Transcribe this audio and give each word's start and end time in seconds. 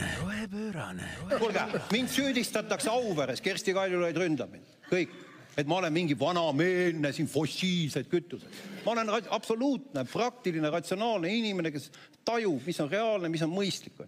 rohepöörane, 0.00 1.08
rohepöörane. 1.20 1.38
kuulge, 1.38 1.80
mind 1.92 2.08
süüdistatakse 2.08 2.90
Auveres, 2.90 3.40
Kersti 3.40 3.74
Kaljulaid 3.74 4.16
ründab 4.16 4.52
mind, 4.52 4.66
kõik, 4.90 5.12
et 5.56 5.68
ma 5.70 5.78
olen 5.78 5.92
mingi 5.92 6.16
vanameelne 6.18 7.12
siin 7.12 7.28
fossiilsed 7.30 8.08
kütused. 8.10 8.60
ma 8.84 8.92
olen 8.92 9.10
absoluutne 9.30 10.04
praktiline 10.04 10.70
ratsionaalne 10.70 11.30
inimene, 11.34 11.70
kes 11.70 11.90
tajub, 12.24 12.62
mis 12.66 12.80
on 12.80 12.90
reaalne, 12.90 13.28
mis 13.28 13.42
on 13.42 13.52
mõistlik. 13.54 14.04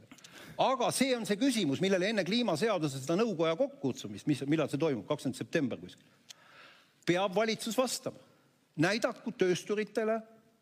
aga 0.59 0.91
see 0.91 1.17
on 1.17 1.27
see 1.27 1.36
küsimus, 1.36 1.80
millele 1.80 2.09
enne 2.09 2.25
kliimaseaduse 2.25 3.00
seda 3.00 3.16
nõukoja 3.21 3.57
kokkukutsumist, 3.57 4.27
mis, 4.27 4.43
millal 4.46 4.68
see 4.68 4.80
toimub, 4.80 5.07
kakskümmend 5.07 5.39
september 5.39 5.79
kuskil, 5.79 6.07
peab 7.07 7.34
valitsus 7.34 7.79
vastama. 7.79 8.18
näidaku 8.77 9.32
töösturitele, 9.32 10.21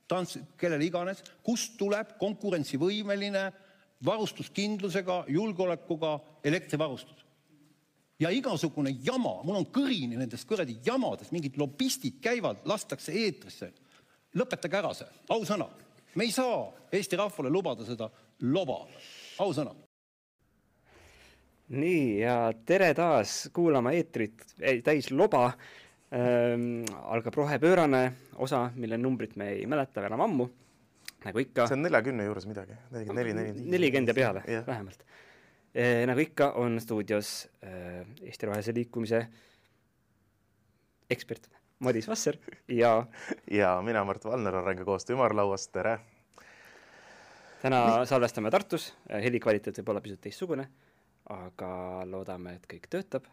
trans-, 0.08 0.38
kellele 0.58 0.84
iganes, 0.84 1.22
kust 1.42 1.78
tuleb 1.78 2.18
konkurentsivõimeline 2.18 3.52
varustuskindlusega, 4.04 5.24
julgeolekuga 5.28 6.18
elektrivarustus 6.44 7.24
ja 8.20 8.30
igasugune 8.30 8.94
jama, 9.04 9.38
mul 9.44 9.60
on 9.60 9.66
kõrini 9.74 10.18
nendest 10.18 10.46
kuradi 10.48 10.76
jamadest, 10.86 11.32
mingid 11.34 11.58
lobistid 11.60 12.20
käivad, 12.22 12.62
lastakse 12.68 13.14
eetrisse. 13.24 13.72
lõpetage 14.34 14.78
ära 14.78 14.94
see, 14.94 15.08
ausõna. 15.30 15.68
me 16.14 16.24
ei 16.24 16.32
saa 16.32 16.72
Eesti 16.92 17.16
rahvale 17.16 17.50
lubada 17.50 17.84
seda 17.84 18.10
loba, 18.40 18.86
ausõna. 19.38 19.74
nii 21.68 22.20
ja 22.20 22.52
tere 22.66 22.94
taas 22.94 23.48
kuulama 23.52 23.92
eetrit 23.92 24.44
täis 24.84 25.10
loba 25.10 25.52
ähm,. 26.12 26.84
algab 27.02 27.34
rohepöörane 27.34 28.12
osa, 28.36 28.70
mille 28.74 28.98
numbrit 28.98 29.36
me 29.36 29.48
ei 29.48 29.66
mäleta 29.66 30.06
enam 30.06 30.20
ammu, 30.20 30.48
nagu 31.24 31.42
ikka 31.42 31.66
see 31.70 31.78
on 31.78 31.84
neljakümne 31.86 32.26
juures 32.28 32.46
midagi, 32.50 32.76
nelikümmend 32.92 33.20
neli, 33.20 33.34
nelikümmend 33.34 33.60
viis. 33.60 33.72
nelikümmend 33.76 34.12
ja 34.12 34.16
peale 34.18 34.44
Jah. 34.50 34.66
vähemalt 34.66 35.04
e,. 35.74 36.06
nagu 36.10 36.24
ikka, 36.24 36.52
on 36.60 36.80
stuudios 36.80 37.34
e, 37.62 37.74
Eesti 38.28 38.50
Rohelise 38.50 38.74
Liikumise 38.76 39.26
ekspert 41.10 41.48
Madis 41.84 42.08
Vasser 42.08 42.38
ja 42.68 43.06
ja 43.60 43.76
mina, 43.82 44.04
Mart 44.04 44.24
Valner, 44.24 44.56
Arengukoostöö 44.62 45.16
ümarlauas, 45.16 45.68
tere. 45.68 45.98
täna 47.62 48.04
salvestame 48.06 48.50
Tartus, 48.50 48.92
heli 49.10 49.40
kvaliteet 49.40 49.80
võib 49.80 49.94
olla 49.94 50.04
pisut 50.04 50.20
teistsugune, 50.20 50.68
aga 51.32 51.70
loodame, 52.08 52.58
et 52.58 52.68
kõik 52.70 52.88
töötab. 52.92 53.28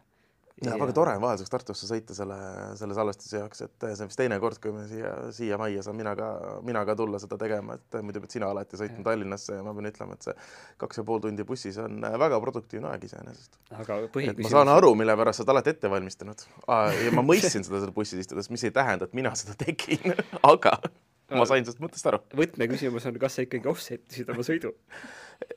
Ja 0.66 0.76
väga 0.80 0.94
tore 0.96 1.14
on 1.16 1.24
vahelduseks 1.24 1.52
Tartusse 1.52 1.88
sõita 1.88 2.16
selle, 2.16 2.36
selle 2.78 2.96
salvestuse 2.96 3.40
jaoks, 3.40 3.64
et 3.66 3.84
see 3.84 4.04
on 4.04 4.10
vist 4.10 4.20
teine 4.20 4.38
kord, 4.42 4.58
kui 4.62 4.74
me 4.74 4.84
siia, 4.90 5.12
siia 5.34 5.58
majja 5.60 5.84
saan 5.86 5.98
mina 5.98 6.14
ka, 6.18 6.28
mina 6.66 6.84
ka 6.88 6.96
tulla 6.98 7.20
seda 7.22 7.38
tegema, 7.40 7.76
et 7.78 8.00
muidu 8.04 8.22
pead 8.24 8.36
sina 8.36 8.50
alati 8.52 8.80
sõitma 8.80 9.06
Tallinnasse 9.10 9.58
ja 9.58 9.66
ma 9.66 9.74
pean 9.76 9.90
ütlema, 9.90 10.18
et 10.18 10.28
see 10.28 10.36
kaks 10.82 11.02
ja 11.02 11.06
pool 11.08 11.22
tundi 11.24 11.46
bussis 11.48 11.78
on 11.82 12.02
väga 12.24 12.40
produktiivne 12.44 12.90
aeg 12.92 13.06
iseenesest. 13.08 13.60
aga 13.74 14.00
et 14.00 14.08
ma 14.08 14.12
põhiküsimus 14.16 14.56
saan 14.56 14.72
aru, 14.72 14.94
mille 14.98 15.16
pärast 15.18 15.40
sa 15.40 15.46
oled 15.46 15.56
alati 15.56 15.74
ette 15.74 15.92
valmistanud 15.92 16.46
ja 16.68 17.14
ma 17.16 17.26
mõistsin 17.26 17.66
seda 17.66 17.82
seal 17.82 17.94
bussis 17.96 18.24
istudes, 18.24 18.50
mis 18.52 18.68
ei 18.68 18.74
tähenda, 18.74 19.08
et 19.08 19.16
mina 19.18 19.34
seda 19.38 19.56
tegin, 19.58 20.14
aga 20.54 20.78
ma 21.38 21.46
sain 21.48 21.64
sellest 21.64 21.82
mõttest 21.82 22.08
aru. 22.10 22.20
võtmeküsimus 22.38 23.06
on, 23.08 23.18
kas 23.22 23.38
sa 23.38 23.46
ikkagi 23.46 23.70
offset 23.70 24.04
isid 24.12 24.30
oma 24.32 24.44
sõidu? 24.46 24.74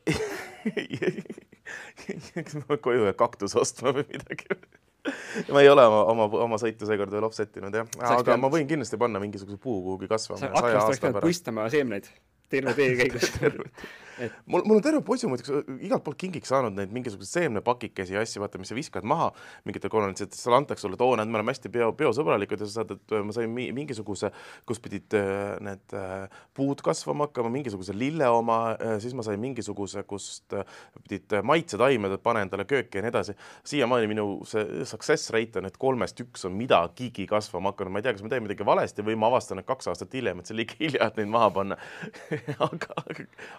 kas 2.36 2.58
ma 2.62 2.80
koju 2.82 3.06
ühe 3.06 3.14
kaktuse 3.18 3.60
ostma 3.62 3.94
või 3.96 4.06
midagi? 4.12 4.58
ma 5.54 5.62
ei 5.62 5.70
ole 5.70 5.86
oma, 5.90 6.04
oma, 6.14 6.30
oma 6.48 6.60
sõitu 6.62 6.88
seekord 6.90 7.12
veel 7.14 7.28
offset 7.28 7.58
inud 7.62 7.76
jah, 7.76 7.90
aga 8.00 8.22
pidanud- 8.24 8.46
ma 8.46 8.52
võin 8.54 8.70
kindlasti 8.70 9.00
panna 9.02 9.22
mingisuguse 9.24 9.60
puu 9.62 9.82
kuhugi 9.84 10.10
kasvama 10.12 10.42
sa 10.42 10.52
aknast 10.54 10.90
oleks 10.90 11.04
pidanud 11.04 11.26
puistama 11.28 11.70
seemneid 11.74 12.10
terve 12.50 12.74
tee 12.78 12.96
käigus. 13.00 13.32
mul, 14.46 14.64
mul 14.64 14.78
on 14.80 14.84
terve 14.86 15.02
poisu 15.06 15.30
muideks 15.32 15.52
igalt 15.80 16.06
poolt 16.06 16.20
kingiks 16.22 16.52
saanud 16.52 16.76
neid 16.78 16.94
mingisuguseid 16.96 17.46
seemnepakikesi 17.46 18.16
ja 18.16 18.24
asju, 18.24 18.42
vaata, 18.44 18.62
mis 18.62 18.72
sa 18.72 18.78
viskad 18.78 19.08
maha 19.08 19.32
mingitel 19.68 19.92
konverentsidel, 19.94 20.36
seal 20.38 20.58
antakse 20.58 20.86
sulle, 20.86 20.98
et 20.98 21.04
oo, 21.06 21.16
näed, 21.20 21.32
me 21.32 21.40
oleme 21.40 21.54
hästi 21.54 21.72
bio, 21.74 21.92
biosõbralikud 21.98 22.62
ja 22.64 22.70
sa 22.70 22.82
saad, 22.82 22.96
et 22.96 23.16
ma 23.26 23.36
sain 23.36 23.52
mi- 23.52 23.72
mingisuguse, 23.76 24.32
kus 24.68 24.82
pidid 24.84 25.16
äh, 25.18 25.56
need 25.66 25.96
äh, 25.98 26.26
puud 26.56 26.82
kasvama 26.86 27.30
hakkama, 27.30 27.52
mingisuguse 27.54 27.96
lille 27.98 28.28
oma, 28.32 28.60
siis 29.04 29.16
ma 29.18 29.26
sain 29.26 29.42
mingisuguse, 29.42 30.06
kust 30.10 30.56
äh, 30.56 30.66
pidid 31.04 31.38
äh, 31.38 31.46
maitsetaimed, 31.46 32.16
et 32.16 32.24
pane 32.26 32.46
endale 32.46 32.68
kööki 32.70 33.00
ja 33.00 33.06
nii 33.06 33.14
edasi. 33.14 33.36
siiamaani 33.68 34.10
minu 34.12 34.28
see 34.48 34.86
success 34.88 35.32
rate 35.36 35.60
on, 35.60 35.70
et 35.70 35.78
kolmest 35.82 36.20
üks 36.24 36.46
on 36.48 36.56
midagigi 36.58 37.28
kasvama 37.30 37.74
hakanud, 37.74 37.94
ma 37.96 38.02
ei 38.02 38.08
tea, 38.08 38.16
kas 38.16 38.26
ma 38.26 38.32
teen 38.34 38.46
midagi 38.46 38.68
valesti 38.68 39.06
või 39.06 39.18
ma 39.20 39.30
avastan, 39.32 39.62
et 39.62 39.70
kaks 39.70 39.92
aastat 39.92 40.14
hiljem, 40.16 40.42
et 40.42 40.50
see 40.50 40.58
liiga 40.58 40.78
hilja, 40.80 41.10
et 41.10 41.20
neid 41.20 41.32
maha 41.34 41.52
panna 41.56 41.80
aga, 42.70 43.00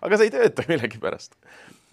aga 0.07 0.21
see 0.21 0.29
ei 0.29 0.35
tööta 0.47 0.67
millegipärast. 0.71 1.37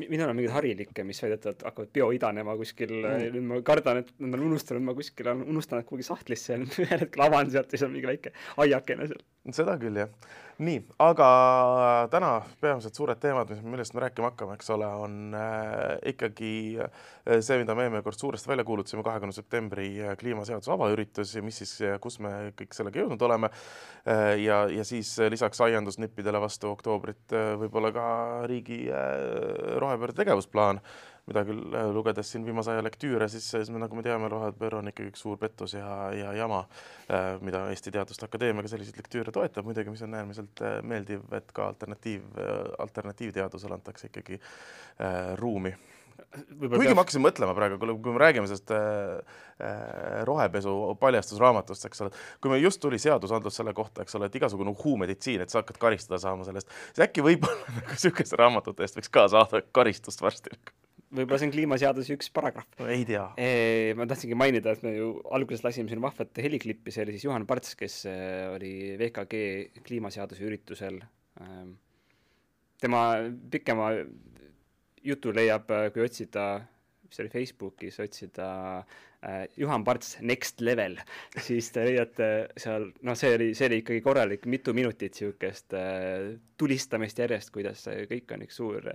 minul 0.02 0.30
on 0.30 0.38
mingeid 0.38 0.56
harilikke, 0.56 1.04
mis 1.06 1.22
väidetavalt 1.22 1.66
hakkavad 1.68 1.92
bioidanema 1.94 2.56
kuskil 2.58 2.94
mm., 2.96 3.28
nüüd 3.36 3.50
ma 3.50 3.60
kardan, 3.66 4.02
et 4.02 4.14
nad 4.20 4.40
on 4.40 4.48
unustanud, 4.50 4.86
ma 4.88 4.96
kuskil 4.98 5.30
olen 5.30 5.44
unustanud 5.54 5.86
kuhugi 5.90 6.08
sahtlisse 6.08 6.56
ja 6.56 6.62
ühel 6.86 7.06
hetkel 7.06 7.26
avan 7.28 7.52
sealt 7.54 7.70
ja 7.70 7.78
siis 7.78 7.86
on 7.88 7.94
mingi 7.94 8.10
väike 8.10 8.34
aiakene 8.66 9.10
seal. 9.12 9.22
seda 9.54 9.78
küll 9.82 10.02
jah. 10.02 10.10
nii, 10.62 10.80
aga 11.02 11.28
täna 12.14 12.34
peamised 12.62 12.94
suured 12.98 13.20
teemad, 13.22 13.50
millest 13.66 13.96
me 13.96 14.04
rääkima 14.04 14.30
hakkame, 14.32 14.58
eks 14.58 14.70
ole, 14.76 14.88
on 15.06 15.16
äh, 15.38 15.96
ikkagi 16.14 16.54
äh, 16.84 17.40
see, 17.40 17.58
mida 17.62 17.76
me 17.78 17.88
eelmine 17.88 18.04
kord 18.06 18.20
suuresti 18.20 18.52
välja 18.52 18.66
kuulutasime, 18.68 19.04
kahekümne 19.06 19.34
septembri 19.36 19.88
äh, 20.04 20.14
kliimaseaduse 20.20 20.74
avaüritus 20.76 21.34
ja 21.36 21.44
mis 21.46 21.62
siis, 21.64 21.74
kus 22.04 22.20
me 22.24 22.54
kõik 22.60 22.78
sellega 22.78 23.02
jõudnud 23.02 23.26
oleme 23.26 23.50
äh,. 23.50 24.36
ja, 24.44 24.64
ja 24.70 24.86
siis 24.88 25.16
äh, 25.20 25.32
lisaks 25.34 25.62
aiandusnippidele 25.66 26.42
vastu 26.44 26.70
oktoobrit 26.74 27.34
äh, 27.34 27.54
võib-olla 27.62 27.94
ka 27.96 28.06
riigi 28.50 28.84
äh, 28.92 29.78
rohepöörde 29.82 30.22
tegevusplaan 30.22 30.82
mida 31.30 31.46
küll 31.48 31.76
äh, 31.76 31.90
lugedes 31.96 32.32
siin 32.34 32.46
viimase 32.48 32.74
aja 32.74 32.84
lektüüre, 32.86 33.30
siis, 33.32 33.48
siis 33.54 33.72
me, 33.74 33.82
nagu 33.84 33.98
me 33.98 34.04
teame, 34.06 34.30
rohepööre 34.32 34.82
on 34.82 34.92
ikkagi 34.92 35.14
üks 35.14 35.24
suur 35.24 35.40
pettus 35.42 35.78
ja, 35.78 35.88
ja 36.16 36.34
jama, 36.38 36.64
mida 37.44 37.66
Eesti 37.72 37.94
Teaduste 37.94 38.28
Akadeemia 38.28 38.66
ka 38.66 38.72
selliseid 38.72 39.00
lektüüre 39.00 39.34
toetab 39.36 39.68
muidugi, 39.68 39.94
mis 39.94 40.04
on 40.06 40.18
äärmiselt 40.20 40.64
äh, 40.64 40.80
meeldiv, 40.86 41.24
et 41.36 41.52
ka 41.56 41.70
alternatiiv, 41.72 42.28
alternatiivteadusele 42.84 43.78
antakse 43.78 44.10
ikkagi 44.10 44.40
äh, 44.40 45.36
ruumi. 45.40 45.74
kuigi 46.60 46.94
ma 46.94 47.02
hakkasin 47.02 47.22
mõtlema 47.24 47.54
praegu, 47.58 47.78
kui 47.82 48.14
me 48.14 48.22
räägime 48.22 48.50
sellest 48.50 48.72
äh, 48.74 49.40
äh, 49.64 50.22
rohepesu 50.28 50.74
paljastusraamatust, 51.02 51.88
eks 51.90 52.06
ole, 52.06 52.14
kui 52.42 52.54
meil 52.54 52.66
just 52.66 52.82
tuli 52.82 53.00
seadusandlus 53.02 53.58
selle 53.60 53.74
kohta, 53.78 54.06
eks 54.06 54.18
ole, 54.18 54.30
et 54.30 54.38
igasugune 54.38 54.74
uhuu-meditsiin, 54.74 55.44
et 55.44 55.54
sa 55.54 55.62
hakkad 55.62 55.80
karistada 55.82 56.22
saama 56.22 56.46
selle 56.48 56.62
eest, 56.62 56.74
siis 56.92 57.06
äkki 57.08 57.26
võib-olla 57.26 57.74
nagu 57.80 57.98
niisuguste 57.98 58.40
raamatute 58.40 58.86
eest 58.86 59.00
võiks 59.00 59.14
ka 59.14 59.28
saada 59.34 59.62
karistust 59.72 60.26
varsti. 60.26 60.58
Võib-olla 61.14 61.40
see 61.40 61.50
on 61.50 61.54
kliimaseaduse 61.56 62.18
üks 62.18 62.30
paragrahv. 62.34 62.84
ei 62.90 63.06
tea. 63.08 63.24
ma 63.98 64.08
tahtsingi 64.10 64.38
mainida, 64.40 64.74
et 64.74 64.84
me 64.86 64.96
ju 64.96 65.14
alguses 65.36 65.64
lasime 65.66 65.92
siin 65.92 66.04
vahvat 66.04 66.44
heliklippi, 66.44 66.94
see 66.94 67.06
oli 67.06 67.16
siis 67.16 67.28
Juhan 67.28 67.48
Parts, 67.50 67.78
kes 67.80 68.02
äh, 68.10 68.50
oli 68.54 68.74
VKG 69.00 69.84
kliimaseaduse 69.86 70.46
üritusel. 70.48 71.02
tema 72.84 73.02
pikema 73.52 73.94
jutu 75.04 75.34
leiab, 75.36 75.72
kui 75.94 76.04
otsida, 76.04 76.46
mis 77.04 77.18
see 77.18 77.26
oli 77.26 77.32
Facebookis, 77.32 78.00
otsida 78.04 78.48
äh, 79.24 79.44
Juhan 79.60 79.84
Parts 79.84 80.18
Next 80.22 80.62
Level, 80.62 80.98
siis 81.48 81.70
te 81.76 81.86
leiate 81.88 82.30
seal, 82.60 82.90
noh, 83.06 83.18
see 83.20 83.34
oli, 83.38 83.50
see 83.58 83.70
oli 83.70 83.82
ikkagi 83.84 84.04
korralik 84.06 84.48
mitu 84.52 84.76
minutit 84.76 85.16
niisugust 85.16 85.76
äh, 85.78 86.34
tulistamist 86.60 87.20
järjest, 87.20 87.54
kuidas 87.56 87.86
see 87.88 88.08
kõik 88.10 88.36
on 88.36 88.46
üks 88.48 88.60
suur 88.62 88.90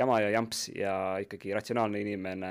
jama 0.00 0.20
ja 0.22 0.30
jamps 0.34 0.64
ja 0.74 0.94
ikkagi 1.22 1.52
ratsionaalne 1.54 2.00
inimene 2.02 2.50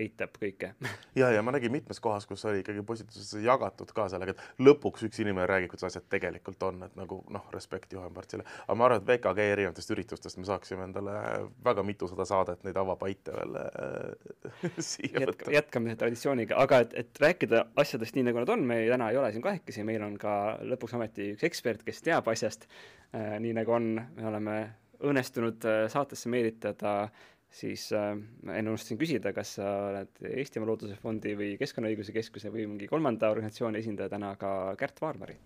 eitab 0.00 0.36
kõike. 0.40 0.72
ja, 1.20 1.30
ja 1.34 1.42
ma 1.44 1.54
nägin 1.54 1.72
mitmes 1.74 2.00
kohas, 2.02 2.26
kus 2.28 2.44
oli 2.48 2.62
ikkagi 2.64 2.84
postituses 2.86 3.44
jagatud 3.44 3.92
ka 3.96 4.08
sellega, 4.12 4.34
et 4.34 4.64
lõpuks 4.64 5.04
üks 5.08 5.22
inimene 5.22 5.46
räägib, 5.50 5.72
kuidas 5.74 5.90
asjad 5.90 6.06
tegelikult 6.12 6.62
on, 6.68 6.84
et 6.86 6.96
nagu 6.98 7.20
noh, 7.32 7.46
respekt 7.54 7.92
Juhan 7.96 8.14
Partsile. 8.16 8.46
aga 8.66 8.78
ma 8.78 8.88
arvan, 8.88 9.02
et 9.02 9.08
VKG 9.10 9.48
erinevatest 9.54 9.94
üritustest 9.94 10.40
me 10.40 10.48
saaksime 10.48 10.86
endale 10.88 11.16
väga 11.64 11.84
mitusada 11.86 12.26
saadet 12.28 12.64
neid 12.66 12.78
avapaite 12.80 13.34
veel 13.36 13.58
äh, 13.60 14.40
siia 14.90 15.12
Jätka, 15.12 15.32
võtta. 15.32 15.54
jätkame 15.56 15.96
traditsiooniga, 16.00 16.58
aga 16.64 16.82
et, 16.86 16.96
et 17.04 17.22
rääkida 17.22 17.66
asjadest 17.80 18.16
nii, 18.16 18.28
nagu 18.30 18.42
nad 18.42 18.54
on, 18.56 18.64
me 18.66 18.82
täna 18.88 19.10
ei 19.12 19.20
ole 19.20 19.32
siin 19.34 19.44
kahekesi, 19.44 19.86
meil 19.86 20.04
on 20.06 20.16
ka 20.20 20.36
lõpuks 20.72 20.96
ometi 20.98 21.32
üks 21.36 21.46
ekspert, 21.50 21.84
kes 21.86 22.04
teab 22.06 22.28
asjast 22.32 22.68
äh, 23.14 23.36
nii 23.42 23.56
nagu 23.60 23.76
on, 23.76 23.92
me 24.16 24.30
oleme 24.30 24.60
õnnestunud 25.06 25.66
äh, 25.68 25.84
saatesse 25.92 26.30
meelitada 26.32 27.10
siis 27.50 27.88
äh, 27.96 28.12
enne 28.46 28.72
unustasin 28.72 28.98
küsida, 29.00 29.32
kas 29.36 29.56
sa 29.58 29.70
oled 29.88 30.20
Eestimaa 30.30 30.70
Looduse 30.70 30.96
Fondi 31.00 31.34
või 31.38 31.54
Keskkonnaõiguse 31.60 32.14
Keskuse 32.14 32.52
või 32.54 32.68
mingi 32.70 32.88
kolmanda 32.90 33.32
organisatsiooni 33.32 33.82
esindaja 33.82 34.12
täna 34.12 34.34
ka 34.40 34.52
Kärt 34.78 35.02
Vaarmari. 35.02 35.36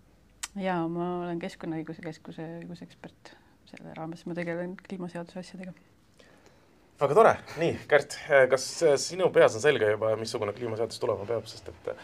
ja 0.61 0.77
ma 0.87 1.09
olen 1.23 1.41
Keskkonnaõiguse 1.41 2.05
Keskuse 2.05 2.47
õigusekspert, 2.61 3.35
selle 3.71 3.97
raames 3.97 4.25
ma 4.29 4.37
tegelen 4.37 4.77
kliimaseaduse 4.85 5.41
asjadega. 5.41 5.73
väga 7.01 7.19
tore, 7.21 7.35
nii, 7.61 7.77
Kärt, 7.89 8.19
kas 8.51 8.69
sinu 9.07 9.31
peas 9.33 9.57
on 9.57 9.65
selge 9.65 9.89
juba, 9.95 10.15
missugune 10.19 10.53
kliimaseadus 10.53 11.01
tulema 11.01 11.25
peab, 11.25 11.49
sest 11.49 11.73
et 11.73 11.95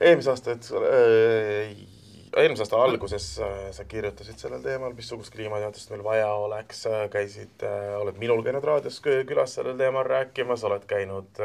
eelmise 0.00 0.30
aasta, 0.34 0.54
et 0.54 0.68
äh, 0.76 1.97
eelmise 2.42 2.64
aasta 2.64 2.78
alguses 2.82 3.26
äh, 3.42 3.56
sa 3.74 3.84
kirjutasid 3.88 4.38
sellel 4.40 4.62
teemal, 4.62 4.92
missugust 4.96 5.32
kliimaseadust 5.34 5.90
meil 5.92 6.04
vaja 6.06 6.28
oleks, 6.38 6.84
käisid, 7.12 7.64
oled 7.98 8.18
minul 8.20 8.42
käinud 8.46 8.64
raadios 8.64 9.00
külas 9.02 9.56
sellel 9.56 9.78
teemal 9.78 10.06
rääkimas, 10.06 10.64
oled 10.68 10.84
käinud 10.90 11.40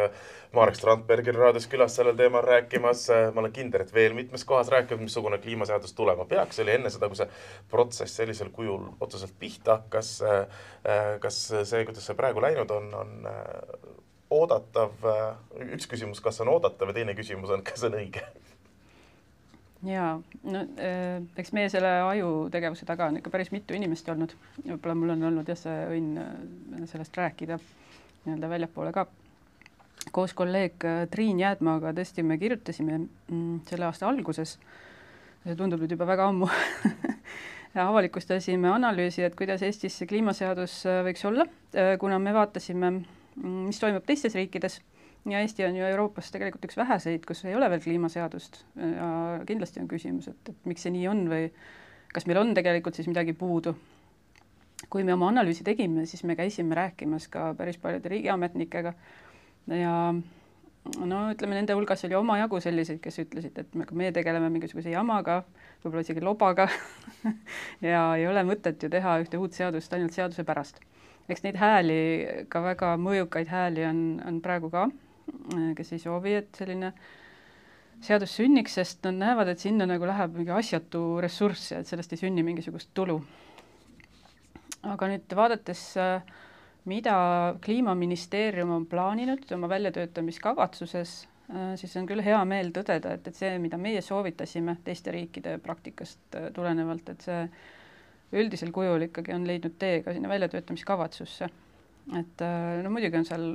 Marek 0.54 0.78
Strandbergil 0.78 1.40
raadios 1.40 1.68
külas 1.72 1.98
sellel 1.98 2.18
teemal 2.20 2.46
rääkimas, 2.46 3.08
ma 3.34 3.42
olen 3.44 3.56
kindel, 3.56 3.86
et 3.86 3.94
veel 3.96 4.16
mitmes 4.18 4.46
kohas 4.50 4.70
rääkinud, 4.74 5.02
missugune 5.04 5.40
kliimaseadus 5.44 5.96
tulema 5.98 6.28
peaks, 6.30 6.60
see 6.60 6.68
oli 6.68 6.76
enne 6.78 6.94
seda, 6.94 7.10
kui 7.10 7.20
see 7.20 7.30
protsess 7.72 8.22
sellisel 8.22 8.54
kujul 8.54 8.92
otseselt 9.02 9.34
pihta 9.40 9.80
hakkas. 9.80 10.16
kas 11.24 11.42
see, 11.64 11.86
kuidas 11.88 12.06
see 12.06 12.18
praegu 12.20 12.42
läinud 12.44 12.72
on, 12.72 12.94
on 12.94 13.28
oodatav, 14.34 14.96
üks 15.74 15.90
küsimus, 15.90 16.22
kas 16.24 16.42
on 16.44 16.54
oodatav 16.54 16.92
ja 16.92 17.02
teine 17.02 17.18
küsimus 17.18 17.54
on, 17.54 17.64
kas 17.66 17.86
on 17.88 17.98
õige 18.00 18.26
ja 19.88 20.06
no 20.44 20.62
äh, 20.80 21.24
eks 21.38 21.52
meie 21.56 21.70
selle 21.72 21.92
ajutegevuse 22.08 22.86
taga 22.88 23.10
on 23.12 23.20
ikka 23.20 23.32
päris 23.34 23.52
mitu 23.54 23.76
inimest 23.76 24.08
olnud, 24.10 24.36
võib-olla 24.64 24.96
mul 24.98 25.16
on 25.16 25.28
olnud 25.30 25.50
jah, 25.50 25.60
see 25.60 25.82
õnn 25.98 26.22
äh, 26.22 26.86
sellest 26.90 27.18
rääkida 27.20 27.60
nii-öelda 28.24 28.50
väljapoole 28.52 28.94
ka. 28.96 29.08
koos 30.12 30.34
kolleeg 30.34 30.86
äh, 30.88 31.04
Triin 31.12 31.40
Jäädmaaga 31.40 31.94
tõesti 31.98 32.24
me 32.24 32.38
kirjutasime 32.40 33.02
mm, 33.04 33.60
selle 33.70 33.90
aasta 33.90 34.08
alguses, 34.08 34.58
see 35.44 35.58
tundub 35.60 35.84
nüüd 35.84 35.96
juba 35.98 36.08
väga 36.08 36.30
ammu 36.32 36.50
avalikustasime 37.90 38.70
analüüsi, 38.70 39.24
et 39.26 39.36
kuidas 39.36 39.64
Eestis 39.66 39.98
see 39.98 40.08
kliimaseadus 40.08 40.84
võiks 41.08 41.24
olla, 41.26 41.48
kuna 42.00 42.20
me 42.22 42.36
vaatasime, 42.36 42.92
mm, 43.42 43.62
mis 43.68 43.82
toimub 43.82 44.06
teistes 44.08 44.38
riikides 44.38 44.80
ja 45.30 45.40
Eesti 45.40 45.66
on 45.66 45.78
ju 45.78 45.86
Euroopas 45.88 46.32
tegelikult 46.34 46.66
üks 46.68 46.78
väheseid, 46.78 47.24
kus 47.28 47.46
ei 47.46 47.56
ole 47.56 47.70
veel 47.72 47.82
kliimaseadust 47.84 48.60
ja 48.76 49.08
kindlasti 49.48 49.82
on 49.84 49.88
küsimus, 49.92 50.28
et, 50.32 50.52
et 50.52 50.70
miks 50.70 50.84
see 50.84 50.94
nii 50.96 51.08
on 51.12 51.26
või 51.32 51.48
kas 52.14 52.28
meil 52.30 52.42
on 52.42 52.54
tegelikult 52.58 53.00
siis 53.00 53.10
midagi 53.10 53.34
puudu. 53.34 53.76
kui 54.90 55.04
me 55.08 55.14
oma 55.14 55.30
analüüsi 55.32 55.64
tegime, 55.64 56.06
siis 56.06 56.26
me 56.28 56.36
käisime 56.36 56.76
rääkimas 56.76 57.30
ka 57.32 57.54
päris 57.58 57.78
paljude 57.80 58.10
riigiametnikega 58.10 58.94
ja 59.72 59.94
no 61.08 61.20
ütleme, 61.32 61.56
nende 61.56 61.74
hulgas 61.74 62.04
oli 62.04 62.18
omajagu 62.20 62.60
selliseid, 62.60 63.00
kes 63.02 63.22
ütlesid, 63.24 63.58
et 63.58 63.76
me, 63.80 63.88
me 63.92 64.12
tegeleme 64.12 64.50
mingisuguse 64.52 64.92
jamaga, 64.92 65.40
võib-olla 65.86 66.04
isegi 66.04 66.24
lobaga 66.24 66.68
ja 67.94 68.04
ei 68.20 68.28
ole 68.28 68.44
mõtet 68.48 68.84
ju 68.84 68.92
teha 68.92 69.16
ühte 69.24 69.40
uut 69.40 69.56
seadust 69.56 69.96
ainult 69.96 70.14
seaduse 70.14 70.44
pärast. 70.44 70.84
eks 71.32 71.46
neid 71.48 71.56
hääli, 71.56 72.02
ka 72.52 72.62
väga 72.62 72.94
mõjukaid 73.00 73.48
hääli 73.48 73.88
on, 73.88 74.04
on 74.28 74.42
praegu 74.44 74.70
ka 74.74 74.90
kes 75.78 75.94
ei 75.96 76.02
soovi, 76.02 76.36
et 76.40 76.58
selline 76.58 76.92
seadus 78.04 78.36
sünniks, 78.36 78.76
sest 78.80 79.04
nad 79.08 79.20
näevad, 79.20 79.54
et 79.54 79.64
sinna 79.64 79.88
nagu 79.88 80.08
läheb 80.08 80.36
mingi 80.38 80.54
asjatu 80.56 81.22
ressurss 81.24 81.72
ja 81.72 81.82
et 81.82 81.90
sellest 81.90 82.16
ei 82.16 82.24
sünni 82.26 82.44
mingisugust 82.46 82.92
tulu. 82.94 83.22
aga 84.84 85.08
nüüd 85.08 85.34
vaadates, 85.40 85.84
mida 86.92 87.14
Kliimaministeerium 87.64 88.74
on 88.76 88.86
plaaninud 88.92 89.52
oma 89.56 89.70
väljatöötamiskavatsuses, 89.72 91.14
siis 91.80 91.96
on 92.00 92.10
küll 92.10 92.24
hea 92.24 92.42
meel 92.46 92.74
tõdeda, 92.76 93.14
et, 93.16 93.28
et 93.28 93.40
see, 93.40 93.54
mida 93.64 93.80
meie 93.80 94.02
soovitasime 94.04 94.76
teiste 94.84 95.14
riikide 95.16 95.56
praktikast 95.64 96.40
tulenevalt, 96.56 97.14
et 97.14 97.24
see 97.24 97.46
üldisel 98.44 98.74
kujul 98.76 99.08
ikkagi 99.08 99.32
on 99.36 99.48
leidnud 99.48 99.78
tee 99.80 100.02
ka 100.04 100.12
sinna 100.12 100.32
väljatöötamiskavatsusse. 100.32 101.50
et 102.20 102.44
no 102.84 102.92
muidugi 102.92 103.18
on 103.22 103.26
seal 103.26 103.48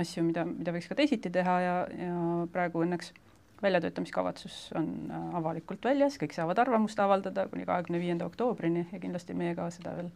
asju, 0.00 0.24
mida, 0.26 0.44
mida 0.48 0.74
võiks 0.74 0.88
ka 0.90 0.96
teisiti 0.98 1.30
teha 1.32 1.58
ja, 1.60 1.76
ja 1.98 2.16
praegu 2.52 2.82
õnneks 2.84 3.12
väljatöötamiskavatsus 3.62 4.72
on 4.78 4.88
äh, 5.10 5.34
avalikult 5.38 5.84
väljas, 5.84 6.18
kõik 6.20 6.34
saavad 6.34 6.58
arvamust 6.58 6.98
avaldada 7.00 7.46
kuni 7.50 7.66
kahekümne 7.68 8.00
viienda 8.02 8.26
oktoobrini 8.26 8.88
ja 8.92 9.00
kindlasti 9.02 9.36
meie 9.38 9.54
ka 9.58 9.68
seda 9.74 9.94
veel 9.98 10.10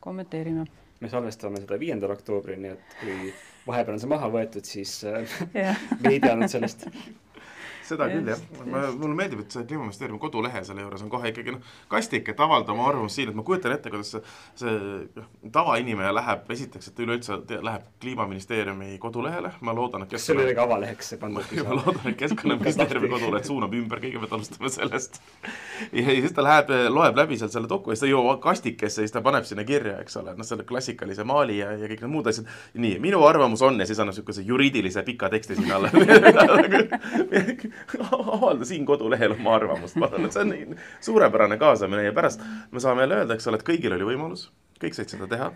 kommenteerime. 0.00 0.66
me 1.00 1.08
salvestame 1.08 1.62
seda 1.62 1.78
viiendal 1.80 2.12
oktoobrini, 2.12 2.74
et 2.76 2.96
kui 3.00 3.32
vahepeal 3.66 3.96
on 3.96 4.02
see 4.02 4.12
maha 4.12 4.28
võetud, 4.32 4.68
siis 4.68 4.98
äh, 5.08 5.40
me 6.02 6.14
ei 6.14 6.20
teadnud 6.20 6.52
sellest 6.52 6.86
seda 7.90 8.08
küll 8.10 8.30
jah, 8.32 8.40
ma, 8.64 8.84
mulle 8.96 9.16
meeldib, 9.18 9.44
et 9.44 9.54
see 9.54 9.66
Kliimaministeeriumi 9.68 10.20
kodulehe 10.22 10.62
selle 10.66 10.84
juures 10.84 11.04
on 11.04 11.10
kohe 11.12 11.32
ikkagi 11.32 11.54
noh, 11.54 11.74
kastik, 11.90 12.28
et 12.32 12.40
avaldada 12.40 12.74
oma 12.74 12.88
arvamust 12.90 13.18
siin, 13.18 13.32
et 13.32 13.38
ma 13.38 13.44
kujutan 13.46 13.74
ette, 13.74 13.92
kuidas 13.92 14.12
see, 14.14 14.22
see 14.62 14.74
noh, 15.16 15.28
tavainimene 15.54 16.12
läheb, 16.14 16.50
esiteks, 16.56 16.90
et 16.92 17.02
üleüldse 17.04 17.40
läheb 17.56 17.88
Kliimaministeeriumi 18.02 18.98
kodulehele, 19.02 19.52
ma 19.66 19.74
loodan, 19.76 20.06
et 20.06 20.14
keskkonna... 20.14 20.40
see 20.40 20.48
oli 20.48 20.56
ka 20.58 20.66
avaleheks 20.68 21.12
see 21.14 21.20
pandud. 21.20 21.54
ma 21.66 21.78
loodan, 21.78 22.02
et 22.12 22.18
Keskkonnaministeeriumi 22.20 23.12
kodule, 23.12 23.40
et 23.40 23.50
suunab 23.50 23.74
ümber, 23.76 24.02
kõigepealt 24.02 24.36
alustame 24.38 24.72
sellest. 24.72 25.20
ja 25.92 26.06
siis 26.06 26.34
ta 26.36 26.44
läheb, 26.46 26.72
loeb 26.92 27.18
läbi 27.18 27.38
sealt 27.40 27.54
selle 27.54 27.70
doku 27.70 27.92
ja 27.92 27.98
siis 27.98 28.06
ta 28.06 28.12
jõuab 28.12 28.42
kastikesse 28.44 29.02
ja 29.02 29.08
siis 29.08 29.14
ta 29.14 29.24
paneb 29.24 29.46
sinna 29.48 29.64
kirja, 29.68 29.98
eks 30.04 30.18
ole, 30.20 30.34
noh, 30.38 30.46
selle 30.46 30.66
klassikalise 30.68 31.24
maali 31.28 31.60
ja, 31.60 31.72
ja 31.78 31.90
kõik 31.90 32.04
need 32.04 32.14
muud 32.14 32.30
asjad. 32.30 32.48
nii, 32.74 32.98
minu 33.02 33.22
arvamus 33.26 33.62
on 33.66 33.80
ja 33.80 33.88
siis 33.88 34.00
annab 34.00 34.14
niisuguse 34.14 34.44
juriidilise 34.46 35.02
pika 35.06 35.30
teksti 35.32 35.58
sinna 35.58 35.78
alla 35.78 35.90
avalda 38.36 38.68
siin 38.68 38.86
kodulehel 38.88 39.36
oma 39.38 39.56
arvamust, 39.58 39.98
ma 40.00 40.08
arvan, 40.10 40.28
et 40.28 40.36
see 40.36 40.46
on 40.46 40.78
suurepärane 41.10 41.58
kaasamine 41.60 42.06
ja 42.08 42.14
pärast 42.16 42.44
me 42.70 42.82
saame 42.82 43.06
jälle 43.06 43.22
öelda, 43.22 43.36
eks 43.36 43.50
ole, 43.50 43.60
et 43.60 43.66
kõigil 43.66 43.96
oli 43.96 44.12
võimalus, 44.12 44.48
kõik 44.82 44.96
said 44.96 45.12
seda 45.12 45.28
teha 45.30 45.50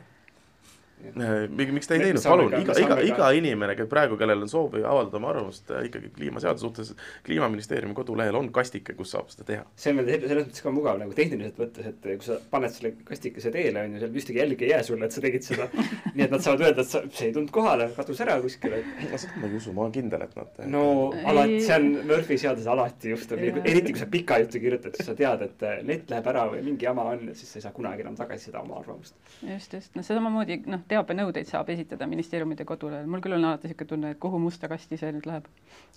miks 1.15 1.89
te 1.89 1.99
ei 1.99 2.05
teinud, 2.07 2.23
palun, 2.25 2.55
iga, 2.61 2.77
iga, 2.81 2.99
iga 3.05 3.31
inimene, 3.37 3.77
kes 3.79 3.89
praegu, 3.91 4.19
kellel 4.21 4.45
on 4.45 4.51
soovi 4.51 4.83
avaldada 4.85 5.21
oma 5.21 5.31
arvamust 5.33 5.71
äh, 5.75 5.87
ikkagi 5.89 6.11
kliimaseaduse 6.17 6.67
suhtes, 6.67 6.93
kliimaministeeriumi 7.27 7.97
kodulehel 7.97 8.39
on 8.39 8.51
kastike, 8.55 8.97
kus 8.99 9.15
saab 9.15 9.31
seda 9.33 9.47
teha. 9.49 9.67
see 9.81 9.95
on 9.95 10.01
veel 10.03 10.27
selles 10.27 10.49
mõttes 10.49 10.65
ka 10.65 10.73
mugav 10.75 11.01
nagu 11.01 11.17
tehniliselt 11.17 11.61
võttes, 11.61 11.89
et 11.91 12.09
kui 12.09 12.27
sa 12.27 12.39
paned 12.51 12.75
selle 12.75 12.95
kastikese 13.05 13.53
teele, 13.55 13.85
on 13.85 13.97
ju, 13.97 14.03
seal 14.05 14.19
ühtegi 14.23 14.43
jälge 14.43 14.67
ei 14.67 14.73
jää 14.73 14.83
sulle, 14.87 15.09
et 15.09 15.17
sa 15.17 15.25
tegid 15.25 15.47
seda. 15.47 15.69
nii 16.15 16.27
et 16.27 16.35
nad 16.35 16.45
saavad 16.45 16.65
öelda, 16.67 16.85
et 16.85 16.91
sa, 16.91 17.03
see 17.11 17.31
ei 17.31 17.37
tulnud 17.37 17.53
kohale, 17.55 17.89
kadus 17.97 18.23
ära 18.25 18.37
kuskile. 18.43 18.83
seda 19.15 19.41
ma 19.41 19.51
ei 19.51 19.59
usu, 19.59 19.75
ma 19.77 19.87
olen 19.87 19.95
kindel, 19.95 20.27
et 20.27 20.37
nad. 20.39 20.63
no 20.71 20.85
alati, 21.31 21.61
see 21.67 21.79
on 21.79 21.91
Murphy 22.09 22.39
seaduses 22.41 22.71
alati 22.71 23.15
juhtub, 23.15 23.43
eriti 23.65 23.95
kui 23.95 24.03
sa 24.03 24.09
pika 24.11 24.41
jutu 24.45 24.63
kirjutad, 24.63 24.97
siis 24.99 25.11
sa 25.11 25.17
tead, 25.19 25.45
et 25.49 25.67
äh, 25.67 25.81
net 25.87 26.11
läheb 26.13 26.31
ära 26.35 26.47
või 26.53 26.63
mingi 26.67 26.89
jama 26.89 27.07
on, 27.15 27.27
siis 27.35 27.53
sa 27.53 27.61
ei 27.61 27.67
saa 27.67 27.75
kunagi 27.77 28.05
enam 28.05 28.17
tagasi 28.19 28.51
seda 28.51 28.63
oma 28.65 28.79
arvamust. 28.81 29.17
just, 29.43 29.75
just, 29.77 29.93
noh, 29.97 30.07
samamoodi 30.07 30.61
noh, 30.71 30.85
teabenõudeid 30.95 31.51
saab 31.51 31.71
esitada 31.75 32.09
ministeeriumide 32.11 32.67
kodulehel, 32.69 33.07
mul 33.11 33.23
küll 33.25 33.37
on 33.37 33.49
alati 33.51 33.69
niisugune 33.69 33.91
tunne, 33.93 34.13
et 34.15 34.21
kuhu 34.23 34.41
musta 34.43 34.71
kasti 34.71 34.99
see 35.01 35.13
nüüd 35.15 35.29
läheb. 35.29 35.49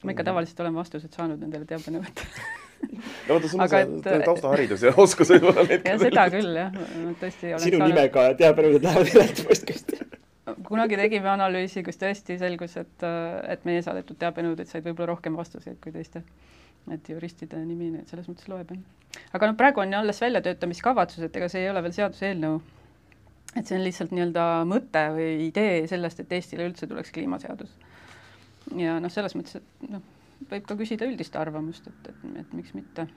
ma 0.03 0.11
ikka 0.11 0.23
mhm. 0.23 0.29
tavaliselt 0.31 0.65
olen 0.65 0.79
vastused 0.81 1.13
saanud 1.21 1.43
nendele 1.43 1.69
teabenõuetele 1.69 2.65
no 3.27 3.37
oota, 3.37 3.49
sul 3.49 3.63
on 3.63 3.71
see 3.71 4.19
taustaharidus 4.25 4.85
ja 4.85 4.93
oskus 5.05 5.31
võib-olla 5.33 5.65
neid 5.69 5.87
ja 5.87 5.97
seda 6.01 6.27
küll 6.33 6.61
jah, 6.61 6.77
tõesti 7.21 7.53
sinu 7.53 7.79
saanud... 7.79 7.87
nimega 7.93 8.27
teabenõuded 8.41 8.87
lähevad 8.89 9.13
ühelt 9.13 9.43
postkasti 9.49 10.03
kunagi 10.67 10.99
tegime 10.99 11.29
analüüsi, 11.31 11.83
kus 11.85 11.99
tõesti 11.99 12.37
selgus, 12.39 12.77
et, 12.79 13.07
et 13.51 13.65
meie 13.67 13.81
saadetud 13.83 14.19
teabenõuded 14.19 14.69
said 14.69 14.85
võib-olla 14.85 15.13
rohkem 15.13 15.35
vastuseid 15.39 15.79
kui 15.83 15.93
teiste. 15.95 16.23
et 16.91 17.09
juristide 17.09 17.57
nimi 17.59 17.89
nüüd 17.91 18.07
selles 18.07 18.29
mõttes 18.29 18.47
loeb, 18.47 18.69
jah. 18.71 19.23
aga 19.35 19.49
noh, 19.49 19.57
praegu 19.59 19.83
on 19.83 19.91
ju 19.91 19.99
alles 19.99 20.21
väljatöötamiskavatsus, 20.23 21.25
et 21.27 21.35
ega 21.35 21.49
see 21.51 21.65
ei 21.65 21.71
ole 21.71 21.83
veel 21.83 21.95
seaduseelnõu 21.97 22.61
et 23.55 23.65
see 23.65 23.77
on 23.77 23.85
lihtsalt 23.85 24.11
nii-öelda 24.13 24.47
mõte 24.69 25.03
või 25.15 25.29
idee 25.47 25.85
sellest, 25.89 26.19
et 26.23 26.35
Eestile 26.37 26.67
üldse 26.67 26.89
tuleks 26.89 27.13
kliimaseadus. 27.15 27.71
ja 28.75 28.97
noh, 28.99 29.13
selles 29.13 29.35
mõttes, 29.37 29.61
et 29.61 29.89
noh, 29.91 30.03
võib 30.51 30.67
ka 30.67 30.77
küsida 30.79 31.07
üldist 31.07 31.35
arvamust, 31.39 31.87
et, 31.87 32.11
et, 32.11 32.27
et 32.43 32.53
miks 32.53 32.75
mitte. 32.77 33.07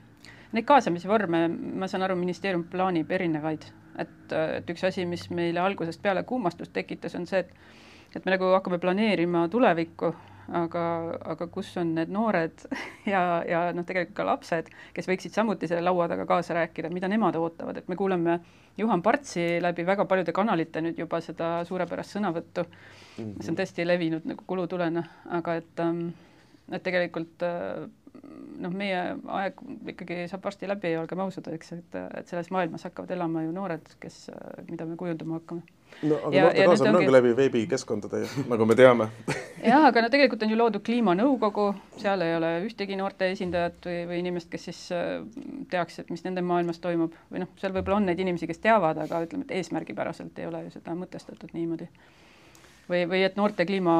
Neid 0.51 0.67
kaasamise 0.67 1.07
vorme, 1.07 1.45
ma 1.51 1.87
saan 1.87 2.03
aru, 2.03 2.17
ministeerium 2.19 2.65
plaanib 2.71 3.11
erinevaid, 3.11 3.69
et, 3.99 4.33
et 4.33 4.73
üks 4.73 4.83
asi, 4.87 5.05
mis 5.07 5.29
meile 5.31 5.61
algusest 5.63 6.01
peale 6.03 6.25
kummastust 6.27 6.73
tekitas, 6.75 7.15
on 7.19 7.27
see, 7.29 7.45
et 7.45 7.55
et 8.15 8.25
me 8.25 8.33
nagu 8.33 8.49
hakkame 8.51 8.79
planeerima 8.83 9.45
tulevikku, 9.51 10.09
aga, 10.47 10.83
aga 11.33 11.47
kus 11.47 11.69
on 11.81 11.93
need 11.95 12.11
noored 12.13 12.65
ja, 13.13 13.43
ja 13.47 13.61
noh, 13.75 13.85
tegelikult 13.87 14.17
ka 14.17 14.25
lapsed, 14.27 14.71
kes 14.95 15.09
võiksid 15.09 15.35
samuti 15.35 15.69
selle 15.69 15.85
laua 15.85 16.07
taga 16.11 16.25
kaasa 16.29 16.57
rääkida, 16.57 16.91
mida 16.93 17.09
nemad 17.11 17.37
ootavad, 17.39 17.81
et 17.81 17.87
me 17.91 17.99
kuuleme 17.99 18.39
Juhan 18.77 19.01
Partsi 19.03 19.59
läbi 19.61 19.85
väga 19.85 20.05
paljude 20.09 20.33
kanalite 20.35 20.81
nüüd 20.81 20.99
juba 20.99 21.21
seda 21.21 21.61
suurepärast 21.67 22.17
sõnavõttu 22.17 22.65
mm, 22.65 23.23
-hmm. 23.23 23.39
see 23.41 23.53
on 23.53 23.61
tõesti 23.61 23.87
levinud 23.87 24.27
nagu 24.27 24.43
kulutulena, 24.47 25.03
aga 25.29 25.55
et 25.61 25.83
ähm, 25.83 26.09
et 26.71 26.83
tegelikult 26.83 27.43
äh, 27.43 27.87
noh, 28.61 28.73
meie 28.75 28.99
aeg 29.39 29.61
ikkagi 29.93 30.25
saab 30.31 30.45
varsti 30.45 30.69
läbi 30.69 30.93
olgem 30.99 31.23
ausad, 31.23 31.47
eks, 31.55 31.73
et, 31.77 31.99
et 32.19 32.31
selles 32.31 32.51
maailmas 32.53 32.85
hakkavad 32.87 33.11
elama 33.15 33.45
ju 33.45 33.53
noored, 33.55 33.93
kes, 34.03 34.23
mida 34.69 34.87
me 34.87 34.97
kujundama 34.99 35.39
hakkame. 35.39 35.65
No 36.01 36.17
aga 36.27 36.35
ja, 36.35 36.43
noorte 36.45 36.65
kaasamine 36.69 36.99
ongi 37.01 37.13
läbi 37.13 37.33
veebikeskkondade, 37.37 38.21
nagu 38.51 38.67
me 38.69 38.77
teame 38.79 39.09
jah, 39.61 39.85
aga 39.87 40.05
no 40.05 40.11
tegelikult 40.13 40.45
on 40.45 40.53
ju 40.53 40.59
loodud 40.59 40.85
kliimanõukogu, 40.87 41.67
seal 42.01 42.25
ei 42.25 42.35
ole 42.37 42.51
ühtegi 42.65 42.97
noorte 42.99 43.31
esindajat 43.33 43.87
või, 43.87 43.97
või 44.09 44.21
inimest, 44.23 44.49
kes 44.51 44.67
siis 44.69 44.81
äh, 44.95 45.13
teaks, 45.71 46.01
et 46.01 46.11
mis 46.13 46.25
nende 46.27 46.43
maailmas 46.45 46.81
toimub 46.83 47.15
või 47.31 47.45
noh, 47.45 47.51
seal 47.61 47.75
võib-olla 47.75 48.01
on 48.01 48.09
neid 48.09 48.21
inimesi, 48.23 48.49
kes 48.49 48.63
teavad, 48.63 48.99
aga 49.05 49.23
ütleme, 49.27 49.47
et 49.47 49.55
eesmärgipäraselt 49.61 50.41
ei 50.41 50.49
ole 50.49 50.65
ju 50.67 50.75
seda 50.77 50.95
mõtestatud 50.97 51.53
niimoodi. 51.57 51.89
või, 52.89 53.05
või 53.09 53.25
et 53.27 53.37
noorte 53.39 53.65
kliima 53.69 53.97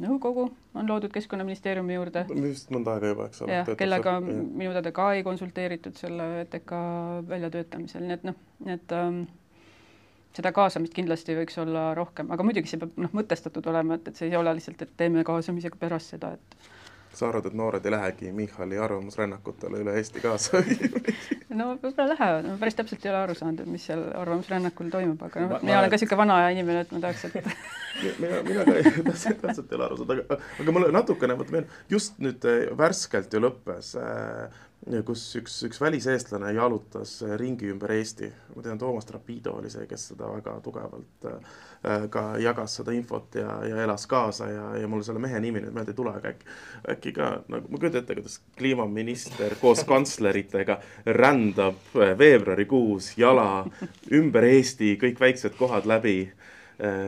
nõukogu 0.00 0.46
on 0.74 0.88
loodud 0.88 1.12
Keskkonnaministeeriumi 1.12 1.94
juurde. 1.94 2.24
vist 2.42 2.70
mõnda 2.72 2.96
aega 2.96 3.12
juba, 3.12 3.26
eks 3.30 3.42
ole. 3.44 3.58
jah, 3.58 3.70
kellega 3.78 4.16
minu 4.22 4.72
teada 4.72 4.92
ka 4.96 5.12
ei 5.16 5.24
konsulteeritud 5.26 5.98
selle 6.00 6.28
ETK 6.44 6.72
väljatöötamisel, 7.28 8.06
nii 8.06 8.16
et 8.16 8.26
noh, 8.30 8.40
et 8.66 8.96
ähm, 8.96 9.22
seda 10.36 10.52
kaasamist 10.54 10.94
kindlasti 10.94 11.34
võiks 11.38 11.58
olla 11.62 11.90
rohkem, 11.98 12.30
aga 12.30 12.46
muidugi 12.46 12.70
see 12.70 12.80
peab 12.80 12.98
noh, 13.00 13.14
mõtestatud 13.16 13.66
olema, 13.72 13.98
et, 13.98 14.10
et 14.10 14.20
see 14.20 14.30
ei 14.30 14.36
ole 14.38 14.54
lihtsalt, 14.58 14.82
et 14.84 14.92
teeme 14.96 15.24
kaasamisega 15.26 15.80
pärast 15.80 16.14
seda, 16.14 16.34
et 16.38 16.70
sa 17.14 17.28
arvad, 17.28 17.48
et 17.50 17.54
noored 17.58 17.86
ei 17.86 17.90
lähegi 17.90 18.32
Michali 18.32 18.78
arvamusrännakutele 18.78 19.82
üle 19.82 19.96
Eesti 19.98 20.22
kaasa? 20.24 20.62
No 21.50 21.72
võib-olla 21.82 22.12
lähevad, 22.12 22.46
ma 22.46 22.52
päris 22.60 22.76
täpselt 22.78 23.02
ei 23.02 23.10
ole 23.10 23.18
aru 23.24 23.34
saanud, 23.34 23.64
et 23.64 23.70
mis 23.74 23.82
seal 23.88 24.04
arvamusrännakul 24.14 24.92
toimub, 24.92 25.22
aga 25.26 25.40
noh, 25.42 25.64
mina 25.66 25.80
olen 25.80 25.90
ka 25.90 25.98
niisugune 25.98 26.20
vana 26.20 26.36
inimene, 26.54 26.84
et 26.84 26.92
ma 26.94 27.00
tahaks, 27.02 27.24
et 27.26 27.48
mina, 28.22 28.40
mina 28.46 28.64
ka 28.66 28.78
ei, 28.78 28.94
täpselt 29.44 29.70
ei 29.70 29.78
ole 29.78 29.86
aru 29.86 30.00
saanud, 30.00 30.16
aga, 30.16 30.40
aga 30.64 30.74
mulle 30.76 30.90
natukene, 30.94 31.36
vot 31.38 31.52
meil 31.54 31.68
just 31.92 32.18
nüüd 32.22 32.44
äh, 32.48 32.66
värskelt 32.78 33.32
ju 33.34 33.42
lõppes 33.44 33.94
äh, 34.00 34.60
kus 35.04 35.22
üks, 35.36 35.58
üks 35.68 35.80
väliseestlane 35.80 36.54
jalutas 36.56 37.18
ringi 37.36 37.68
ümber 37.68 37.92
Eesti. 37.92 38.30
ma 38.56 38.62
tean, 38.64 38.78
Toomas 38.78 39.04
Trapido 39.04 39.52
oli 39.58 39.70
see, 39.70 39.84
kes 39.86 40.06
seda 40.12 40.30
väga 40.32 40.54
tugevalt 40.64 41.26
ka 42.10 42.22
jagas 42.40 42.78
seda 42.80 42.92
infot 42.96 43.36
ja, 43.36 43.58
ja 43.68 43.82
elas 43.84 44.06
kaasa 44.08 44.48
ja, 44.48 44.64
ja 44.80 44.88
mul 44.88 45.04
selle 45.04 45.20
mehe 45.20 45.40
nimi 45.40 45.60
nüüd 45.60 45.76
meelde 45.76 45.92
ei 45.92 45.98
tule, 45.98 46.14
aga 46.16 46.32
äkki, 46.32 46.48
äkki 46.94 47.12
ka 47.16 47.28
nagu 47.52 47.68
ma 47.68 47.80
kujutan 47.80 48.00
ette, 48.02 48.16
kuidas 48.16 48.40
kliimaminister 48.56 49.56
koos 49.60 49.84
kantsleritega 49.88 50.78
rändab 51.20 51.92
veebruarikuus 51.94 53.12
jala 53.20 53.66
ümber 54.12 54.48
Eesti 54.48 54.94
kõik 55.00 55.20
väiksed 55.20 55.60
kohad 55.60 55.88
läbi 55.88 56.22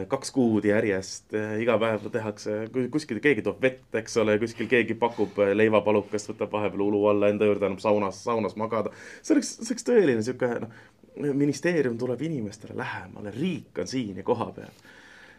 kaks 0.08 0.30
kuud 0.34 0.66
järjest, 0.68 1.30
äh, 1.36 1.54
iga 1.64 1.78
päev 1.80 2.04
tehakse, 2.12 2.56
kuskil 2.92 3.20
keegi 3.24 3.44
toob 3.46 3.62
vett, 3.62 3.86
eks 3.96 4.18
ole, 4.20 4.34
kuskil 4.42 4.68
keegi 4.68 4.96
pakub 5.00 5.38
äh, 5.40 5.54
leivapalukast, 5.56 6.32
võtab 6.32 6.52
vahepeal 6.52 6.82
ulu 6.88 7.06
alla 7.08 7.30
enda 7.32 7.48
juurde, 7.48 7.70
annab 7.70 7.80
saunas, 7.80 8.18
saunas 8.24 8.56
magada. 8.60 8.92
see 9.22 9.36
oleks, 9.36 9.54
see 9.60 9.72
oleks 9.72 9.88
tõeline 9.88 10.24
sihuke, 10.26 10.50
noh, 10.64 11.32
ministeerium 11.40 11.96
tuleb 12.00 12.20
inimestele 12.28 12.76
lähemale, 12.76 13.32
riik 13.36 13.80
on 13.80 13.88
siin 13.88 14.20
ja 14.20 14.26
kohapeal. 14.26 14.72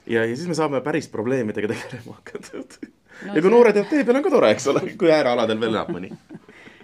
ja, 0.08 0.26
ja 0.26 0.34
siis 0.34 0.48
me 0.50 0.58
saame 0.58 0.82
päris 0.82 1.12
probleemidega 1.14 1.70
tegelema 1.76 2.18
hakata 2.18 2.58
no,. 2.58 2.66
ja 3.28 3.38
kui 3.38 3.42
see... 3.42 3.54
noored 3.54 3.78
jääb 3.78 3.92
tee 3.92 4.04
peale, 4.04 4.24
on 4.24 4.26
ka 4.26 4.34
tore, 4.34 4.52
eks 4.56 4.68
ole, 4.74 4.88
kui 4.98 5.14
äärealadel 5.14 5.62
veel 5.62 5.76
elab 5.76 5.94
mõni 5.94 6.10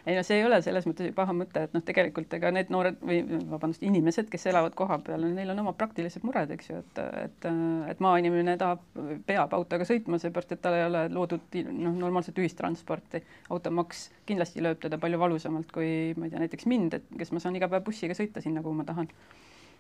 ei 0.06 0.15
no 0.15 0.24
see 0.25 0.39
ei 0.39 0.46
ole 0.48 0.60
selles 0.65 0.88
mõttes 0.88 1.12
paha 1.15 1.34
mõte, 1.36 1.63
et 1.68 1.74
noh, 1.75 1.84
tegelikult 1.86 2.34
ega 2.38 2.51
need 2.56 2.72
noored 2.74 3.00
või 3.06 3.20
vabandust, 3.50 3.84
inimesed, 3.86 4.29
kes 4.32 4.48
elavad 4.51 4.75
kohapeal, 4.77 5.25
neil 5.36 5.53
on 5.53 5.63
oma 5.63 5.74
praktilised 5.77 6.25
mured, 6.27 6.51
eks 6.56 6.72
ju, 6.72 6.79
et, 6.84 7.01
et, 7.25 7.50
et 7.91 8.03
maainimene 8.03 8.56
tahab, 8.62 8.86
peab 9.27 9.53
autoga 9.58 9.88
sõitma, 9.88 10.22
seepärast 10.22 10.56
et 10.56 10.63
tal 10.63 10.77
ei 10.77 10.86
ole 10.88 11.06
loodud 11.13 11.60
noh, 11.72 11.98
normaalset 12.06 12.39
ühistransporti. 12.39 13.24
automaks 13.50 14.10
kindlasti 14.29 14.63
lööb 14.63 14.82
teda 14.84 15.00
palju 15.01 15.20
valusamalt 15.20 15.72
kui 15.75 16.15
ma 16.18 16.27
ei 16.27 16.34
tea, 16.34 16.44
näiteks 16.46 16.70
mind, 16.70 17.00
et 17.00 17.13
kes 17.20 17.34
ma 17.36 17.44
saan 17.44 17.58
iga 17.60 17.70
päev 17.72 17.86
bussiga 17.86 18.18
sõita 18.18 18.44
sinna, 18.46 18.63
kuhu 18.65 18.77
ma 18.79 18.88
tahan. 18.88 19.10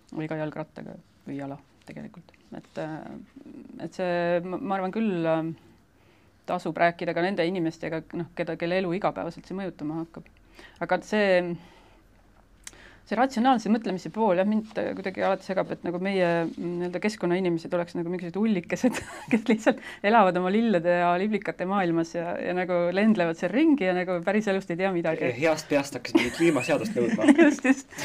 või 0.09 0.25
ka 0.25 0.39
jalgrattaga 0.39 0.95
või 1.27 1.35
jala 1.37 1.59
tegelikult, 1.85 2.31
et, 2.57 2.79
et 3.85 3.93
see, 3.93 4.39
ma 4.45 4.75
arvan 4.77 4.93
küll 4.93 5.27
tasub 6.49 6.77
rääkida 6.79 7.15
ka 7.15 7.25
nende 7.25 7.45
inimestega, 7.47 8.03
noh, 8.19 8.31
keda, 8.37 8.57
kelle 8.59 8.81
elu 8.81 8.93
igapäevaselt 8.97 9.47
see 9.47 9.57
mõjutama 9.57 10.03
hakkab. 10.03 10.29
aga 10.83 10.97
see, 11.05 11.27
see 13.07 13.17
ratsionaalse 13.17 13.71
mõtlemise 13.73 14.11
pool 14.13 14.41
jah, 14.41 14.47
mind 14.49 14.73
kuidagi 14.97 15.23
alati 15.25 15.47
segab, 15.49 15.71
et 15.75 15.85
nagu 15.87 16.01
meie 16.03 16.29
nii-öelda 16.51 17.01
keskkonnainimesed 17.03 17.73
oleks 17.77 17.95
nagu 17.97 18.11
mingisugused 18.11 18.41
ullikesed, 18.41 18.99
kes 19.31 19.45
lihtsalt 19.51 19.83
elavad 20.05 20.37
oma 20.41 20.51
lillede 20.53 20.99
ja 21.01 21.13
liblikate 21.21 21.67
maailmas 21.69 22.15
ja, 22.17 22.33
ja 22.43 22.55
nagu 22.57 22.87
lendlevad 22.95 23.39
seal 23.39 23.53
ringi 23.53 23.87
ja 23.87 23.95
nagu 23.97 24.19
päriselust 24.25 24.73
ei 24.73 24.81
tea 24.81 24.91
midagi. 24.95 25.31
heast 25.39 25.69
peast 25.71 25.97
hakkasid 25.97 26.21
mingit 26.21 26.41
kliimaseadust 26.41 26.97
nõudma 26.97 27.31
just, 27.45 27.65
just 27.65 27.95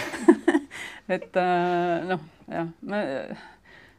et 1.16 1.42
äh, 1.42 2.06
noh, 2.12 2.22
jah, 2.50 2.70
ma 2.84 3.02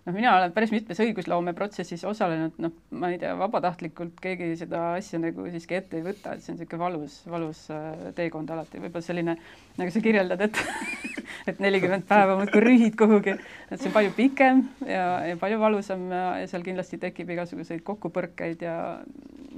noh, 0.05 0.13
mina 0.13 0.35
olen 0.37 0.53
päris 0.53 0.71
mitmes 0.73 0.99
õigusloomeprotsessis 1.01 2.05
osalenud, 2.07 2.57
noh, 2.61 2.73
ma 2.95 3.09
ei 3.13 3.19
tea, 3.21 3.33
vabatahtlikult 3.39 4.19
keegi 4.21 4.51
seda 4.59 4.91
asja 4.99 5.19
nagu 5.21 5.47
siiski 5.53 5.79
ette 5.79 5.99
ei 5.99 6.05
võta, 6.05 6.35
et 6.35 6.45
see 6.45 6.53
on 6.53 6.59
niisugune 6.59 6.83
valus, 6.83 7.17
valus 7.31 7.63
äh, 7.73 8.11
teekond 8.17 8.53
alati, 8.53 8.81
võib-olla 8.83 9.05
selline, 9.05 9.37
nagu 9.79 9.93
sa 9.93 10.03
kirjeldad, 10.05 10.45
et 10.45 10.61
et 11.49 11.59
nelikümmend 11.61 12.05
päeva 12.09 12.37
muudkui 12.39 12.61
rühid 12.63 12.95
kuhugi, 12.99 13.35
et 13.69 13.79
see 13.79 13.89
on 13.89 13.97
palju 13.97 14.13
pikem 14.17 14.63
ja, 14.87 15.07
ja 15.31 15.39
palju 15.41 15.59
valusam 15.61 16.07
ja, 16.13 16.25
ja 16.41 16.49
seal 16.49 16.65
kindlasti 16.65 17.01
tekib 17.01 17.33
igasuguseid 17.35 17.83
kokkupõrkeid 17.85 18.65
ja, 18.65 18.77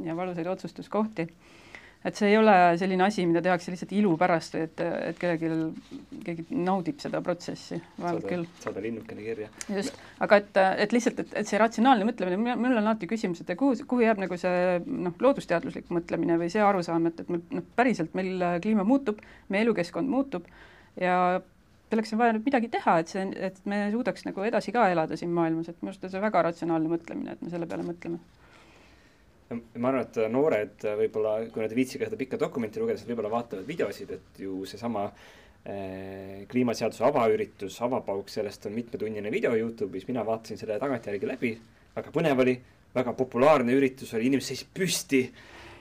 ja 0.04 0.18
valusaid 0.18 0.50
otsustuskohti 0.52 1.28
et 2.08 2.16
see 2.16 2.30
ei 2.32 2.38
ole 2.40 2.54
selline 2.80 3.04
asi, 3.04 3.26
mida 3.28 3.42
tehakse 3.44 3.72
lihtsalt 3.74 3.92
ilu 3.98 4.14
pärast, 4.20 4.56
et, 4.60 4.80
et 4.80 5.18
kellelgi, 5.20 5.50
keegi 6.24 6.46
naudib 6.56 7.02
seda 7.04 7.20
protsessi, 7.26 7.80
vaevalt 8.00 8.28
küll. 8.30 8.46
saada 8.64 8.84
linnukene 8.84 9.26
kirja. 9.26 9.50
just, 9.76 9.98
aga 10.24 10.40
et, 10.42 10.62
et 10.86 10.96
lihtsalt, 10.96 11.20
et, 11.26 11.36
et 11.42 11.50
see 11.50 11.60
ratsionaalne 11.62 12.08
mõtlemine, 12.08 12.56
mul 12.56 12.78
on 12.78 12.84
alati 12.84 13.10
küsimus, 13.12 13.44
et 13.44 13.52
kuhu, 13.60 13.76
kuhu 13.90 14.06
jääb 14.06 14.22
nagu 14.24 14.40
see 14.40 14.80
noh, 14.86 15.18
loodusteaduslik 15.28 15.92
mõtlemine 15.94 16.40
või 16.40 16.50
see 16.54 16.64
arusaam, 16.64 17.10
et, 17.12 17.20
et 17.26 17.34
meil 17.34 17.44
noh, 17.60 17.68
päriselt 17.78 18.16
meil 18.18 18.48
kliima 18.64 18.88
muutub, 18.88 19.22
meie 19.52 19.68
elukeskkond 19.68 20.12
muutub 20.12 20.48
ja 21.02 21.42
selleks 21.92 22.16
on 22.16 22.24
vaja 22.24 22.36
nüüd 22.36 22.48
midagi 22.48 22.72
teha, 22.72 22.98
et 23.02 23.12
see, 23.12 23.28
et 23.50 23.60
me 23.70 23.86
suudaks 23.92 24.28
nagu 24.28 24.48
edasi 24.48 24.74
ka 24.76 24.88
elada 24.92 25.20
siin 25.20 25.36
maailmas, 25.36 25.70
et 25.72 25.80
minu 25.82 25.92
arust 25.92 26.08
on 26.08 26.16
see 26.16 26.24
väga 26.24 26.48
ratsionaalne 26.50 26.92
mõtlemine, 26.92 27.36
et 27.36 27.44
me 27.44 27.52
selle 27.52 27.68
peale 27.70 27.86
mõtleme 27.88 28.20
ma 29.54 29.90
arvan, 29.92 30.04
et 30.04 30.18
noored 30.32 30.86
võib-olla, 31.00 31.34
kui 31.54 31.64
nad 31.64 31.72
ei 31.72 31.80
viitsi 31.80 32.00
ka 32.00 32.08
seda 32.10 32.20
pikka 32.20 32.40
dokumenti 32.42 32.82
lugeda, 32.82 33.00
siis 33.00 33.10
võib-olla 33.10 33.32
vaatavad 33.32 33.68
videosid, 33.68 34.12
et 34.18 34.42
ju 34.44 34.60
seesama 34.68 35.06
eh, 35.08 36.44
kliimaseaduse 36.52 37.06
avaüritus, 37.08 37.78
avapauk, 37.88 38.32
sellest 38.32 38.68
on 38.68 38.76
mitmetunnine 38.76 39.32
video 39.32 39.54
Youtube'is, 39.56 40.08
mina 40.10 40.26
vaatasin 40.28 40.60
selle 40.60 40.80
tagantjärgi 40.82 41.30
läbi, 41.30 41.54
väga 41.96 42.12
põnev 42.16 42.44
oli, 42.44 42.58
väga 42.96 43.14
populaarne 43.18 43.78
üritus 43.78 44.12
oli, 44.18 44.28
inimesed 44.32 44.54
seisid 44.54 44.74
püsti, 44.76 45.24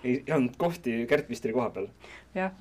ei 0.07 0.21
olnud 0.31 0.55
kohti 0.61 1.01
Kärt 1.11 1.31
vist 1.33 1.47
oli 1.49 1.57
koha 1.57 1.71
peal. 1.75 1.91
jah, 2.37 2.55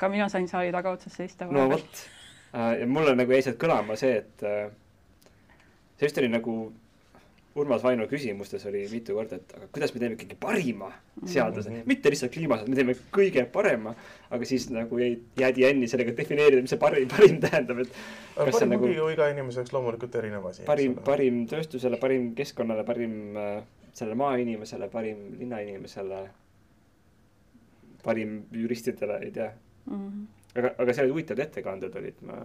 ka 0.00 0.10
mina 0.10 0.26
sain 0.32 0.48
saali 0.50 0.72
tagaotsas 0.74 1.14
seista. 1.20 1.46
no 1.54 1.68
vot, 1.70 2.04
ja 2.52 2.86
mulle 2.90 3.14
nagu 3.18 3.36
jäi 3.36 3.46
sealt 3.46 3.60
kõlama 3.62 3.94
see, 4.00 4.18
et 4.24 4.46
äh, 4.48 4.68
see 5.98 6.08
vist 6.08 6.18
oli 6.18 6.32
nagu 6.32 6.58
Urmas 7.58 7.82
Vaino 7.82 8.06
küsimustes 8.10 8.64
oli 8.70 8.84
mitu 8.92 9.16
korda, 9.16 9.38
et 9.40 9.54
aga 9.56 9.68
kuidas 9.74 9.92
me 9.94 10.02
teeme 10.02 10.16
ikkagi 10.16 10.36
parima 10.40 10.90
seaduse 11.24 11.70
mm, 11.70 11.76
-hmm. 11.76 11.90
mitte 11.90 12.10
lihtsalt 12.12 12.32
kliimaseaduse, 12.32 12.70
me 12.70 12.78
teeme 12.78 12.94
kõige 13.14 13.44
parema, 13.52 13.94
aga 14.30 14.48
siis 14.48 14.68
nagu 14.70 14.98
jäi, 14.98 15.18
jäädi 15.40 15.64
jänni 15.64 15.88
sellega 15.88 16.14
defineerida, 16.16 16.62
mis 16.62 16.74
see 16.74 16.80
parim, 16.82 17.08
parim 17.08 17.40
tähendab, 17.42 17.82
et 17.84 17.90
kas 18.36 18.54
parim 18.58 18.74
nagu 18.74 18.92
ju 18.92 19.08
iga 19.14 19.28
inimese 19.32 19.62
jaoks 19.62 19.74
loomulikult 19.76 20.14
erinev 20.20 20.46
asi. 20.52 20.62
parim, 20.68 20.94
parim 21.04 21.44
tööstusele, 21.50 22.00
parim 22.00 22.30
keskkonnale, 22.38 22.84
parim 22.84 23.36
äh, 23.36 23.62
sellele 23.92 24.18
maainimesele, 24.22 24.88
parim 24.88 25.24
linnainimesele, 25.38 26.22
parim 28.04 28.42
juristidele, 28.52 29.20
ei 29.24 29.30
tea 29.30 29.50
mm. 29.86 30.08
-hmm. 30.08 30.26
aga, 30.54 30.74
aga 30.78 30.92
seal 30.92 31.06
olid 31.06 31.16
huvitavad 31.16 31.46
ettekanded 31.46 32.02
olid, 32.02 32.22
ma 32.22 32.40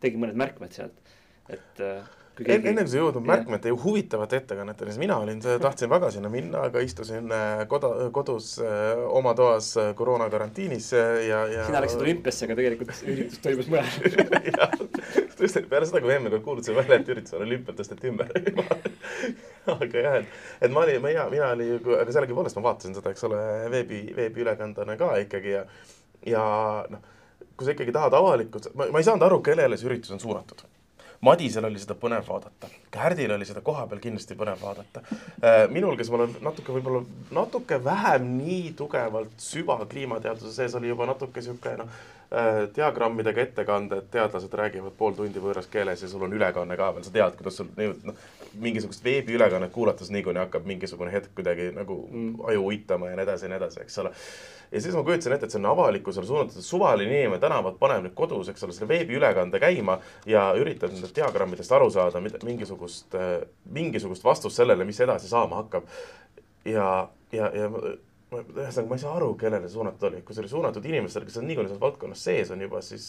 tegin 0.00 0.22
mõned 0.24 0.38
märkmed 0.44 0.72
sealt, 0.72 1.02
et 1.48 1.84
äh, 1.84 2.14
Keegi... 2.36 2.68
enne 2.68 2.82
kui 2.84 2.92
sa 2.92 2.98
jõudnud 2.98 3.24
märkmete 3.24 3.70
ja 3.70 3.76
huvitavate 3.80 4.36
ettekanneteni, 4.42 4.92
siis 4.92 5.00
mina 5.00 5.16
olin, 5.22 5.38
tahtsin 5.40 5.88
väga 5.88 6.10
sinna 6.12 6.28
minna, 6.28 6.66
aga 6.68 6.82
istusin 6.84 7.30
äh, 7.32 7.62
koda, 7.70 7.88
kodus 8.12 8.50
äh, 8.60 9.00
oma 9.08 9.32
toas 9.38 9.70
äh, 9.80 9.94
koroona 9.96 10.26
karantiinis 10.32 10.90
ja, 10.92 11.38
ja. 11.48 11.64
sina 11.64 11.80
läksid 11.80 12.04
olümpiasse, 12.04 12.44
aga 12.44 12.58
tegelikult 12.58 12.92
üritus 13.08 13.40
toimus 13.40 13.70
mujal. 13.72 13.88
Tõsteti 15.38 15.64
peale 15.70 15.88
seda, 15.88 16.04
kui 16.04 16.12
eelmine 16.12 16.34
kord 16.34 16.44
kuulutasin 16.44 16.76
välja, 16.76 17.00
et 17.00 17.10
üritus 17.14 17.38
on 17.38 17.46
olümpiat, 17.46 17.80
tõsteti 17.80 18.12
ümber. 18.12 18.30
Aga 19.76 20.04
jah, 20.04 20.20
et, 20.20 20.38
et 20.62 20.72
ma 20.72 20.84
olin, 20.84 21.00
mina, 21.02 21.26
mina 21.32 21.50
oli, 21.56 21.66
aga 21.80 22.12
sellegipoolest 22.14 22.56
ma 22.60 22.68
vaatasin 22.68 22.94
seda, 22.94 23.10
eks 23.10 23.26
ole, 23.26 23.40
veebi, 23.72 24.04
veebiülekandena 24.16 24.94
ka 25.00 25.10
ikkagi 25.24 25.56
ja, 25.56 25.64
ja 26.28 26.44
noh, 26.92 27.02
kui 27.56 27.66
sa 27.66 27.74
ikkagi 27.74 27.96
tahad 27.96 28.14
avalikult, 28.14 28.70
ma, 28.78 28.86
ma 28.94 29.02
ei 29.02 29.08
saanud 29.08 29.26
aru, 29.26 29.40
kellele 29.44 29.80
see 29.80 29.90
üritus 29.90 30.14
on 30.14 30.22
suunatud 30.22 30.62
Madisel 31.20 31.64
oli 31.64 31.80
seda 31.80 31.96
põnev 31.98 32.26
vaadata, 32.28 32.68
Kärdil 32.92 33.32
oli 33.34 33.46
seda 33.48 33.62
kohapeal 33.64 34.00
kindlasti 34.02 34.36
põnev 34.38 34.60
vaadata. 34.62 35.02
Äh, 35.42 35.62
minul, 35.72 35.96
kes 35.96 36.10
ma 36.12 36.20
olen 36.20 36.36
natuke 36.44 36.74
võib-olla 36.76 37.02
natuke 37.34 37.78
vähem 37.84 38.28
nii 38.36 38.74
tugevalt 38.76 39.34
süva 39.40 39.78
kliimateaduse 39.88 40.52
sees, 40.54 40.76
oli 40.78 40.92
juba 40.92 41.08
natuke 41.08 41.42
sihuke 41.44 41.76
noh, 41.80 41.92
äh, 42.30 42.62
diagrammidega 42.76 43.46
ettekanded, 43.48 44.10
teadlased 44.12 44.58
räägivad 44.60 44.96
pool 44.98 45.16
tundi 45.18 45.42
võõras 45.42 45.70
keeles 45.72 46.04
ja 46.04 46.10
sul 46.12 46.26
on 46.28 46.36
ülekanne 46.36 46.76
ka 46.76 46.92
veel, 46.94 47.06
sa 47.06 47.14
tead, 47.14 47.38
kuidas 47.40 47.60
sul 47.62 47.72
noh, 47.76 48.26
mingisugust 48.60 49.04
veebiülekannet 49.04 49.72
kuulates 49.72 50.10
niikuinii 50.14 50.44
hakkab 50.44 50.66
mingisugune 50.68 51.12
hetk 51.12 51.34
kuidagi 51.34 51.70
nagu 51.76 52.02
mm. 52.10 52.44
aju 52.50 52.68
uitama 52.70 53.10
ja 53.10 53.16
nii 53.16 53.26
edasi 53.28 53.46
ja 53.46 53.52
nii 53.52 53.60
edasi, 53.62 53.80
eks 53.84 53.98
ole 54.04 54.12
ja 54.72 54.80
siis 54.80 54.94
ma 54.94 55.02
kujutasin 55.06 55.32
ette, 55.36 55.46
et 55.46 55.54
see 55.54 55.60
on 55.60 55.68
avalikkusele 55.70 56.26
suunatud, 56.26 56.64
suvaline 56.64 57.20
inimene 57.20 57.40
tänavalt 57.42 57.78
paneb 57.78 58.06
nüüd 58.06 58.16
kodus, 58.18 58.50
eks 58.50 58.66
ole, 58.66 58.74
selle 58.74 58.88
veebiülekande 58.90 59.60
käima 59.62 59.98
ja 60.26 60.48
üritab 60.58 60.94
nendest 60.94 61.16
diagrammidest 61.16 61.72
aru 61.72 61.90
saada, 61.94 62.22
mingisugust, 62.44 63.14
mingisugust 63.78 64.26
vastust 64.26 64.58
sellele, 64.58 64.84
mis 64.88 65.00
edasi 65.00 65.30
saama 65.30 65.62
hakkab. 65.62 65.86
ja, 66.64 67.08
ja, 67.32 67.50
ja 67.54 67.70
ühesõnaga 68.34 68.88
ma 68.90 68.96
ei 68.96 69.02
saa 69.02 69.12
aru, 69.14 69.28
kellele 69.38 69.68
see 69.68 69.76
suunatud 69.76 70.08
oli, 70.08 70.20
kui 70.26 70.34
see 70.34 70.42
oli 70.42 70.50
suunatud 70.50 70.86
inimestele, 70.88 71.28
kes 71.28 71.38
on 71.38 71.46
niikuinii 71.46 71.70
selles 71.70 71.82
valdkonnas 71.82 72.24
sees 72.26 72.48
on 72.50 72.64
juba, 72.64 72.80
siis, 72.82 73.04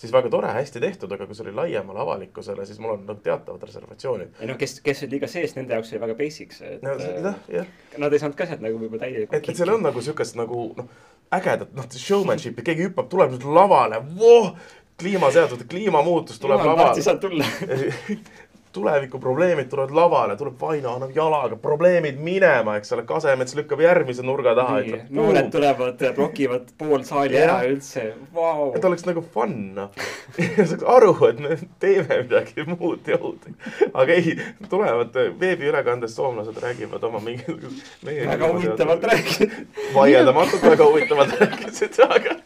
siis 0.00 0.12
väga 0.12 0.28
tore, 0.32 0.50
hästi 0.52 0.82
tehtud, 0.84 1.14
aga 1.16 1.28
kui 1.28 1.38
see 1.38 1.46
oli 1.46 1.54
laiemale 1.56 2.02
avalikkusele, 2.02 2.66
siis 2.68 2.80
mul 2.82 2.92
on 2.98 3.06
nagu 3.08 3.24
teatavad 3.24 3.64
reservatsioonid. 3.64 4.34
ei 4.40 4.50
noh, 4.50 4.58
kes, 4.60 4.76
kes 4.84 5.00
olid 5.06 5.16
liiga 5.16 5.30
sees, 5.32 5.56
nende 5.56 5.72
jaoks 5.78 5.94
oli 5.94 6.02
väga 6.04 6.18
basic 6.18 6.52
see, 6.56 6.74
et 6.76 6.84
no 6.84 6.92
äh, 6.92 7.40
jah, 7.56 7.72
nad 8.04 8.12
ei 8.12 8.20
saanud 8.20 8.36
ka 8.36 8.48
sealt 8.50 8.60
nagu 8.66 8.82
võib-olla 8.82 9.06
täielikult 9.06 9.38
et, 9.40 9.48
et 9.48 9.62
seal 9.62 9.72
on 9.72 9.88
nagu 9.88 10.04
siukest 10.04 10.36
nagu 10.36 10.66
noh, 10.76 10.92
ägedat 11.40 11.72
noh, 11.78 11.88
showmanship'i, 12.04 12.66
keegi 12.66 12.90
hüppab, 12.90 13.08
tuleb 13.08 13.40
lavale, 13.48 14.02
voh, 14.20 14.52
kliimaseadused, 15.00 15.64
kliimamuutus 15.72 16.42
tuleb 16.42 16.60
lavale. 16.68 17.00
saanud 17.00 17.24
tulla. 17.24 17.48
tulevikuprobleemid 18.72 19.68
tulevad 19.68 19.90
lavale, 19.94 20.36
tuleb 20.36 20.60
Vaino, 20.60 20.94
annab 20.94 21.10
jalaga 21.14 21.56
probleemid 21.60 22.18
minema, 22.22 22.76
eks 22.78 22.92
ole, 22.94 23.04
Kasemets 23.08 23.56
lükkab 23.58 23.82
järgmise 23.82 24.22
nurga 24.26 24.54
taha, 24.58 24.80
noored 25.16 25.50
tulevad, 25.52 26.04
blokivad 26.16 26.68
pool 26.78 27.02
saali 27.06 27.38
Jah. 27.38 27.48
ära 27.48 27.70
üldse, 27.70 28.04
vau. 28.34 28.70
et 28.76 28.84
oleks 28.86 29.06
nagu 29.08 29.24
fun, 29.34 29.56
noh. 29.78 29.90
saaks 30.70 30.84
aru, 30.96 31.14
et 31.30 31.42
me 31.42 31.58
teeme 31.82 32.20
midagi 32.22 32.66
muud 32.68 33.10
jõud. 33.10 33.50
aga 33.90 34.18
ei, 34.18 34.36
tulevad 34.70 35.18
veebiülekandes 35.40 36.14
soomlased 36.18 36.62
räägivad 36.62 37.04
oma 37.10 37.22
mingisugust. 37.24 37.82
väga 38.06 38.52
huvitavalt 38.54 39.10
rääkisid. 39.12 39.58
vaieldamatult 39.94 40.70
väga 40.70 40.86
huvitavalt 40.92 41.36
rääkisid, 41.40 42.00
aga 42.06 42.38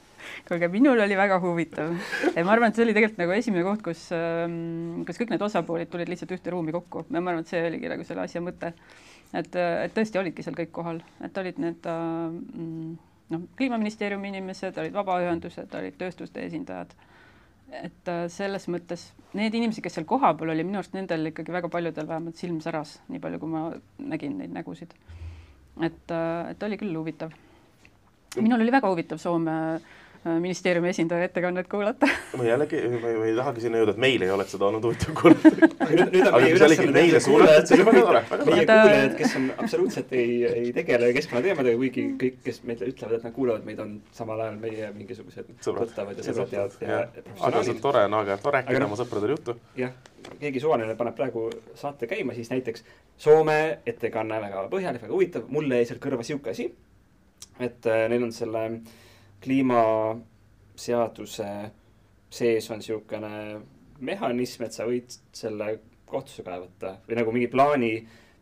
kuulge, 0.48 0.68
minul 0.68 1.00
oli 1.00 1.16
väga 1.16 1.38
huvitav. 1.40 1.94
ma 2.36 2.52
arvan, 2.52 2.68
et 2.68 2.76
see 2.76 2.84
oli 2.84 2.94
tegelikult 2.96 3.22
nagu 3.22 3.34
esimene 3.36 3.64
koht, 3.64 3.82
kus, 3.84 4.02
kus 5.08 5.20
kõik 5.20 5.32
need 5.32 5.44
osapooled 5.46 5.90
tulid 5.92 6.10
lihtsalt 6.12 6.34
ühte 6.36 6.52
ruumi 6.52 6.74
kokku. 6.74 7.06
ma 7.08 7.22
arvan, 7.22 7.40
et 7.44 7.52
see 7.52 7.62
oligi 7.64 7.90
nagu 7.92 8.04
selle 8.04 8.24
asja 8.26 8.42
mõte. 8.44 8.74
et, 9.32 9.56
et 9.56 9.96
tõesti 9.96 10.20
olidki 10.20 10.44
seal 10.44 10.58
kõik 10.58 10.72
kohal, 10.76 11.00
et 11.24 11.40
olid 11.40 11.60
need 11.62 11.88
äh, 11.88 12.28
mm, 12.28 12.92
noh, 13.32 13.48
kliimaministeeriumi 13.56 14.30
inimesed, 14.34 14.76
olid 14.84 14.94
vabaühendused, 14.94 15.80
olid 15.80 15.98
tööstuste 16.00 16.44
esindajad. 16.44 16.92
et 17.80 18.12
äh, 18.12 18.26
selles 18.28 18.68
mõttes 18.68 19.08
need 19.34 19.54
inimesed, 19.56 19.82
kes 19.82 19.96
seal 19.96 20.06
kohapeal 20.06 20.52
oli, 20.52 20.66
minu 20.66 20.82
arust 20.82 20.92
nendel 20.94 21.32
ikkagi 21.32 21.56
väga 21.56 21.72
paljudel 21.72 22.08
vähemalt 22.10 22.36
silm 22.36 22.60
säras, 22.60 22.98
nii 23.08 23.22
palju, 23.22 23.40
kui 23.40 23.56
ma 23.56 23.66
nägin 24.12 24.36
neid 24.38 24.52
nägusid. 24.52 24.92
et, 25.80 26.16
et 26.50 26.68
oli 26.68 26.76
küll 26.76 27.00
huvitav. 27.00 27.32
minul 28.36 28.60
oli 28.60 28.72
väga 28.72 28.92
huvitav 28.92 29.18
Soome 29.18 29.58
äh, 29.72 29.92
ministeeriumi 30.24 30.88
esindaja 30.88 31.24
ettekannet 31.28 31.68
kuulata. 31.68 32.08
ma 32.38 32.44
jällegi, 32.46 32.78
ma 33.02 33.10
ei, 33.26 33.34
tahagi 33.36 33.64
sinna 33.64 33.80
jõuda, 33.80 33.92
et 33.92 34.00
meil 34.00 34.22
ei 34.24 34.30
oleks 34.32 34.54
seda 34.56 34.68
olnud 34.70 34.86
huvitav 34.88 35.12
kuulata. 35.18 35.52
Aga 35.84 36.06
kui 36.08 36.60
sa 36.62 36.68
neile 36.70 36.94
teada 36.94 37.20
suunad, 37.20 37.68
siis 37.68 37.82
on 37.82 37.90
väga 37.90 38.04
tore, 38.06 38.22
meie 38.30 38.64
tore. 38.64 38.78
kuulajad, 38.86 39.16
kes 39.18 39.36
on 39.40 39.50
absoluutselt 39.58 40.16
ei, 40.16 40.38
ei 40.48 40.72
tegele 40.76 41.10
keskkonnateemadega, 41.18 41.80
kuigi 41.82 42.06
kõik, 42.24 42.40
kes 42.46 42.62
meile 42.70 42.88
ütlevad, 42.94 43.18
et 43.18 43.28
nad 43.28 43.36
kuulavad 43.36 43.68
meid, 43.68 43.84
on 43.84 43.94
samal 44.16 44.40
ajal 44.46 44.58
meie 44.64 44.90
mingisugused 44.96 45.52
tuttavad 45.60 46.16
ja 46.16 46.26
sõbrad 46.30 46.56
ja, 46.56 46.66
ja 46.80 47.04
aga 47.44 47.62
see 47.62 47.76
on 47.76 47.84
tore 47.84 48.06
on 48.08 48.18
aeg-ajalt 48.22 48.48
Aga 48.48 48.56
rääkida 48.58 48.80
noh- 48.80 48.92
oma 48.92 49.00
sõpradele 49.02 49.36
juttu. 49.36 49.58
jah, 49.76 49.92
keegi 50.40 50.64
suvaline 50.64 50.96
paneb 50.96 51.16
praegu 51.20 51.46
saate 51.76 52.08
käima, 52.10 52.36
siis 52.36 52.52
näiteks 52.52 52.86
Soome 53.20 53.78
ettekanne 53.86 54.40
väga 54.42 54.64
põhjalik, 54.72 55.04
väga 55.04 55.14
huvitav, 55.14 55.44
mulle 55.52 55.78
jäi 55.78 55.92
sealt 55.92 56.00
kõrva 56.02 56.24
sihuke 56.26 56.50
asi, 56.50 56.70
et 57.62 57.86
äh, 57.86 58.06
neil 58.10 58.24
on 58.26 58.32
selle 58.34 58.64
kliimaseaduse 59.44 61.50
sees 62.34 62.70
on 62.70 62.78
niisugune 62.82 63.34
mehhanism, 64.04 64.64
et 64.66 64.74
sa 64.74 64.86
võid 64.88 65.08
selle 65.32 65.78
kohtusse 66.08 66.42
kaevata 66.46 66.96
või 67.08 67.16
nagu 67.20 67.30
mingi 67.34 67.50
plaani 67.52 67.92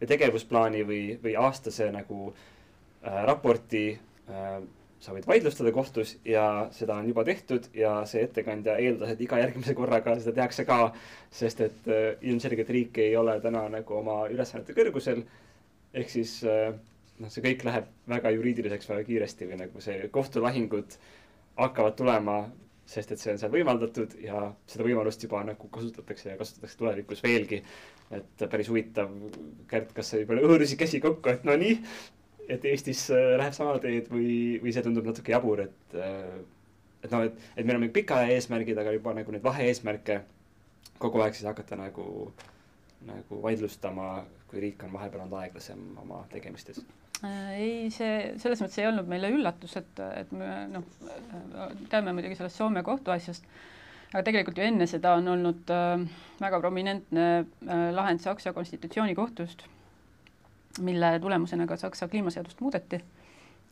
või 0.00 0.08
tegevusplaani 0.08 0.80
või, 0.88 1.02
või 1.22 1.34
aastase 1.38 1.90
nagu 1.94 2.18
äh, 2.32 3.24
raporti 3.28 3.84
äh, 3.92 4.62
sa 5.02 5.14
võid 5.14 5.26
vaidlustada 5.26 5.72
kohtus 5.74 6.14
ja 6.24 6.68
seda 6.74 6.96
on 7.00 7.08
juba 7.10 7.24
tehtud 7.26 7.66
ja 7.74 8.04
see 8.06 8.22
ettekandja 8.22 8.76
eeldas, 8.78 9.12
et 9.12 9.22
iga 9.24 9.40
järgmise 9.40 9.74
korraga 9.74 10.14
seda 10.20 10.34
tehakse 10.36 10.64
ka, 10.68 10.92
sest 11.34 11.62
et 11.66 11.88
äh, 11.90 12.04
ilmselgelt 12.22 12.70
riik 12.70 13.02
ei 13.02 13.16
ole 13.18 13.38
täna 13.42 13.64
nagu 13.72 13.98
oma 13.98 14.22
ülesannete 14.30 14.76
kõrgusel. 14.76 15.24
ehk 15.92 16.10
siis 16.10 16.38
äh, 16.48 16.72
noh, 17.22 17.30
see 17.32 17.44
kõik 17.44 17.64
läheb 17.68 17.88
väga 18.10 18.32
juriidiliseks 18.36 18.90
väga 18.90 19.06
kiiresti 19.08 19.48
või 19.50 19.60
nagu 19.62 19.82
see 19.84 20.08
kohtulahingud 20.12 20.96
hakkavad 21.58 21.96
tulema, 21.98 22.36
sest 22.88 23.12
et 23.14 23.22
see 23.22 23.34
on 23.34 23.40
seal 23.40 23.52
võimaldatud 23.52 24.16
ja 24.22 24.46
seda 24.68 24.86
võimalust 24.86 25.22
juba 25.22 25.42
nagu 25.46 25.68
kasutatakse 25.72 26.32
ja 26.32 26.38
kasutatakse 26.40 26.78
tulevikus 26.80 27.22
veelgi. 27.24 27.62
et 28.12 28.42
päris 28.50 28.68
huvitav, 28.68 29.12
Kärt, 29.68 29.92
kas 29.96 30.10
sa 30.12 30.18
juba 30.20 30.36
hõõrusid 30.36 30.76
käsi 30.80 31.00
kokku, 31.00 31.30
et 31.32 31.46
no 31.48 31.54
nii, 31.56 31.78
et 32.52 32.64
Eestis 32.68 33.06
äh, 33.10 33.36
läheb 33.40 33.54
sama 33.56 33.78
teed 33.80 34.10
või, 34.12 34.58
või 34.60 34.74
see 34.74 34.84
tundub 34.84 35.06
natuke 35.08 35.32
jabur, 35.32 35.62
et 35.64 35.96
äh, 35.96 36.42
et 37.02 37.10
noh, 37.10 37.24
et, 37.26 37.38
et 37.56 37.66
meil 37.66 37.78
on 37.78 37.84
mingid 37.84 37.96
pikaaja 37.96 38.30
eesmärgid, 38.36 38.78
aga 38.78 38.94
juba 38.94 39.14
nagu 39.16 39.34
neid 39.34 39.44
vahe-eesmärke 39.44 40.20
kogu 41.02 41.22
aeg 41.24 41.34
siis 41.34 41.48
hakata 41.48 41.78
nagu, 41.78 42.06
nagu 43.08 43.40
vaidlustama, 43.42 44.22
kui 44.50 44.62
riik 44.62 44.84
on 44.86 44.94
vahepeal 44.94 45.24
olnud 45.24 45.40
aeglasem 45.40 45.82
oma 46.02 46.22
tegemistes. 46.32 46.82
Äh, 47.22 47.50
ei, 47.54 47.74
see 47.94 48.32
selles 48.42 48.58
mõttes 48.62 48.80
ei 48.82 48.88
olnud 48.88 49.06
meile 49.10 49.28
üllatus, 49.30 49.76
et, 49.78 50.00
et 50.18 50.32
me 50.34 50.48
noh, 50.72 50.86
teame 51.92 52.14
muidugi 52.16 52.34
sellest 52.34 52.58
Soome 52.58 52.82
kohtuasjast, 52.82 53.46
aga 54.10 54.24
tegelikult 54.26 54.58
ju 54.58 54.64
enne 54.66 54.88
seda 54.90 55.12
on 55.20 55.30
olnud 55.30 55.70
äh, 55.70 56.02
väga 56.42 56.58
prominentne 56.64 57.26
äh, 57.38 57.84
lahend 57.94 58.24
Saksa 58.24 58.50
konstitutsioonikohtust, 58.56 59.62
mille 60.82 61.12
tulemusena 61.22 61.68
ka 61.70 61.78
Saksa 61.78 62.10
kliimaseadust 62.10 62.64
muudeti. 62.64 62.98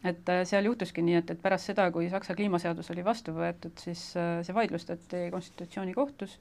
et 0.07 0.31
äh, 0.31 0.45
seal 0.47 0.71
juhtuski 0.71 1.03
nii, 1.03 1.19
et, 1.19 1.35
et 1.35 1.43
pärast 1.43 1.73
seda, 1.73 1.91
kui 1.91 2.07
Saksa 2.09 2.39
kliimaseadus 2.39 2.95
oli 2.95 3.03
vastu 3.05 3.35
võetud, 3.35 3.75
siis 3.83 4.13
äh, 4.15 4.39
see 4.47 4.55
vaidlustati 4.55 5.27
konstitutsioonikohtus 5.35 6.39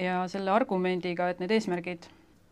ja 0.00 0.24
selle 0.32 0.50
argumendiga, 0.50 1.28
et 1.28 1.44
need 1.44 1.52
eesmärgid 1.52 2.08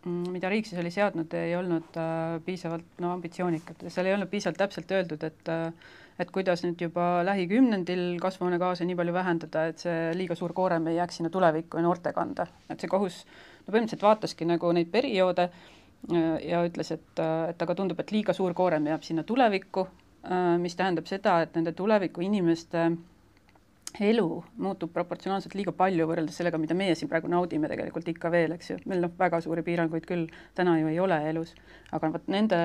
mida 0.08 0.48
riik 0.48 0.68
siis 0.68 0.80
oli 0.80 0.90
seadnud, 0.92 1.32
ei 1.36 1.52
olnud 1.58 1.96
äh, 2.00 2.38
piisavalt 2.44 3.00
no 3.04 3.10
ambitsioonikad 3.12 3.82
seal 3.92 4.08
ei 4.08 4.14
olnud 4.16 4.30
piisavalt 4.32 4.60
täpselt 4.62 4.92
öeldud, 4.96 5.26
et 5.28 5.50
äh, 5.52 5.90
et 6.20 6.30
kuidas 6.32 6.60
nüüd 6.64 6.80
juba 6.84 7.22
lähikümnendil 7.24 8.18
kasvuhoonegaase 8.20 8.84
nii 8.84 8.96
palju 8.96 9.12
vähendada, 9.16 9.64
et 9.70 9.80
see 9.80 10.10
liiga 10.16 10.36
suur 10.36 10.52
koorem 10.56 10.88
ei 10.90 10.98
jääks 10.98 11.20
sinna 11.20 11.30
tulevikku 11.32 11.80
ja 11.80 11.84
noorte 11.84 12.12
kanda, 12.16 12.46
et 12.68 12.80
see 12.80 12.92
kohus 12.92 13.22
no 13.24 13.72
põhimõtteliselt 13.72 14.04
vaataski 14.04 14.48
nagu 14.48 14.72
neid 14.76 14.90
perioode 14.92 15.48
äh, 15.50 16.34
ja 16.48 16.64
ütles, 16.64 16.92
et, 16.96 17.24
et 17.52 17.64
aga 17.66 17.76
tundub, 17.76 18.00
et 18.00 18.12
liiga 18.16 18.36
suur 18.36 18.56
koorem 18.56 18.88
jääb 18.88 19.04
sinna 19.04 19.24
tulevikku 19.28 19.84
äh,, 19.84 20.56
mis 20.64 20.76
tähendab 20.80 21.08
seda, 21.12 21.42
et 21.44 21.56
nende 21.60 21.76
tuleviku 21.76 22.24
inimeste 22.24 22.88
elu 23.98 24.26
muutub 24.60 24.92
proportsionaalselt 24.94 25.54
liiga 25.58 25.72
palju 25.76 26.06
võrreldes 26.08 26.36
sellega, 26.38 26.58
mida 26.60 26.76
meie 26.78 26.94
siin 26.98 27.08
praegu 27.10 27.30
naudime 27.30 27.68
tegelikult 27.70 28.06
ikka 28.12 28.30
veel, 28.32 28.54
eks 28.54 28.70
ju, 28.70 28.76
meil 28.90 29.02
noh, 29.04 29.12
väga 29.18 29.40
suuri 29.42 29.64
piiranguid 29.66 30.06
küll 30.08 30.26
täna 30.58 30.76
ju 30.80 30.90
ei 30.90 30.98
ole 31.02 31.18
elus, 31.30 31.52
aga 31.90 32.12
vot 32.14 32.30
nende 32.30 32.58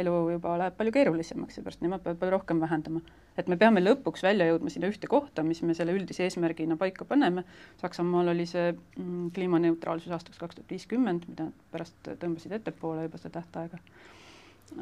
elu 0.00 0.14
juba 0.34 0.56
läheb 0.60 0.76
palju 0.78 0.94
keerulisemaks, 0.96 1.58
seepärast 1.58 1.84
nemad 1.84 2.02
peavad 2.04 2.20
palju 2.20 2.34
rohkem 2.36 2.62
vähendama. 2.62 3.02
et 3.36 3.48
me 3.48 3.56
peame 3.56 3.80
lõpuks 3.80 4.22
välja 4.26 4.46
jõudma 4.50 4.70
sinna 4.70 4.90
ühte 4.92 5.08
kohta, 5.08 5.42
mis 5.42 5.62
me 5.62 5.74
selle 5.74 5.94
üldise 5.96 6.26
eesmärgina 6.26 6.76
paika 6.76 7.04
paneme, 7.08 7.44
Saksamaal 7.80 8.28
oli 8.34 8.46
see 8.46 8.72
mm, 8.72 9.30
kliimaneutraalsus 9.36 10.12
aastaks 10.12 10.38
kaks 10.38 10.58
tuhat 10.58 10.70
viiskümmend, 10.70 11.28
mida 11.28 11.48
pärast 11.72 11.96
tõmbasid 12.20 12.58
ettepoole 12.58 13.06
juba 13.06 13.20
seda 13.22 13.40
tähtaega. 13.40 13.78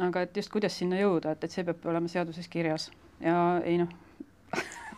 aga 0.09 0.23
et 0.23 0.37
just 0.37 0.51
kuidas 0.51 0.79
sinna 0.79 0.99
jõuda, 0.99 1.35
et, 1.35 1.45
et 1.45 1.51
see 1.51 1.65
peab 1.65 1.85
olema 1.93 2.09
seaduses 2.09 2.49
kirjas 2.49 2.91
ja 3.21 3.61
ei 3.65 3.79
noh 3.79 3.91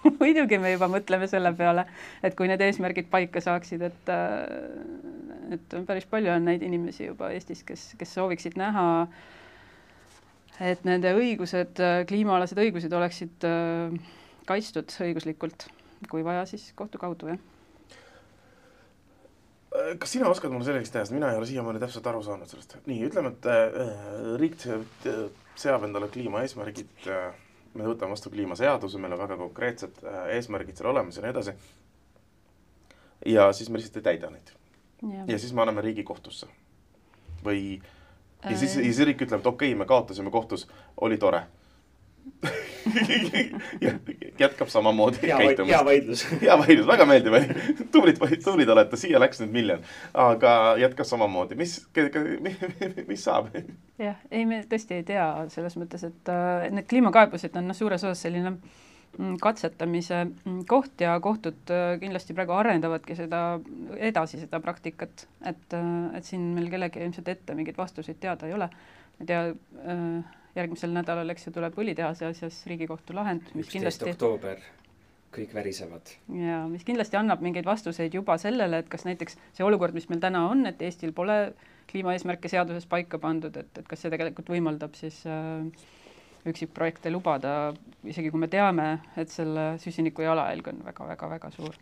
muidugi 0.21 0.59
me 0.59 0.75
juba 0.75 0.89
mõtleme 0.91 1.29
selle 1.31 1.53
peale, 1.57 1.87
et 2.23 2.35
kui 2.39 2.51
need 2.51 2.63
eesmärgid 2.65 3.11
paika 3.13 3.43
saaksid, 3.45 3.85
et 3.91 4.13
äh, 4.13 5.23
et 5.57 5.77
päris 5.87 6.07
palju 6.09 6.33
on 6.33 6.47
neid 6.49 6.65
inimesi 6.65 7.07
juba 7.09 7.31
Eestis, 7.35 7.63
kes, 7.67 7.93
kes 8.01 8.17
sooviksid 8.17 8.57
näha, 8.61 8.87
et 10.63 10.85
nende 10.89 11.13
õigused, 11.19 11.81
kliimaalased 12.09 12.61
õigused 12.63 12.93
oleksid 12.97 13.47
äh, 13.49 13.97
kaitstud 14.49 14.93
õiguslikult, 15.07 15.67
kui 16.11 16.25
vaja, 16.27 16.45
siis 16.51 16.71
kohtu 16.79 17.01
kaudu, 17.03 17.33
jah. 17.33 17.41
kas 20.01 20.13
sina 20.13 20.29
oskad 20.31 20.53
mulle 20.53 20.67
selgeks 20.69 20.93
teha, 20.93 21.07
sest 21.07 21.17
mina 21.17 21.33
ei 21.33 21.41
ole 21.41 21.49
siiamaani 21.49 21.81
täpselt 21.83 22.09
aru 22.11 22.21
saanud 22.25 22.51
sellest. 22.51 22.77
nii, 22.89 23.07
ütleme, 23.09 23.35
et 23.35 23.49
äh, 23.53 24.37
riik 24.41 24.59
seab 24.61 25.89
endale 25.89 26.11
kliimaeesmärgid 26.13 27.09
äh, 27.09 27.33
me 27.75 27.87
võtame 27.89 28.13
vastu 28.13 28.31
kliimaseaduse, 28.31 28.99
meil 29.01 29.15
on 29.17 29.23
väga 29.25 29.39
konkreetsed 29.41 30.03
äh, 30.05 30.25
eesmärgid 30.39 30.77
seal 30.77 30.91
olemas 30.93 31.17
ja 31.17 31.25
nii 31.25 31.35
edasi. 31.35 31.55
ja 33.27 33.53
siis 33.53 33.71
me 33.71 33.81
lihtsalt 33.81 34.03
ei 34.03 34.11
täida 34.11 34.31
neid 34.31 34.53
ja 35.27 35.39
siis 35.39 35.53
me 35.53 35.63
anname 35.63 35.83
Riigikohtusse. 35.83 36.47
või, 37.45 37.81
ja 38.45 38.57
siis, 38.57 38.77
ja 38.77 38.83
siis 38.83 38.99
riik 39.07 39.23
ütleb, 39.27 39.41
et 39.41 39.47
okei 39.47 39.73
okay,, 39.73 39.79
me 39.79 39.87
kaotasime 39.87 40.31
kohtus, 40.31 40.69
oli 41.01 41.19
tore. 41.19 41.43
jätkab 44.43 44.69
samamoodi 44.69 45.23
hea 45.23 45.37
vaid- 45.37 45.43
hea 45.43 45.57
käitumist. 45.57 45.85
vaidlus. 45.85 46.25
hea 46.43 46.59
vaidlus, 46.59 46.87
väga 46.93 47.07
meeldiv 47.09 47.37
oli. 47.39 47.65
tublid, 47.95 48.21
tublid 48.45 48.73
olete, 48.75 48.99
siia 49.01 49.21
läks 49.23 49.43
nüüd 49.43 49.55
miljon, 49.57 49.83
aga 50.15 50.55
jätkab 50.81 51.09
samamoodi. 51.09 51.59
mis, 51.59 51.79
mis 53.09 53.25
saab? 53.25 53.53
jah, 54.03 54.21
ei 54.31 54.47
me 54.49 54.63
tõesti 54.69 55.01
ei 55.01 55.07
tea 55.09 55.27
selles 55.53 55.77
mõttes, 55.81 56.07
et 56.09 56.33
äh, 56.33 56.69
need 56.75 56.89
kliimakaebused 56.91 57.57
on 57.61 57.71
noh, 57.71 57.79
suures 57.79 58.05
osas 58.05 58.25
selline 58.27 58.55
mm, 58.57 59.37
katsetamise 59.43 60.25
mm, 60.27 60.63
koht 60.71 61.05
ja 61.05 61.17
kohtud 61.23 61.73
äh, 61.73 61.95
kindlasti 62.03 62.37
praegu 62.37 62.57
arendavadki 62.59 63.17
seda 63.19 63.43
edasi, 63.99 64.43
seda 64.43 64.61
praktikat, 64.65 65.27
et, 65.49 65.81
et 66.17 66.29
siin 66.29 66.53
meil 66.57 66.71
kellelgi 66.73 67.03
ilmselt 67.05 67.33
ette 67.35 67.57
mingeid 67.59 67.79
vastuseid 67.81 68.21
teada 68.23 68.49
ei 68.49 68.57
ole. 68.59 68.71
ma 69.13 69.25
ei 69.25 69.29
tea, 69.29 69.43
järgmisel 70.57 70.93
nädalal, 70.95 71.33
eks 71.33 71.49
ju, 71.49 71.55
tuleb 71.57 71.77
õlitehase 71.79 72.29
asjas 72.29 72.63
Riigikohtu 72.69 73.17
lahend, 73.17 73.49
mis 73.57 73.71
kindlasti 73.73 74.11
oktoober, 74.13 74.61
kõik 75.33 75.55
värisevad. 75.57 76.15
ja 76.37 76.63
mis 76.69 76.85
kindlasti 76.89 77.17
annab 77.21 77.45
mingeid 77.45 77.69
vastuseid 77.69 78.15
juba 78.15 78.37
sellele, 78.41 78.83
et 78.83 78.91
kas 78.93 79.07
näiteks 79.09 79.39
see 79.57 79.67
olukord, 79.67 79.97
mis 79.97 80.09
meil 80.13 80.21
täna 80.21 80.47
on, 80.51 80.67
et 80.69 80.83
Eestil 80.83 81.15
pole 81.17 81.39
kliimaeesmärke 81.93 82.49
seaduses 82.53 82.87
paika 82.89 83.19
pandud, 83.21 83.57
et, 83.57 83.73
et 83.79 83.89
kas 83.89 84.05
see 84.05 84.13
tegelikult 84.13 84.53
võimaldab 84.53 84.95
siis 84.97 85.23
äh, 85.29 85.65
üksikprojekte 86.49 87.11
lubada, 87.13 87.73
isegi 88.09 88.31
kui 88.33 88.41
me 88.43 88.49
teame, 88.51 88.89
et 89.17 89.31
selle 89.31 89.73
süsiniku 89.83 90.25
jalajälg 90.27 90.73
on 90.73 90.85
väga-väga-väga 90.89 91.51
suur. 91.55 91.77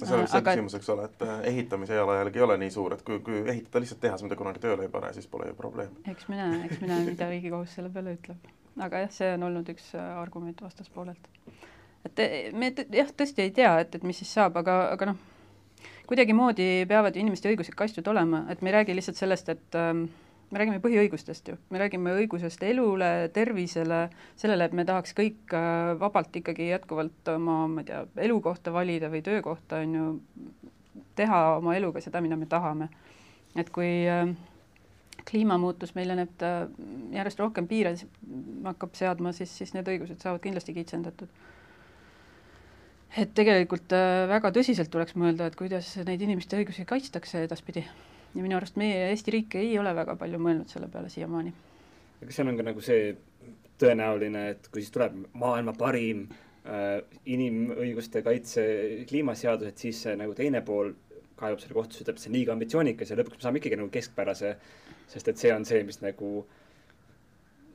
No 0.00 0.06
see 0.06 0.16
oleks 0.16 0.32
see 0.32 0.40
Aga- 0.40 0.54
küsimus, 0.54 0.76
eks 0.78 0.90
ole, 0.94 1.06
et 1.10 1.24
äh, 1.26 1.34
ehitamise 1.50 1.98
jalajälg 1.98 2.36
ei 2.36 2.44
ole 2.46 2.56
nii 2.62 2.70
suur, 2.74 2.94
et 2.96 3.02
kui, 3.06 3.20
kui 3.24 3.42
ehitada 3.42 3.82
lihtsalt 3.82 4.00
tehas, 4.02 4.24
mida 4.26 4.38
kunagi 4.38 4.62
tööle 4.62 4.86
ei 4.86 4.92
pane, 4.92 5.12
siis 5.16 5.28
pole 5.30 5.50
ju 5.50 5.58
probleemi. 5.58 6.02
eks 6.10 6.28
me 6.28 6.40
näe, 6.40 6.64
eks 6.68 6.80
me 6.82 6.90
näe, 6.90 7.04
mida 7.10 7.28
Riigikohus 7.30 7.76
selle 7.78 7.92
peale 7.94 8.16
ütleb. 8.18 8.50
aga 8.86 9.04
jah, 9.04 9.12
see 9.14 9.30
on 9.36 9.46
olnud 9.50 9.70
üks 9.74 9.92
äh, 9.98 10.10
argument 10.22 10.64
vastaspoolelt. 10.64 11.30
et 12.08 12.24
eh, 12.24 12.50
me 12.52 12.72
jah, 12.74 13.14
tõesti 13.14 13.46
ei 13.46 13.54
tea, 13.54 13.76
et, 13.84 13.94
et 13.94 14.02
mis 14.06 14.18
siis 14.22 14.34
saab, 14.40 14.58
aga, 14.62 14.80
aga 14.96 15.12
noh, 15.12 15.22
kuidagimoodi 16.10 16.84
peavad 16.88 17.16
ju 17.16 17.24
inimeste 17.24 17.52
õigused 17.52 17.76
kaitstud 17.78 18.08
olema, 18.12 18.44
et 18.52 18.62
me 18.62 18.72
ei 18.72 18.78
räägi 18.80 18.96
lihtsalt 18.96 19.20
sellest, 19.20 19.48
et 19.54 19.78
ähm, 19.78 20.06
me 20.54 20.60
räägime 20.62 20.78
põhiõigustest 20.78 21.48
ju, 21.50 21.56
me 21.74 21.80
räägime 21.82 22.12
õigusest 22.14 22.62
elule, 22.62 23.10
tervisele, 23.34 24.04
sellele, 24.38 24.68
et 24.68 24.76
me 24.78 24.84
tahaks 24.86 25.16
kõik 25.18 25.50
äh, 25.50 25.94
vabalt 25.98 26.36
ikkagi 26.38 26.68
jätkuvalt 26.68 27.30
oma, 27.32 27.64
ma 27.72 27.82
ei 27.82 27.88
tea, 27.88 28.04
elukohta 28.28 28.70
valida 28.74 29.10
või 29.10 29.24
töökohta 29.26 29.82
on 29.82 29.96
ju, 29.98 30.12
teha 31.18 31.40
oma 31.56 31.74
eluga 31.74 32.02
seda, 32.04 32.22
mida 32.22 32.38
me 32.38 32.46
tahame. 32.50 32.88
et 33.58 33.70
kui 33.74 34.06
äh, 34.10 34.30
kliimamuutus 35.26 35.96
meile 35.98 36.14
need 36.20 36.46
äh, 36.46 36.68
järjest 37.18 37.42
rohkem 37.42 37.66
piire 37.66 37.96
hakkab 38.70 38.94
seadma, 38.94 39.34
siis, 39.34 39.50
siis 39.58 39.74
need 39.74 39.90
õigused 39.90 40.22
saavad 40.22 40.42
kindlasti 40.46 40.78
kitsendatud. 40.78 41.34
et 43.18 43.34
tegelikult 43.34 43.90
väga 44.30 44.54
tõsiselt 44.54 44.90
tuleks 44.90 45.18
mõelda, 45.18 45.50
et 45.50 45.58
kuidas 45.58 45.96
neid 46.06 46.22
inimeste 46.22 46.62
õigusi 46.62 46.86
kaitstakse 46.86 47.42
edaspidi. 47.42 47.88
Ja 48.34 48.42
minu 48.42 48.56
arust 48.58 48.78
meie 48.80 49.10
Eesti 49.10 49.36
riik 49.36 49.54
ei 49.60 49.76
ole 49.78 49.94
väga 49.96 50.16
palju 50.20 50.40
mõelnud 50.42 50.72
selle 50.72 50.88
peale 50.90 51.10
siiamaani. 51.12 51.52
aga 52.22 52.32
seal 52.32 52.50
on 52.50 52.58
ka 52.58 52.66
nagu 52.66 52.82
see 52.84 53.14
tõenäoline, 53.80 54.48
et 54.54 54.68
kui 54.72 54.82
siis 54.82 54.94
tuleb 54.94 55.16
maailma 55.40 55.74
parim 55.78 56.26
äh, 56.30 57.00
inimõiguste 57.26 58.22
kaitse 58.26 58.64
kliimaseadus, 59.08 59.70
et 59.70 59.86
siis 59.86 60.02
see 60.06 60.16
nagu 60.18 60.34
teine 60.38 60.62
pool 60.66 60.92
kaebab 61.38 61.62
selle 61.62 61.74
kohtusse, 61.74 62.04
ütleb, 62.04 62.20
see 62.20 62.30
on 62.30 62.36
liiga 62.38 62.54
ambitsioonikas 62.54 63.10
ja 63.10 63.18
lõpuks 63.18 63.40
me 63.40 63.46
saame 63.46 63.60
ikkagi 63.60 63.78
nagu 63.80 63.90
keskpärase, 63.94 64.54
sest 65.10 65.30
et 65.30 65.40
see 65.40 65.54
on 65.54 65.66
see, 65.66 65.82
mis 65.86 65.98
nagu 66.02 66.44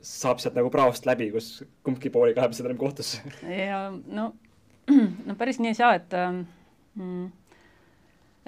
saab 0.00 0.40
sealt 0.40 0.56
nagu 0.56 0.70
praost 0.72 1.04
läbi, 1.08 1.28
kus 1.34 1.58
kumbki 1.84 2.12
pool 2.12 2.30
ei 2.30 2.38
kaeba 2.38 2.56
seda 2.56 2.70
enam 2.70 2.80
kohtusse. 2.80 3.20
ja 3.44 3.82
no, 3.92 4.30
no 5.28 5.36
päris 5.36 5.60
nii 5.60 5.74
ei 5.74 5.78
saa, 5.78 5.92
et 6.00 6.16
mm, 6.16 7.28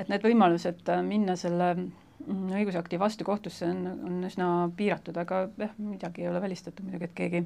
et 0.01 0.09
need 0.09 0.25
võimalused 0.25 0.88
äh, 0.88 1.03
minna 1.05 1.37
selle 1.38 1.75
õigusakti 2.28 2.98
vastu 3.00 3.24
kohtusse 3.26 3.66
on, 3.66 3.87
on 4.06 4.22
üsna 4.28 4.48
piiratud, 4.76 5.16
aga 5.18 5.46
jah, 5.58 5.74
midagi 5.80 6.24
ei 6.24 6.30
ole 6.30 6.42
välistatud 6.42 6.87
muidugi, 6.87 7.08
et 7.08 7.16
keegi 7.18 7.42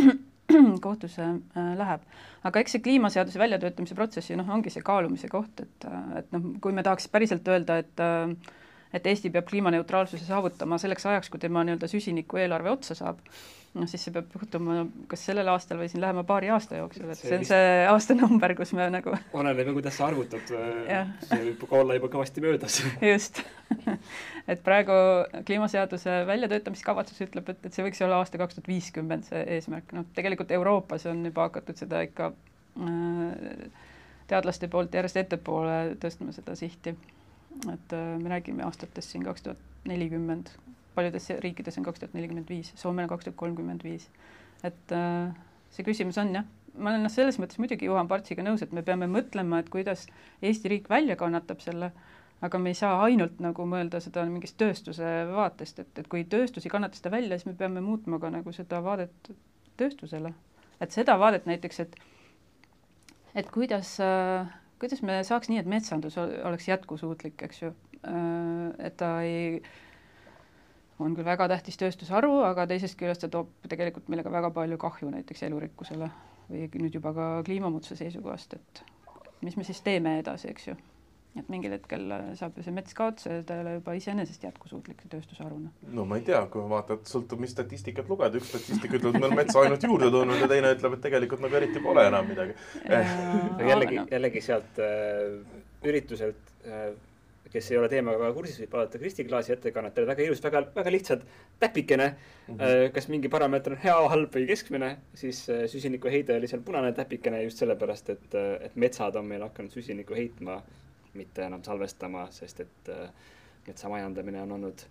kohtusse 0.86 1.26
äh, 1.26 1.72
läheb. 1.78 2.06
aga 2.46 2.62
eks 2.62 2.76
see 2.76 2.84
kliimaseaduse 2.84 3.38
väljatöötamise 3.42 3.98
protsess 3.98 4.30
ju 4.30 4.38
noh, 4.40 4.48
ongi 4.54 4.72
see 4.72 4.84
kaalumise 4.86 5.28
koht, 5.32 5.62
et, 5.64 5.88
et 6.18 6.32
noh, 6.34 6.50
kui 6.62 6.74
me 6.76 6.84
tahaks 6.86 7.08
päriselt 7.12 7.48
öelda, 7.48 7.80
et 7.84 8.04
äh, 8.04 8.34
et 8.94 9.06
Eesti 9.06 9.30
peab 9.30 9.48
kliimaneutraalsuse 9.50 10.26
saavutama 10.26 10.78
selleks 10.82 11.06
ajaks, 11.06 11.30
kui 11.30 11.40
tema 11.42 11.64
nii-öelda 11.66 11.88
süsiniku 11.90 12.40
eelarve 12.42 12.72
otsa 12.72 12.96
saab, 12.98 13.20
noh 13.78 13.86
siis 13.90 14.02
see 14.02 14.14
peab 14.14 14.32
juhtuma 14.34 14.80
kas 15.10 15.22
sellel 15.28 15.48
aastal 15.52 15.78
või 15.78 15.86
siin 15.92 16.02
lähema 16.02 16.24
paari 16.26 16.50
aasta 16.50 16.80
jooksul, 16.80 17.06
et 17.12 17.20
See 17.20 17.30
see 17.30 17.38
on 17.38 17.46
see 17.46 17.68
aastanumber, 17.90 18.54
kus 18.58 18.72
me 18.74 18.88
nagu 18.90 19.14
oleneb 19.14 19.70
ju, 19.70 19.74
kuidas 19.76 19.98
sa 20.00 20.08
arvutad. 20.08 20.50
See 20.50 21.40
võib 21.44 21.62
ka 21.70 21.78
olla 21.78 21.98
juba 21.98 22.10
kõvasti 22.16 22.42
möödas. 22.44 22.80
just, 23.12 23.42
et 24.50 24.64
praegu 24.66 24.96
kliimaseaduse 25.46 26.24
väljatöötamiskavatsus 26.30 27.22
ütleb, 27.28 27.54
et, 27.54 27.62
et 27.68 27.76
see 27.76 27.86
võiks 27.86 28.02
olla 28.06 28.18
aasta 28.24 28.42
kaks 28.42 28.58
tuhat 28.58 28.72
viiskümmend 28.72 29.30
see 29.30 29.44
eesmärk, 29.58 29.94
noh 29.94 30.08
tegelikult 30.18 30.50
Euroopas 30.58 31.06
on 31.12 31.22
juba 31.30 31.46
hakatud 31.46 31.78
seda 31.78 32.02
ikka 32.08 32.32
äh, 32.34 33.86
teadlaste 34.30 34.68
poolt 34.70 34.94
järjest 34.94 35.22
ettepoole 35.22 35.78
tõstma 36.02 36.34
seda 36.34 36.58
sihti. 36.58 36.96
Et 37.72 37.96
äh, 37.96 38.12
me 38.20 38.32
räägime 38.32 38.64
aastatest 38.66 39.14
siin 39.14 39.24
kaks 39.26 39.46
tuhat 39.46 39.88
nelikümmend, 39.88 40.52
paljudes 40.94 41.30
riikides 41.44 41.78
on 41.78 41.86
kaks 41.88 42.02
tuhat 42.02 42.14
nelikümmend 42.14 42.48
viis, 42.48 42.72
Soomel 42.76 43.08
kaks 43.08 43.28
tuhat 43.28 43.38
kolmkümmend 43.40 43.84
viis. 43.84 44.08
et 44.64 44.92
äh, 44.92 45.34
see 45.70 45.86
küsimus 45.86 46.18
on 46.20 46.34
jah, 46.34 46.46
ma 46.76 46.92
olen 46.92 47.04
noh, 47.06 47.12
selles 47.12 47.40
mõttes 47.40 47.58
muidugi 47.58 47.88
Juhan 47.88 48.08
Partsiga 48.08 48.44
nõus, 48.46 48.62
et 48.62 48.72
me 48.76 48.82
peame 48.86 49.08
mõtlema, 49.10 49.60
et 49.60 49.70
kuidas 49.72 50.06
Eesti 50.42 50.72
riik 50.72 50.90
välja 50.90 51.16
kannatab 51.16 51.60
selle 51.64 51.92
aga 52.40 52.58
me 52.58 52.72
ei 52.72 52.76
saa 52.78 53.00
ainult 53.04 53.40
nagu 53.44 53.64
mõelda 53.68 54.00
seda 54.00 54.24
mingist 54.28 54.56
tööstuse 54.60 55.08
vaatest, 55.30 55.82
et, 55.82 55.90
et 56.00 56.08
kui 56.08 56.24
tööstus 56.24 56.64
ei 56.64 56.72
kannata 56.72 56.96
seda 56.96 57.12
välja, 57.12 57.36
siis 57.36 57.50
me 57.50 57.56
peame 57.56 57.82
muutma 57.84 58.20
ka 58.20 58.30
nagu 58.32 58.52
seda 58.56 58.80
vaadet 58.84 59.32
tööstusele. 59.80 60.32
et 60.80 60.92
seda 60.92 61.18
vaadet 61.20 61.46
näiteks, 61.46 61.80
et 61.80 61.96
et 63.34 63.50
kuidas 63.52 63.98
äh,, 64.00 64.48
kuidas 64.80 65.02
me 65.06 65.20
saaks 65.26 65.50
nii, 65.52 65.60
et 65.60 65.68
metsandus 65.70 66.16
ol- 66.20 66.36
oleks 66.48 66.68
jätkusuutlik, 66.68 67.42
eks 67.48 67.62
ju, 67.62 67.72
et 68.80 68.96
ta 69.00 69.12
ei 69.26 69.62
on 71.00 71.14
küll 71.16 71.24
väga 71.24 71.48
tähtis 71.48 71.78
tööstusharu, 71.80 72.32
aga 72.44 72.66
teisest 72.68 72.98
küljest 73.00 73.24
ta 73.24 73.30
toob 73.32 73.52
tegelikult 73.72 74.08
meile 74.12 74.24
ka 74.26 74.32
väga 74.32 74.50
palju 74.56 74.78
kahju 74.80 75.10
näiteks 75.14 75.46
elurikkusele 75.48 76.10
või 76.50 76.66
nüüd 76.82 76.96
juba 76.98 77.12
ka 77.16 77.28
kliimamuutuse 77.46 77.96
seisukohast, 78.00 78.56
et 78.58 78.82
mis 79.44 79.56
me 79.56 79.64
siis 79.64 79.80
teeme 79.86 80.18
edasi, 80.20 80.50
eks 80.52 80.68
ju 80.72 80.76
et 81.38 81.50
mingil 81.52 81.74
hetkel 81.76 82.10
äh, 82.10 82.30
saab 82.38 82.56
ju 82.58 82.64
see 82.66 82.74
mets 82.74 82.96
ka 82.96 83.06
otsa 83.12 83.36
ja 83.36 83.42
ta 83.46 83.56
ei 83.56 83.64
ole 83.64 83.74
juba 83.76 83.94
iseenesest 83.98 84.46
jätkusuutlik 84.48 85.04
tööstusharuna. 85.12 85.70
no 85.98 86.06
ma 86.08 86.18
ei 86.18 86.24
tea, 86.26 86.40
kui 86.50 86.64
et 86.80 87.12
sõltub, 87.12 87.42
mis 87.42 87.54
statistikat 87.54 88.10
lugeda, 88.10 88.40
üks 88.40 88.50
statistik 88.50 88.96
ütleb, 88.98 89.14
et 89.14 89.20
me 89.20 89.28
oleme 89.28 89.44
metsa 89.44 89.62
ainult 89.62 89.86
juurde 89.86 90.10
tulnud 90.10 90.42
ja 90.42 90.48
teine 90.50 90.72
ütleb, 90.74 90.96
et 90.96 91.04
tegelikult 91.06 91.44
nagu 91.44 91.60
eriti 91.60 91.84
pole 91.84 92.08
enam 92.10 92.26
midagi. 92.30 92.56
aga 92.88 93.68
jällegi, 93.68 94.02
jällegi 94.10 94.42
sealt 94.48 94.82
äh, 94.82 95.38
ürituselt 95.86 96.52
äh,, 96.66 96.90
kes 97.50 97.70
ei 97.70 97.78
ole 97.78 97.88
teemaga 97.90 98.18
väga 98.20 98.34
kursis, 98.34 98.58
võib 98.62 98.74
vaadata 98.74 98.98
Kristi 99.02 99.24
Klaasi 99.26 99.54
ettekannet, 99.54 99.94
tal 99.94 100.04
oli 100.04 100.10
väga 100.12 100.26
ilus, 100.26 100.42
väga, 100.42 100.60
väga 100.74 100.92
lihtsalt 100.94 101.24
täpikene 101.62 102.10
mm. 102.10 102.58
-hmm. 102.58 102.92
kas 102.94 103.08
mingi 103.10 103.30
parameeter 103.30 103.74
on 103.74 103.82
hea, 103.86 103.96
halb 104.12 104.34
või 104.34 104.50
keskmine, 104.50 104.90
siis 105.14 105.46
äh, 105.50 105.64
süsinikuheide 105.70 106.42
oli 106.42 106.50
seal 106.50 106.62
punane 106.66 106.92
täpikene 106.92 107.42
just 107.46 107.62
sellepärast, 107.62 108.14
et, 108.18 108.38
et 108.66 108.76
metsad 108.76 109.18
on 109.18 109.30
meil 109.30 109.46
hakanud 109.46 109.74
süsinikku 109.74 110.18
heitma, 110.18 110.60
mitte 111.14 111.44
enam 111.46 111.62
salvestama, 111.66 112.26
sest 112.34 112.64
et 112.64 112.90
äh, 112.92 113.12
metsa 113.66 113.90
majandamine 113.92 114.42
on 114.42 114.58
olnud 114.58 114.82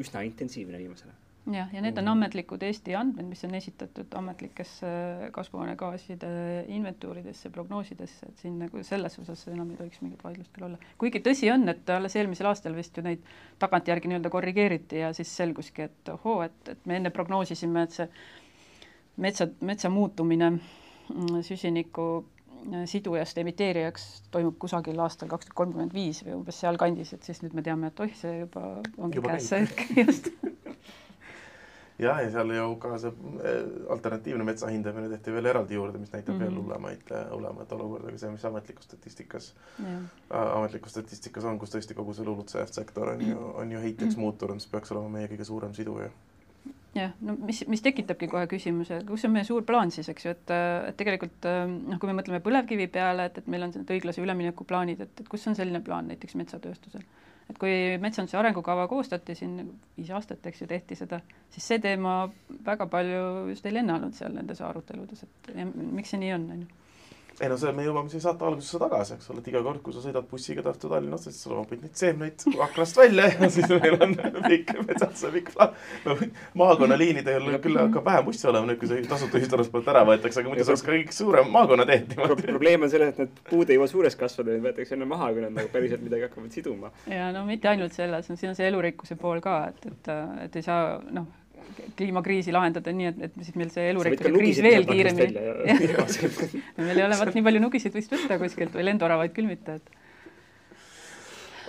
üsna 0.00 0.22
intensiivne 0.26 0.78
viimasel 0.78 1.10
ajal. 1.10 1.18
jah, 1.54 1.70
ja 1.74 1.82
need 1.82 1.98
on 1.98 2.10
ametlikud 2.12 2.62
Eesti 2.62 2.94
andmed, 2.98 3.26
mis 3.30 3.44
on 3.46 3.54
esitatud 3.58 4.12
ametlikesse 4.18 4.90
kasvuhoonegaaside 5.34 6.32
inventuuridesse, 6.76 7.50
prognoosidesse, 7.54 8.28
et 8.28 8.42
siin 8.44 8.58
nagu 8.60 8.82
selles 8.86 9.18
osas 9.22 9.46
enam 9.52 9.70
ei 9.72 9.80
tohiks 9.80 10.02
mingit 10.04 10.24
vaidlust 10.24 10.52
küll 10.56 10.68
olla. 10.68 10.80
kuigi 10.98 11.22
tõsi 11.24 11.50
on, 11.54 11.68
et 11.72 11.94
alles 11.94 12.16
eelmisel 12.16 12.50
aastal 12.50 12.76
vist 12.76 12.96
ju 12.96 13.06
neid 13.06 13.24
tagantjärgi 13.62 14.12
nii-öelda 14.12 14.32
korrigeeriti 14.32 15.00
ja 15.04 15.14
siis 15.16 15.32
selguski, 15.36 15.88
et 15.88 16.12
ohoo, 16.12 16.42
et, 16.46 16.60
et 16.74 16.86
me 16.86 17.00
enne 17.00 17.14
prognoosisime, 17.14 17.86
et 17.86 17.98
see 18.00 18.10
metsa, 19.16 19.48
metsa 19.60 19.90
muutumine 19.92 20.52
mm, 20.52 21.40
süsiniku 21.46 22.10
äh, 22.18 22.39
sidujast 22.86 23.38
emiteerijaks 23.38 24.06
toimub 24.30 24.58
kusagil 24.58 25.00
aastal 25.00 25.28
kaks 25.28 25.46
tuhat 25.46 25.56
kolmkümmend 25.62 25.94
viis 25.94 26.24
või 26.26 26.34
umbes 26.40 26.60
sealkandis, 26.60 27.12
et 27.16 27.22
siis 27.22 27.42
nüüd 27.42 27.54
me 27.54 27.62
teame, 27.62 27.90
et 27.92 28.00
oih, 28.00 28.14
see 28.16 28.40
juba 28.40 28.82
ongi 28.98 29.20
Juba 29.20 29.36
käes 29.36 29.50
just. 30.04 30.30
jah, 32.00 32.20
ja 32.24 32.30
seal 32.32 32.52
ju 32.56 32.68
ka 32.80 32.94
see 32.98 33.10
äh, 33.12 33.58
alternatiivne 33.92 34.44
metsa 34.44 34.70
hindamine 34.72 35.08
tehti 35.12 35.34
veel 35.34 35.50
eraldi 35.52 35.74
juurde, 35.76 35.98
mis 35.98 36.12
näitab 36.12 36.34
mm 36.34 36.40
-hmm. 36.40 36.44
veel 36.44 36.50
Mhm. 36.54 36.62
hullemaid, 36.62 37.12
hullemat 37.32 37.72
olukorda 37.72 38.08
kui 38.08 38.18
see, 38.18 38.30
mis 38.30 38.44
ametlikus 38.44 38.84
statistikas 38.84 39.54
äh, 39.80 40.56
ametlikus 40.56 40.90
statistikas 40.90 41.44
on, 41.44 41.58
kus 41.58 41.74
tõesti 41.74 41.94
kogu 41.94 42.14
see 42.14 42.24
LULUCF 42.24 42.72
sektor 42.72 43.08
on 43.08 43.20
ju, 43.28 43.52
on 43.54 43.72
ju 43.72 43.80
heitjaks 43.80 44.16
muutunud, 44.16 44.54
mis 44.54 44.66
peaks 44.66 44.92
olema 44.92 45.08
meie 45.08 45.28
kõige 45.28 45.44
suurem 45.44 45.74
siduja. 45.74 46.10
Jah, 46.94 47.14
no 47.24 47.36
mis, 47.46 47.62
mis 47.70 47.82
tekitabki 47.84 48.28
kohe 48.30 48.46
küsimuse, 48.50 49.00
kus 49.08 49.24
on 49.28 49.34
meie 49.34 49.46
suur 49.46 49.64
plaan 49.66 49.92
siis, 49.94 50.08
eks 50.10 50.26
ju, 50.26 50.34
et, 50.34 50.52
et 50.90 50.98
tegelikult 50.98 51.48
noh, 51.70 51.98
kui 52.00 52.10
me 52.10 52.16
mõtleme 52.18 52.42
põlevkivi 52.44 52.88
peale, 52.92 53.28
et, 53.30 53.40
et 53.40 53.50
meil 53.50 53.66
on 53.66 53.74
need 53.74 53.92
õiglase 53.96 54.22
ülemineku 54.24 54.66
plaanid, 54.68 55.02
et, 55.06 55.22
et 55.22 55.30
kus 55.30 55.46
on 55.50 55.58
selline 55.58 55.82
plaan 55.86 56.10
näiteks 56.10 56.38
metsatööstusel? 56.40 57.06
et 57.50 57.58
kui 57.58 57.96
metsanduse 57.98 58.36
arengukava 58.38 58.84
koostati 58.86 59.34
siin 59.34 59.56
viis 59.96 60.10
aastat, 60.14 60.44
eks 60.46 60.60
ju, 60.62 60.68
tehti 60.70 60.94
seda, 60.98 61.18
siis 61.50 61.66
see 61.66 61.80
teema 61.82 62.20
väga 62.66 62.86
palju 62.90 63.48
just 63.50 63.66
ei 63.66 63.74
lennanud 63.74 64.14
seal 64.14 64.36
nendes 64.36 64.62
aruteludes, 64.62 65.24
et 65.26 65.50
ja, 65.56 65.66
miks 65.66 66.14
see 66.14 66.22
nii 66.22 66.30
on, 66.36 66.46
on 66.54 66.62
ju 66.62 66.78
ei 67.40 67.48
no 67.48 67.56
see, 67.60 67.72
me 67.72 67.84
jõuame 67.86 68.12
siia 68.12 68.20
saate 68.26 68.44
algusesse 68.44 68.78
tagasi, 68.82 69.14
eks 69.16 69.30
ole, 69.32 69.40
et 69.40 69.48
iga 69.48 69.62
kord, 69.64 69.80
kui 69.84 69.94
sa 69.96 70.02
sõidad 70.04 70.26
bussiga 70.28 70.64
Tartu 70.64 70.90
Tallinnasse, 70.92 71.32
siis 71.32 71.46
sa 71.46 71.52
loobid 71.54 71.80
neid 71.84 71.96
seemneid 71.96 72.44
aknast 72.66 73.00
välja 73.00 73.30
ja 73.32 73.48
siis 73.52 73.70
meil 73.72 73.96
on 73.96 74.12
pikk 74.50 74.74
metsanduse 74.84 75.32
pikk 75.36 75.52
plaan 75.54 75.72
no,. 76.04 76.16
maakonnaliinidel 76.60 77.48
küll 77.64 77.80
hakkab 77.80 78.04
vähem 78.10 78.28
bussi 78.28 78.48
olema 78.50 78.68
nüüd, 78.68 78.80
kui 78.82 78.90
see 78.90 79.06
tasuta 79.08 79.40
ühistransport 79.40 79.88
ära 79.94 80.04
võetakse, 80.08 80.42
aga 80.42 80.52
muidu 80.52 80.66
see 80.66 80.74
oleks 80.74 80.86
ka 80.86 80.94
kõik 80.94 81.16
suurem 81.16 81.50
maakonnateed 81.56 82.12
niimoodi. 82.12 82.48
probleem 82.52 82.86
on 82.86 82.92
selles, 82.92 83.14
et 83.14 83.24
need 83.24 83.42
puud 83.48 83.72
ei 83.72 83.80
jõua 83.80 83.90
suureks 83.94 84.20
kasvada, 84.20 84.52
need 84.52 84.66
võetakse 84.68 84.98
enne 84.98 85.08
maha, 85.08 85.32
kui 85.32 85.46
nad 85.46 85.56
nagu 85.56 85.72
päriselt 85.72 86.04
midagi 86.04 86.28
hakkavad 86.28 86.60
siduma. 86.60 86.92
ja 87.08 87.32
no 87.36 87.46
mitte 87.48 87.72
ainult 87.72 87.96
selles, 87.96 88.28
siin 88.28 88.52
on 88.52 88.58
see 88.58 88.68
elurikkuse 88.68 89.16
pool 89.20 89.40
ka, 89.44 89.62
et, 89.72 89.92
et, 89.94 90.16
et 90.44 90.60
ei 90.60 90.68
saa 90.68 90.98
noh 91.08 91.39
kliimakriisi 91.98 92.54
lahendada 92.54 92.92
nii, 92.94 93.10
et, 93.10 93.18
et 93.28 93.40
siis 93.40 93.56
meil 93.60 93.72
see 93.74 93.88
elurikkuse 93.92 94.32
kriis 94.34 94.60
veel 94.64 94.86
kiiremini. 94.88 95.44
meil 96.86 96.94
ei 96.96 97.06
ole 97.06 97.18
vot 97.20 97.34
nii 97.36 97.46
palju 97.48 97.64
nugisid 97.66 97.96
vist 97.96 98.14
võtta 98.14 98.38
kuskilt 98.40 98.76
või 98.76 98.86
lendoravaid 98.88 99.34
küll 99.36 99.50
mitte, 99.50 99.80
et 99.80 99.92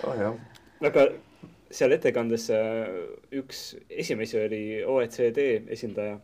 oh,. 0.08 0.34
aga 0.88 1.06
seal 1.72 1.94
ettekandes 1.96 2.50
äh, 2.52 2.84
üks 3.40 3.72
esimesi 3.88 4.38
oli 4.40 4.62
OECD 4.84 5.40
esindaja, 5.72 6.18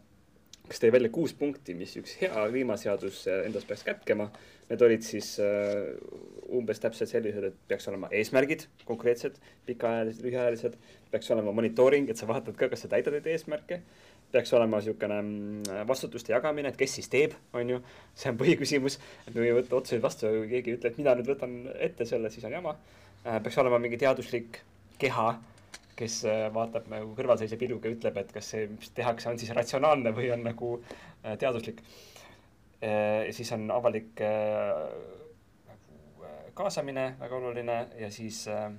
kes 0.69 0.83
tõi 0.83 0.93
välja 0.93 1.11
kuus 1.13 1.33
punkti, 1.37 1.77
mis 1.79 1.95
üks 2.01 2.19
hea 2.21 2.45
kliimaseadus 2.51 3.25
äh, 3.31 3.45
endas 3.49 3.67
peaks 3.69 3.87
kätkema. 3.87 4.29
Need 4.69 4.83
olid 4.85 5.01
siis 5.01 5.31
uh, 5.41 5.95
umbes 6.53 6.83
täpselt 6.83 7.09
sellised, 7.09 7.47
et 7.49 7.55
peaks 7.71 7.89
olema 7.89 8.11
eesmärgid 8.13 8.67
konkreetsed, 8.85 9.39
pikaajalised, 9.65 10.21
lühiajalised, 10.27 10.75
peaks 11.11 11.31
olema 11.35 11.53
monitooring, 11.57 12.09
et 12.11 12.21
sa 12.21 12.29
vaatad 12.29 12.57
ka, 12.59 12.69
kas 12.73 12.85
sa 12.85 12.91
täidad 12.93 13.15
neid 13.17 13.27
eesmärke. 13.33 13.81
peaks 14.33 14.53
olema 14.53 14.77
niisugune 14.77 15.21
mm, 15.23 15.85
vastutuste 15.89 16.35
jagamine, 16.35 16.69
et 16.69 16.77
kes 16.77 16.99
siis 16.99 17.09
teeb, 17.09 17.33
on 17.57 17.71
ju, 17.71 17.79
see 18.15 18.33
on 18.33 18.41
põhiküsimus. 18.41 18.99
et 19.27 19.35
me 19.35 19.47
ei 19.47 19.55
võta 19.57 19.79
otsuseid 19.79 20.03
vastu, 20.05 20.29
kui 20.29 20.51
keegi 20.51 20.75
ütleb, 20.77 20.93
et 20.93 20.99
mina 21.01 21.15
nüüd 21.17 21.31
võtan 21.33 21.55
ette 21.79 22.05
selle, 22.09 22.31
siis 22.31 22.45
on 22.45 22.59
jama. 22.59 22.75
Äh, 23.25 23.39
peaks 23.43 23.59
olema 23.59 23.81
mingi 23.81 24.01
teaduslik 24.01 24.61
keha, 25.01 25.31
kes 25.99 26.21
äh, 26.29 26.47
vaatab 26.55 26.91
nagu 26.93 27.15
kõrvalseisja 27.17 27.59
pilguga, 27.61 27.91
ütleb, 27.95 28.21
et 28.21 28.35
kas 28.35 28.53
see, 28.53 28.69
mis 28.75 28.93
tehakse, 28.95 29.31
on 29.33 29.41
siis 29.41 29.55
ratsionaalne 29.57 30.13
või 30.17 30.29
on 30.35 30.45
nagu 30.51 30.77
äh, 30.83 31.39
teaduslik. 31.39 31.83
ja 32.79 33.33
siis 33.35 33.49
on 33.51 33.65
avalik 33.75 34.21
nagu 34.23 35.89
kaasamine 36.55 37.17
väga 37.19 37.37
oluline 37.37 37.79
ja 37.99 38.11
siis 38.11 38.45
äh, 38.49 38.71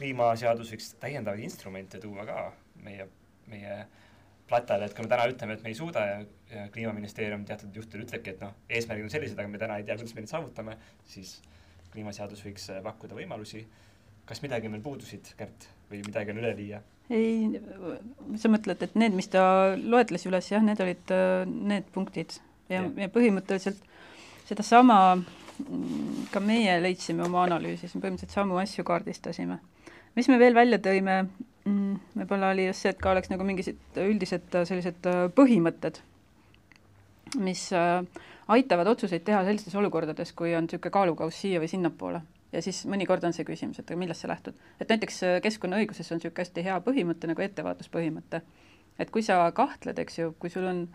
kliimaseadus 0.00 0.72
võiks 0.74 0.94
täiendavaid 1.00 1.44
instrumente 1.44 2.00
tuua 2.00 2.24
ka 2.28 2.44
meie, 2.84 3.06
meie 3.50 3.80
platale, 4.50 4.88
et 4.88 4.96
kui 4.96 5.04
me 5.04 5.10
täna 5.12 5.26
ütleme, 5.30 5.56
et 5.56 5.64
me 5.64 5.70
ei 5.70 5.78
suuda 5.78 6.04
ja, 6.06 6.20
ja 6.50 6.66
kliimaministeerium 6.74 7.44
teatud 7.48 7.76
juhtudel 7.76 8.06
ütlebki, 8.06 8.34
et 8.34 8.42
noh, 8.42 8.54
eesmärgid 8.72 9.06
on 9.06 9.12
sellised, 9.12 9.38
aga 9.38 9.50
me 9.52 9.60
täna 9.60 9.78
ei 9.78 9.86
tea, 9.86 9.98
kuidas 10.00 10.16
me 10.16 10.24
neid 10.24 10.32
saavutame, 10.32 10.76
siis 11.10 11.36
kliimaseadus 11.92 12.42
võiks 12.46 12.70
äh, 12.72 12.80
pakkuda 12.86 13.18
võimalusi. 13.18 13.66
kas 14.30 14.42
midagi 14.44 14.68
meil 14.70 14.82
puudusid, 14.82 15.32
Kärt, 15.38 15.66
või 15.90 16.02
midagi 16.06 16.32
on 16.32 16.42
üleliia? 16.42 16.82
ei, 17.10 17.60
sa 18.38 18.50
mõtled, 18.50 18.82
et 18.86 18.94
need, 18.98 19.14
mis 19.18 19.28
ta 19.30 19.42
loetles 19.76 20.26
üles, 20.30 20.50
jah, 20.52 20.62
need 20.62 20.80
olid 20.80 21.14
äh, 21.14 21.44
need 21.46 21.90
punktid 21.94 22.38
ja, 22.68 22.80
ja., 22.80 22.86
ja 23.04 23.10
põhimõtteliselt 23.12 23.82
sedasama 24.48 24.98
ka 26.32 26.40
meie 26.40 26.78
leidsime 26.80 27.26
oma 27.26 27.44
analüüsis, 27.44 27.92
me 27.94 28.02
põhimõtteliselt 28.06 28.38
samu 28.38 28.58
asju 28.62 28.86
kaardistasime 28.86 29.58
mis 30.18 30.28
me 30.28 30.38
veel 30.40 30.56
välja 30.56 30.78
tõime, 30.82 31.16
mm, 31.64 31.98
võib-olla 32.18 32.52
oli 32.54 32.66
just 32.68 32.84
see, 32.84 32.92
et 32.94 33.00
ka 33.02 33.12
oleks 33.14 33.30
nagu 33.32 33.46
mingisugused 33.46 34.00
üldised 34.02 34.56
äh, 34.56 34.66
sellised 34.68 35.08
äh, 35.10 35.22
põhimõtted, 35.36 36.00
mis 37.40 37.68
äh, 37.76 38.00
aitavad 38.50 38.90
otsuseid 38.90 39.24
teha 39.26 39.42
sellistes 39.46 39.76
olukordades, 39.78 40.34
kui 40.36 40.54
on 40.58 40.66
niisugune 40.66 40.94
kaalukauss 40.94 41.42
siia 41.44 41.62
või 41.62 41.70
sinnapoole. 41.70 42.22
ja 42.52 42.62
siis 42.62 42.82
mõnikord 42.90 43.22
on 43.22 43.32
see 43.32 43.46
küsimus, 43.46 43.78
et 43.78 43.92
millest 43.96 44.24
sa 44.24 44.32
lähtud. 44.32 44.56
et 44.80 44.88
näiteks 44.88 45.20
keskkonnaõiguses 45.42 46.10
on 46.10 46.18
niisugune 46.18 46.42
hästi 46.42 46.64
hea 46.66 46.80
põhimõte 46.86 47.30
nagu 47.30 47.46
ettevaatuspõhimõte. 47.46 48.42
et 48.98 49.10
kui 49.10 49.22
sa 49.22 49.44
kahtled, 49.54 49.98
eks 49.98 50.18
ju, 50.18 50.34
kui 50.38 50.50
sul 50.50 50.66
on 50.66 50.88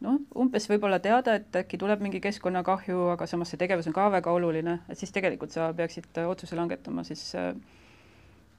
noh, 0.00 0.18
umbes 0.34 0.66
võib-olla 0.68 0.98
teada, 1.00 1.36
et 1.38 1.56
äkki 1.56 1.78
tuleb 1.78 2.02
mingi 2.04 2.20
keskkonnakahju, 2.20 3.08
aga 3.14 3.26
samas 3.26 3.52
see 3.52 3.60
tegevus 3.60 3.86
on 3.86 3.94
ka 3.96 4.10
väga 4.12 4.32
oluline, 4.32 4.80
et 4.90 4.98
siis 4.98 5.12
tegelikult 5.14 5.54
sa 5.54 5.70
peaksid 5.76 6.18
otsuse 6.26 6.58
langetama 6.58 7.04
siis 7.06 7.30
äh, 7.38 7.54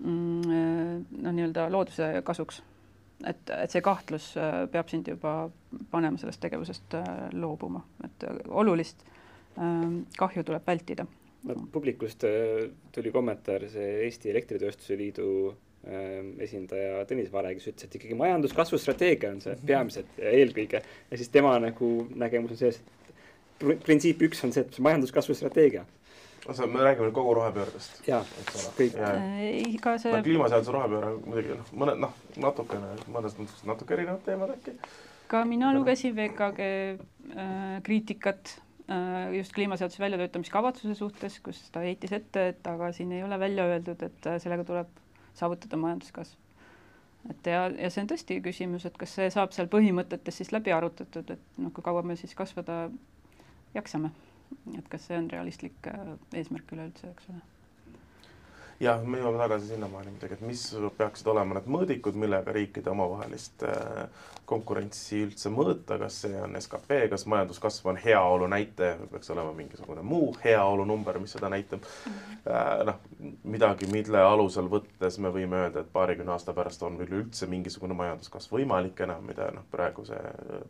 noh, 0.05 1.31
nii-öelda 1.33 1.67
looduse 1.73 2.09
kasuks. 2.25 2.61
et, 3.25 3.49
et 3.49 3.73
see 3.73 3.81
kahtlus 3.81 4.29
äh, 4.37 4.63
peab 4.69 4.89
sind 4.91 5.07
juba 5.09 5.49
panema 5.91 6.19
sellest 6.21 6.41
tegevusest 6.43 6.97
äh, 6.99 7.07
loobuma, 7.33 7.81
et 8.05 8.27
olulist 8.47 9.01
ähm, 9.57 10.03
kahju 10.17 10.43
tuleb 10.45 10.67
vältida. 10.67 11.07
no 11.47 11.55
publikust 11.71 12.25
tuli 12.93 13.11
kommentaar 13.11 13.65
see 13.71 14.03
Eesti 14.03 14.29
Elektritööstuse 14.29 14.97
Liidu 14.99 15.29
ähm, 15.49 16.35
esindaja 16.45 17.01
Tõnis 17.09 17.33
Vare, 17.33 17.55
kes 17.57 17.71
ütles, 17.71 17.89
et 17.89 17.97
ikkagi 17.97 18.17
majanduskasvu 18.21 18.77
strateegia 18.77 19.33
on 19.33 19.41
see 19.41 19.55
mhm. 19.55 19.65
peamiselt 19.65 20.21
ja 20.21 20.37
eelkõige. 20.37 20.83
ja 21.11 21.17
siis 21.17 21.33
tema 21.33 21.57
nagu 21.63 21.91
nägemus 22.13 22.53
on 22.53 22.61
selles, 22.61 22.81
et 23.57 23.85
printsiip 23.85 24.21
üks 24.29 24.45
on 24.45 24.53
see, 24.53 24.61
et 24.61 24.77
see 24.77 24.85
majanduskasvu 24.85 25.33
strateegia 25.41 25.87
osa, 26.47 26.67
me 26.67 26.83
räägime 26.83 27.11
kogu 27.11 27.33
rohepöördest. 27.33 28.07
jaa, 28.07 28.21
kõik. 28.77 28.95
ka 29.81 29.97
see 30.01 30.13
no, 30.13 30.21
kliimaseaduse 30.23 30.73
rohepööre 30.75 31.11
muidugi 31.25 31.57
noh, 31.57 31.73
mõned 31.83 32.01
noh, 32.05 32.15
natukene, 32.43 32.93
mõnes 33.11 33.35
mõttes 33.39 33.65
natuke 33.67 33.97
erinevad 33.97 34.23
teemad 34.25 34.53
äkki. 34.55 34.77
ka 35.31 35.43
mina 35.45 35.73
lugesin 35.75 36.15
VKG 36.15 36.63
äh, 36.63 37.77
kriitikat 37.83 38.55
äh, 38.87 39.35
just 39.37 39.55
kliimaseaduse 39.57 40.03
väljatöötamiskavatsuse 40.03 40.95
suhtes, 40.95 41.39
kus 41.43 41.61
ta 41.71 41.83
heitis 41.85 42.15
ette, 42.15 42.47
et 42.53 42.71
aga 42.71 42.91
siin 42.95 43.11
ei 43.11 43.23
ole 43.23 43.39
välja 43.39 43.67
öeldud, 43.73 44.03
et 44.03 44.29
äh, 44.31 44.39
sellega 44.43 44.67
tuleb 44.67 44.91
saavutada 45.37 45.77
majanduskasv. 45.77 46.39
et 47.29 47.51
ja, 47.51 47.67
ja 47.67 47.91
see 47.91 48.05
on 48.05 48.13
tõesti 48.13 48.39
küsimus, 48.43 48.87
et 48.87 48.97
kas 48.97 49.17
see 49.19 49.27
saab 49.33 49.51
seal 49.55 49.67
põhimõtetes 49.71 50.39
siis 50.39 50.55
läbi 50.55 50.71
arutatud, 50.71 51.35
et 51.35 51.59
noh, 51.59 51.75
kui 51.75 51.83
kaua 51.83 52.05
me 52.07 52.15
siis 52.15 52.35
kasvada 52.35 52.87
jaksame 53.75 54.13
et 54.77 54.89
kas 54.89 55.07
see 55.09 55.17
on 55.21 55.29
realistlik 55.33 55.91
äh, 55.93 56.15
eesmärk 56.41 56.71
üleüldse, 56.77 57.11
eks 57.15 57.29
ole 57.33 57.41
jah, 58.79 59.03
me 59.03 59.21
jõuame 59.21 59.41
tagasi 59.41 59.71
sinnamaani 59.71 60.13
muidugi, 60.13 60.37
et 60.37 60.43
mis 60.45 60.63
peaksid 60.97 61.27
olema 61.31 61.57
need 61.57 61.69
mõõdikud, 61.73 62.17
millega 62.19 62.53
riikide 62.53 62.91
omavahelist 62.93 63.65
äh, 63.65 64.27
konkurentsi 64.47 65.23
üldse 65.25 65.51
mõõta, 65.51 65.97
kas 65.99 66.21
see 66.23 66.37
on 66.39 66.55
skp, 66.61 66.99
kas 67.11 67.25
majanduskasv 67.29 67.89
on 67.91 67.99
heaolu 67.99 68.47
näitaja 68.51 68.95
või 69.01 69.09
peaks 69.15 69.33
olema 69.33 69.51
mingisugune 69.57 70.05
muu 70.07 70.29
heaolu 70.43 70.85
number, 70.87 71.19
mis 71.19 71.33
seda 71.35 71.49
näitab 71.51 71.83
mm. 71.83 72.13
-hmm. 72.13 72.85
noh, 72.91 73.01
midagi, 73.55 73.89
mille 73.91 74.21
alusel 74.23 74.69
võttes 74.71 75.19
me 75.19 75.33
võime 75.33 75.63
öelda, 75.65 75.83
et 75.83 75.91
paarikümne 75.93 76.31
aasta 76.37 76.53
pärast 76.53 76.83
on 76.87 77.01
üleüldse 77.01 77.49
mingisugune 77.49 77.97
majanduskasv 77.97 78.55
võimalik 78.59 79.03
enam, 79.03 79.25
mida 79.27 79.51
noh, 79.51 79.67
praeguse 79.71 80.21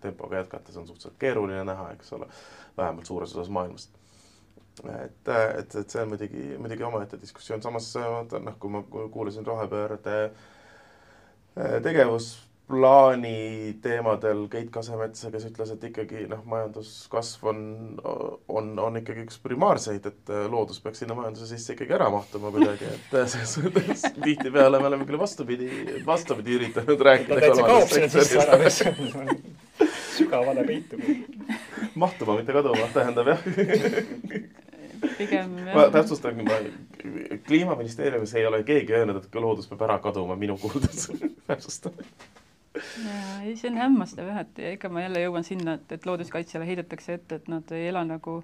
tempoga 0.02 0.42
jätkates 0.42 0.78
on 0.78 0.88
suhteliselt 0.88 1.20
keeruline 1.20 1.64
näha, 1.68 1.92
eks 1.94 2.14
ole, 2.18 2.32
vähemalt 2.78 3.06
suures 3.06 3.36
osas 3.36 3.50
maailmast 3.50 4.07
et, 4.86 5.30
et, 5.30 5.76
et 5.76 5.90
see 5.90 6.02
on 6.04 6.12
muidugi, 6.12 6.44
muidugi 6.62 6.86
omaette 6.88 7.20
diskussioon, 7.22 7.64
samas 7.64 7.90
vaata 7.98 8.42
noh, 8.44 8.58
kui 8.60 8.74
ma 8.74 8.84
kuulasin 8.86 9.46
rohepöörde 9.48 10.18
eh, 10.28 11.78
tegevusplaani 11.84 13.78
teemadel 13.82 14.46
Keit 14.52 14.70
Kasemetsa, 14.74 15.32
kes 15.34 15.48
ütles, 15.50 15.74
et 15.74 15.88
ikkagi 15.90 16.28
noh, 16.30 16.44
majanduskasv 16.50 17.50
on, 17.50 17.62
on, 18.04 18.72
on 18.84 19.02
ikkagi 19.02 19.26
üks 19.26 19.42
primaarseid, 19.44 20.06
et 20.12 20.34
eh, 20.34 20.46
loodus 20.52 20.82
peaks 20.84 21.04
sinna 21.04 21.18
majanduse 21.18 21.50
sisse 21.54 21.74
ikkagi 21.78 21.98
ära 21.98 22.12
mahtuma 22.14 22.54
kuidagi, 22.54 22.94
et 22.94 23.18
selles 23.18 23.58
suhtes 23.58 24.08
tihtipeale 24.26 24.82
me 24.84 24.92
oleme 24.92 25.10
küll 25.10 25.22
vastupidi, 25.22 25.72
vastupidi 26.06 26.60
üritanud 26.60 27.08
rääkida. 27.10 27.34
ta 27.34 27.48
täitsa 27.48 27.70
kaob 27.72 27.94
sinna 27.96 28.14
sisse 28.14 28.46
ära 28.46 29.38
sügavale 30.18 30.64
peituma. 30.66 31.04
mahtuma, 31.96 32.40
mitte 32.40 32.54
kaduma, 32.54 32.90
tähendab 32.94 33.34
jah 33.34 33.44
pigem 35.18 35.56
ma 35.74 35.88
täpsustan, 35.94 36.42
ma 36.48 36.60
kliimaministeeriumis 37.48 38.34
ei 38.36 38.46
ole 38.50 38.64
keegi 38.68 38.98
öelnud, 38.98 39.22
et 39.22 39.40
loodus 39.40 39.70
peab 39.72 39.86
ära 39.88 40.00
kaduma 40.04 40.36
minu 40.40 40.58
kuuldes. 40.62 41.10
Täpsustan. 41.48 41.96
jaa, 42.76 43.40
ei 43.46 43.56
see 43.58 43.72
on 43.72 43.80
hämmastav 43.82 44.30
jah, 44.30 44.44
et 44.44 44.62
ikka 44.74 44.92
ma 44.94 45.06
jälle 45.06 45.24
jõuan 45.24 45.48
sinna, 45.48 45.78
et, 45.80 45.98
et 45.98 46.06
looduskaitsjale 46.06 46.68
heidetakse 46.68 47.18
ette, 47.18 47.42
et 47.42 47.50
nad 47.52 47.76
ei 47.76 47.88
ela 47.90 48.04
nagu 48.06 48.42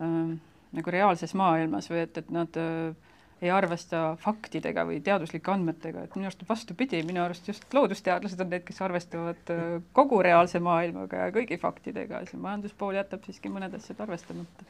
ähm, 0.00 0.36
nagu 0.76 0.92
reaalses 0.92 1.34
maailmas 1.38 1.90
või 1.90 2.02
et, 2.04 2.18
et 2.20 2.30
nad 2.34 2.58
äh, 2.60 2.94
ei 3.42 3.50
arvesta 3.52 4.14
faktidega 4.20 4.86
või 4.88 5.00
teaduslike 5.04 5.52
andmetega, 5.52 6.06
et 6.06 6.16
minu 6.16 6.28
arust 6.28 6.44
vastupidi, 6.48 7.02
minu 7.06 7.22
arust 7.24 7.48
just 7.48 7.66
loodusteadlased 7.76 8.40
on 8.40 8.50
need, 8.52 8.64
kes 8.66 8.80
arvestavad 8.84 9.52
äh, 9.52 9.66
kogu 9.96 10.22
reaalse 10.24 10.60
maailmaga 10.64 11.26
ja 11.26 11.34
kõigi 11.34 11.60
faktidega, 11.60 12.24
see 12.30 12.40
majanduspool 12.40 12.96
jätab 12.96 13.28
siiski 13.28 13.52
mõned 13.52 13.76
asjad 13.76 14.00
arvestamata. 14.06 14.68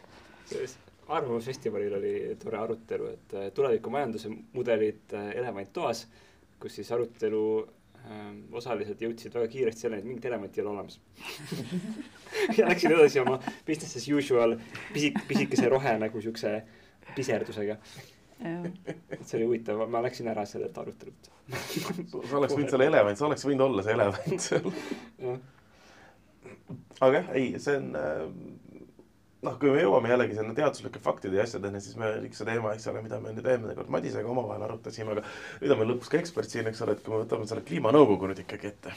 Arvamusfestivalil 1.09 1.95
oli 1.95 2.37
tore 2.43 2.59
arutelu, 2.59 3.09
et 3.15 3.35
äh, 3.35 3.51
tuleviku 3.55 3.91
majanduse 3.91 4.31
mudelid 4.53 5.15
äh, 5.15 5.31
Elevant 5.39 5.73
toas, 5.73 6.07
kus 6.61 6.75
siis 6.79 6.91
arutelu 6.93 7.43
ähm, 8.07 8.41
osalised 8.57 9.01
jõudsid 9.03 9.35
väga 9.37 9.49
kiiresti 9.53 9.81
selleni, 9.87 10.03
et 10.03 10.09
mingit 10.09 10.27
elementi 10.31 10.61
ei 10.61 10.67
ole 10.67 10.75
olemas. 10.75 11.01
Ja 12.59 12.67
läksid 12.69 12.93
edasi 12.93 13.21
oma 13.23 13.39
business 13.67 13.97
as 13.97 14.07
usual 14.13 14.57
pisik, 14.93 15.17
pisikese 15.29 15.69
rohe 15.73 15.95
nagu 15.99 16.21
siukse 16.21 16.51
piserdusega. 17.17 17.77
Et 18.45 19.23
see 19.25 19.39
oli 19.39 19.47
huvitav, 19.47 19.81
ma 19.89 20.03
läksin 20.05 20.29
ära 20.29 20.45
sellelt 20.47 20.77
arutelult. 20.79 21.31
Sa 21.49 22.37
oleks 22.37 22.53
võinud 22.53 22.75
selle 22.75 22.87
elevant, 22.91 23.19
sa 23.19 23.27
oleks 23.31 23.47
võinud 23.49 23.65
olla 23.71 23.83
see 23.87 23.95
elevant 23.97 24.45
seal. 24.45 24.67
aga 27.07 27.13
jah, 27.17 27.27
ei, 27.39 27.47
see 27.63 27.77
on 27.81 27.87
äh, 27.97 28.05
noh, 29.45 29.57
kui 29.61 29.73
me 29.73 29.83
jõuame 29.83 30.11
jällegi 30.13 30.39
sinna 30.39 30.55
teaduslike 30.57 31.03
faktide 31.05 31.39
ja 31.39 31.45
asjadeni, 31.47 31.81
siis 31.85 31.99
me, 32.01 32.13
see 32.33 32.49
teema, 32.49 32.73
eks 32.75 32.89
ole, 32.93 33.03
mida 33.05 33.21
me 33.23 33.35
nüüd 33.37 33.49
eelmine 33.51 33.77
kord 33.77 33.93
Madisega 33.93 34.33
omavahel 34.33 34.65
arutasime, 34.69 35.17
aga 35.17 35.25
nüüd 35.63 35.75
on 35.75 35.83
meil 35.83 35.93
lõpuks 35.93 36.13
ka 36.13 36.21
ekspert 36.21 36.53
siin, 36.53 36.71
eks 36.71 36.83
ole, 36.87 36.97
et 36.97 37.05
kui 37.05 37.15
me 37.15 37.23
võtame 37.25 37.49
selle 37.51 37.67
kliimanõukogu 37.69 38.33
nüüd 38.33 38.43
ikkagi 38.47 38.73
ette. 38.73 38.97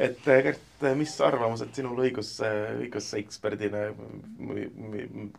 Et 0.00 0.16
Gert, 0.24 0.84
mis 0.96 1.12
arvamused 1.20 1.74
sinul 1.76 1.98
õigus, 2.00 2.30
õiguseksperdina, 2.40 3.82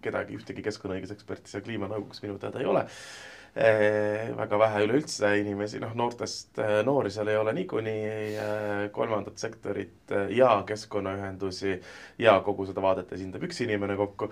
kedagi, 0.06 0.38
ühtegi 0.38 0.62
keskkonnaõiguseksperti 0.68 1.50
seal 1.50 1.64
kliimanõukogus 1.66 2.22
minu 2.22 2.36
teada 2.38 2.62
ei 2.62 2.70
ole? 2.70 2.84
Eh, 2.86 3.41
väga 3.56 4.60
vähe 4.60 4.84
üleüldse 4.86 5.32
inimesi, 5.42 5.80
noh, 5.84 5.92
noortest 5.98 6.60
eh, 6.64 6.78
noori 6.88 7.12
seal 7.12 7.28
ei 7.28 7.38
ole 7.38 7.52
niikuinii, 7.58 8.04
eh, 8.40 8.84
kolmandat 8.96 9.42
sektorit 9.42 10.14
ja 10.32 10.54
keskkonnaühendusi 10.68 11.74
ja 12.20 12.38
kogu 12.46 12.66
seda 12.70 12.84
vaadet 12.84 13.12
esindab 13.12 13.44
üks 13.48 13.60
inimene 13.66 13.98
kokku. 14.00 14.30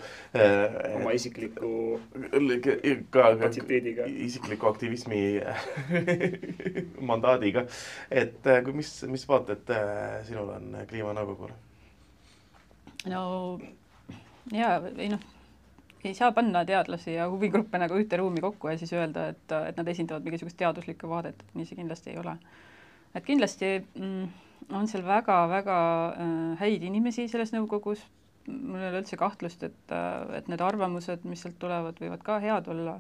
oma 0.96 1.12
isikliku 1.16 2.00
kapatsiteediga. 3.12 4.06
isikliku 4.08 4.68
aktivismi 4.68 5.42
mandaadiga. 7.12 7.66
et 8.12 8.40
kui, 8.64 8.74
mis, 8.74 8.94
mis 9.08 9.28
vaated 9.28 9.74
sinul 10.28 10.54
on 10.56 10.80
Kliimanõukogule? 10.88 11.58
no 13.12 13.26
jaa, 14.56 14.80
ei 14.96 15.12
noh 15.12 15.39
ei 16.04 16.14
saa 16.16 16.32
panna 16.32 16.64
teadlasi 16.66 17.14
ja 17.14 17.28
huvigruppe 17.30 17.80
nagu 17.82 17.98
ühte 18.00 18.20
ruumi 18.20 18.42
kokku 18.44 18.72
ja 18.72 18.78
siis 18.80 18.94
öelda, 18.96 19.30
et, 19.34 19.56
et 19.70 19.80
nad 19.80 19.88
esindavad 19.92 20.24
mingisugust 20.24 20.58
teaduslikku 20.60 21.10
vaadet, 21.12 21.42
et 21.44 21.58
nii 21.60 21.68
see 21.68 21.80
kindlasti 21.80 22.14
ei 22.14 22.22
ole. 22.22 22.38
et 23.16 23.26
kindlasti 23.26 23.72
mm, 23.82 24.30
on 24.80 24.88
seal 24.88 25.04
väga-väga 25.08 25.80
äh, 26.14 26.34
häid 26.62 26.86
inimesi 26.88 27.28
selles 27.32 27.52
nõukogus, 27.56 28.04
mul 28.48 28.80
ei 28.80 28.92
ole 28.92 29.02
üldse 29.04 29.18
kahtlust, 29.20 29.64
et, 29.68 29.82
äh, 29.96 30.38
et 30.40 30.52
need 30.52 30.62
arvamused, 30.64 31.26
mis 31.28 31.44
sealt 31.44 31.60
tulevad, 31.60 32.00
võivad 32.00 32.24
ka 32.24 32.40
head 32.44 32.70
olla, 32.72 33.00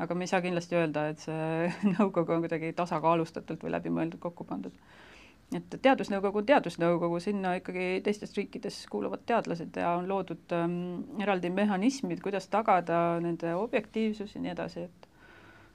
aga 0.00 0.16
me 0.16 0.26
ei 0.26 0.32
saa 0.32 0.42
kindlasti 0.42 0.80
öelda, 0.80 1.06
et 1.12 1.22
see 1.22 1.70
nõukogu 1.94 2.34
on 2.34 2.46
kuidagi 2.46 2.72
tasakaalustatult 2.78 3.62
või 3.66 3.76
läbimõeldult 3.76 4.22
kokku 4.26 4.48
pandud 4.48 4.74
et 5.56 5.76
teadusnõukogu 5.82 6.42
on 6.42 6.46
teadusnõukogu, 6.46 7.18
sinna 7.22 7.56
ikkagi 7.58 7.86
teistes 8.06 8.36
riikides 8.36 8.84
kuuluvad 8.90 9.24
teadlased 9.26 9.76
ja 9.82 9.96
on 9.98 10.06
loodud 10.08 10.54
ähm, 10.54 10.76
eraldi 11.22 11.50
mehhanismid, 11.50 12.22
kuidas 12.22 12.46
tagada 12.52 13.18
nende 13.22 13.54
objektiivsus 13.58 14.36
ja 14.36 14.44
nii 14.44 14.54
edasi, 14.54 14.86
et 14.86 15.08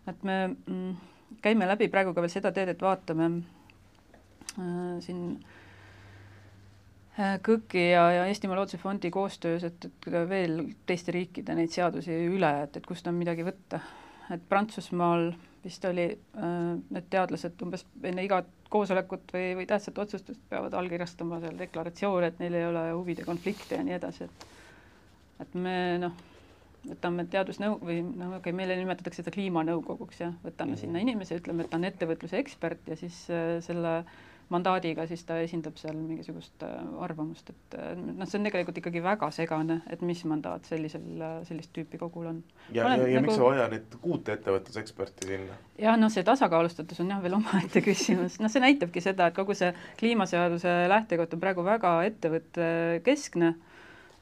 et 0.07 0.23
me 0.23 0.37
mm, 0.47 0.95
käime 1.41 1.67
läbi 1.67 1.89
praegu 1.91 2.13
ka 2.13 2.23
veel 2.23 2.33
seda 2.33 2.51
teed, 2.55 2.71
et 2.71 2.81
vaatame 2.81 3.29
äh, 4.59 4.95
siin 5.03 5.23
äh, 7.17 7.35
KõK-i 7.43 7.87
ja, 7.89 8.05
ja 8.19 8.27
Eestimaa 8.29 8.59
Looduse 8.59 8.79
Fondi 8.81 9.11
koostöös, 9.11 9.65
et, 9.67 9.89
et 9.89 10.09
veel 10.29 10.61
teiste 10.87 11.15
riikide 11.15 11.57
neid 11.57 11.73
seadusi 11.73 12.15
üle, 12.29 12.51
et, 12.67 12.77
et 12.77 12.87
kust 12.87 13.07
on 13.11 13.17
midagi 13.17 13.43
võtta. 13.47 13.81
et 14.33 14.47
Prantsusmaal 14.49 15.33
vist 15.65 15.85
oli 15.85 16.11
äh, 16.13 16.53
need 16.93 17.09
teadlased 17.09 17.61
umbes 17.65 17.85
enne 18.03 18.23
igat 18.25 18.64
koosolekut 18.75 19.33
või, 19.35 19.47
või 19.61 19.65
tähtsat 19.69 20.03
otsustust 20.05 20.43
peavad 20.51 20.75
allkirjastama 20.77 21.41
seal 21.43 21.57
deklaratsioone, 21.59 22.31
et 22.31 22.39
neil 22.43 22.59
ei 22.59 22.67
ole 22.67 22.85
huvide 22.91 23.25
konflikte 23.27 23.79
ja 23.79 23.87
nii 23.87 23.97
edasi, 23.97 24.29
et 24.29 24.47
et 25.43 25.55
me 25.59 25.75
noh, 25.99 26.13
võtame 26.85 27.25
teadusnõu- 27.31 27.81
või 27.81 27.97
noh, 28.05 28.37
okei 28.37 28.39
okay,, 28.39 28.53
meile 28.55 28.77
nimetatakse 28.79 29.23
seda 29.23 29.33
kliimanõukoguks 29.35 30.21
jah, 30.21 30.37
võtame 30.45 30.71
mm 30.71 30.75
-hmm. 30.75 30.81
sinna 30.85 31.01
inimese, 31.03 31.41
ütleme, 31.41 31.65
et 31.65 31.73
ta 31.73 31.79
on 31.81 31.89
ettevõtluse 31.89 32.39
ekspert 32.39 32.87
ja 32.87 32.95
siis 32.99 33.17
äh, 33.33 33.57
selle 33.65 33.97
äh, 33.97 34.15
mandaadiga, 34.53 35.07
siis 35.09 35.23
ta 35.25 35.37
esindab 35.41 35.77
seal 35.79 35.95
mingisugust 35.97 36.63
äh, 36.65 36.73
arvamust, 37.01 37.49
et 37.49 37.77
äh, 37.79 37.93
noh, 37.97 38.27
see 38.29 38.37
on 38.39 38.45
tegelikult 38.45 38.77
ikkagi 38.81 39.01
väga 39.03 39.29
segane, 39.33 39.79
et 39.89 40.03
mis 40.05 40.21
mandaat 40.29 40.67
sellisel, 40.69 41.05
äh, 41.17 41.37
sellist 41.47 41.71
tüüpi 41.73 41.97
kogul 42.01 42.29
on. 42.29 42.41
ja, 42.69 42.85
ja, 42.85 43.07
ja 43.09 43.21
nagu... 43.21 43.25
miks 43.25 43.39
on 43.39 43.47
vaja 43.47 43.67
nüüd 43.73 43.95
kuut 44.03 44.29
ettevõtluseksperti 44.35 45.31
sinna? 45.31 45.57
jah, 45.81 45.97
noh, 45.97 46.13
see 46.13 46.25
tasakaalustatus 46.27 47.01
on 47.01 47.13
jah 47.15 47.23
veel 47.23 47.37
omaette 47.39 47.81
küsimus, 47.87 48.37
noh, 48.43 48.51
see 48.53 48.63
näitabki 48.63 49.03
seda, 49.03 49.31
et 49.31 49.37
kogu 49.37 49.57
see 49.57 49.71
kliimaseaduse 50.01 50.75
lähtekoht 50.93 51.33
on 51.33 51.41
praegu 51.41 51.65
väga 51.65 51.97
ettevõttekeskne 52.11 53.55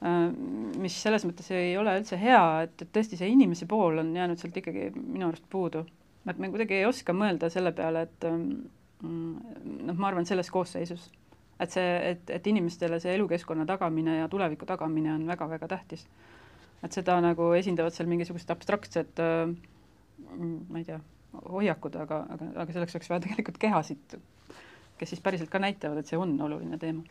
mis 0.04 0.96
selles 1.00 1.24
mõttes 1.24 1.46
ei 1.54 1.76
ole 1.80 1.94
üldse 1.96 2.18
hea, 2.20 2.40
et, 2.66 2.74
et 2.82 2.90
tõesti 2.92 3.16
see 3.16 3.30
inimese 3.32 3.64
pool 3.70 4.02
on 4.02 4.10
jäänud 4.12 4.40
sealt 4.40 4.56
ikkagi 4.60 4.90
minu 4.98 5.30
arust 5.30 5.46
puudu. 5.48 5.84
et 6.28 6.40
me 6.40 6.50
kuidagi 6.52 6.80
ei 6.80 6.84
oska 6.88 7.14
mõelda 7.16 7.48
selle 7.52 7.72
peale, 7.72 8.02
et 8.04 8.26
ähm, 8.28 8.66
noh, 9.04 9.94
ma 9.94 10.08
arvan, 10.10 10.26
selles 10.28 10.50
koosseisus, 10.52 11.08
et 11.60 11.74
see, 11.74 11.88
et, 12.10 12.30
et 12.36 12.46
inimestele 12.50 12.98
see 13.02 13.14
elukeskkonna 13.18 13.66
tagamine 13.68 14.18
ja 14.18 14.28
tuleviku 14.28 14.66
tagamine 14.66 15.12
on 15.14 15.26
väga-väga 15.30 15.68
tähtis. 15.76 16.06
et 16.84 16.92
seda 16.92 17.16
nagu 17.24 17.52
esindavad 17.56 17.94
seal 17.96 18.08
mingisugused 18.10 18.50
abstraktsed 18.52 19.20
äh, 19.22 19.54
ma 20.68 20.80
ei 20.80 20.84
tea, 20.84 21.00
hoiakud, 21.48 21.96
aga, 21.96 22.24
aga, 22.34 22.50
aga 22.62 22.72
selleks 22.72 22.96
oleks 22.98 23.10
vaja 23.10 23.24
tegelikult 23.24 23.58
kehasid, 23.58 24.16
kes 24.98 25.14
siis 25.14 25.22
päriselt 25.24 25.50
ka 25.50 25.62
näitavad, 25.62 26.02
et 26.02 26.10
see 26.10 26.18
on 26.20 26.36
oluline 26.44 26.78
teema 26.78 27.04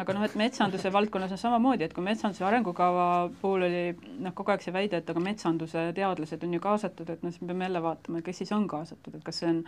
aga 0.00 0.14
noh, 0.16 0.24
et 0.26 0.36
metsanduse 0.38 0.90
valdkonnas 0.92 1.32
on 1.36 1.40
samamoodi, 1.40 1.86
et 1.86 1.94
kui 1.96 2.04
metsanduse 2.04 2.44
arengukava 2.44 3.06
puhul 3.40 3.66
oli 3.68 3.82
noh, 4.22 4.34
kogu 4.36 4.52
aeg 4.52 4.64
see 4.64 4.74
väide, 4.74 5.00
et 5.00 5.12
aga 5.12 5.22
metsanduse 5.22 5.86
teadlased 5.96 6.44
on 6.44 6.56
ju 6.56 6.62
kaasatud, 6.62 7.12
et 7.12 7.22
noh, 7.24 7.32
siis 7.32 7.44
me 7.44 7.52
peame 7.52 7.68
jälle 7.68 7.82
vaatama, 7.84 8.22
kes 8.26 8.42
siis 8.42 8.52
on 8.56 8.66
kaasatud, 8.70 9.16
et 9.16 9.24
kas 9.24 9.40
see 9.42 9.52
on 9.52 9.62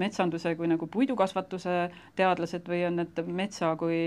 metsanduse 0.00 0.54
kui 0.58 0.68
nagu 0.70 0.86
puidukasvatuse 0.90 1.74
teadlased 2.18 2.68
või 2.70 2.82
on 2.88 3.00
need 3.00 3.20
metsa 3.26 3.74
kui 3.80 3.98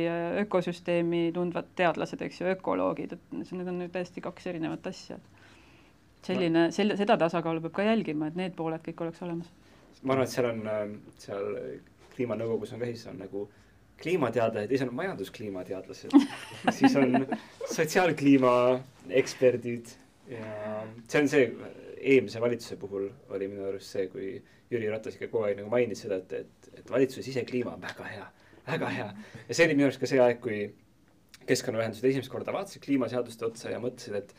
ökosüsteemi 0.43 1.27
tundvad 1.35 1.69
teadlased, 1.79 2.21
eks 2.23 2.41
ju, 2.41 2.49
ökoloogid, 2.55 3.17
et 3.17 3.35
need 3.37 3.67
on 3.67 3.79
nüüd 3.83 3.93
täiesti 3.93 4.23
kaks 4.23 4.49
erinevat 4.51 4.87
asja. 4.91 5.19
selline, 6.27 6.71
selle, 6.75 6.97
seda 6.99 7.15
tasakaalu 7.17 7.61
peab 7.63 7.77
ka 7.77 7.85
jälgima, 7.87 8.27
et 8.27 8.35
need 8.35 8.55
pooled 8.57 8.83
kõik 8.83 9.05
oleks 9.05 9.21
olemas. 9.23 9.53
ma 10.03 10.13
arvan, 10.13 10.27
et 10.27 10.33
seal 10.33 10.49
on, 10.49 10.97
seal 11.21 11.47
kliimanõukogus 12.15 12.73
on 12.73 12.83
ka 12.83 12.91
siis 12.91 13.07
on 13.07 13.21
nagu 13.21 13.47
kliimateadlased, 14.01 14.69
siis 14.69 14.83
on 14.85 14.93
majanduskliimateadlased 14.95 16.13
siis 16.77 16.95
on 16.99 17.25
sotsiaalkliima 17.71 18.53
eksperdid 19.21 19.95
ja 20.29 20.83
see 21.07 21.21
on 21.21 21.29
see, 21.31 21.47
eelmise 22.01 22.41
valitsuse 22.41 22.77
puhul 22.81 23.09
oli 23.35 23.47
minu 23.51 23.67
arust 23.69 23.95
see, 23.95 24.07
kui 24.11 24.33
Jüri 24.71 24.89
Ratas 24.91 25.15
ikka 25.15 25.29
kogu 25.31 25.47
aeg 25.47 25.61
nagu 25.61 25.71
mainis 25.71 26.03
seda, 26.03 26.19
et, 26.21 26.33
et, 26.33 26.69
et 26.81 26.91
valitsuse 26.91 27.25
sisekliima 27.29 27.73
on 27.75 27.81
väga 27.81 28.09
hea, 28.11 28.27
väga 28.67 28.91
hea. 28.97 29.07
ja 29.47 29.55
see 29.55 29.67
oli 29.67 29.77
minu 29.79 29.87
arust 29.87 30.01
ka 30.03 30.09
see 30.09 30.21
aeg, 30.23 30.41
kui 30.43 30.59
keskkonnaühendused 31.47 32.05
esimest 32.09 32.31
korda 32.31 32.53
vaatasid 32.55 32.83
kliimaseaduste 32.83 33.47
otsa 33.47 33.71
ja 33.71 33.79
mõtlesid, 33.83 34.17
et 34.19 34.33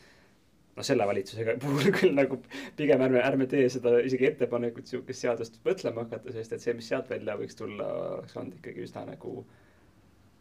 noh, 0.77 0.85
selle 0.85 1.07
valitsusega 1.09 1.55
puhul 1.63 1.91
küll 1.95 2.15
nagu 2.17 2.39
pigem 2.77 3.03
ärme, 3.05 3.23
ärme 3.25 3.49
tee 3.51 3.65
seda 3.73 3.97
isegi 4.05 4.29
ettepanekut 4.29 4.91
sihukest 4.91 5.25
seadust 5.25 5.59
mõtlema 5.65 6.05
hakata, 6.05 6.33
sest 6.35 6.55
et 6.55 6.65
see, 6.65 6.75
mis 6.77 6.89
sealt 6.91 7.09
välja 7.11 7.37
võiks 7.39 7.57
tulla, 7.59 7.89
oleks 8.19 8.37
olnud 8.39 8.59
ikkagi 8.59 8.85
üsna 8.85 9.05
nagu 9.09 9.43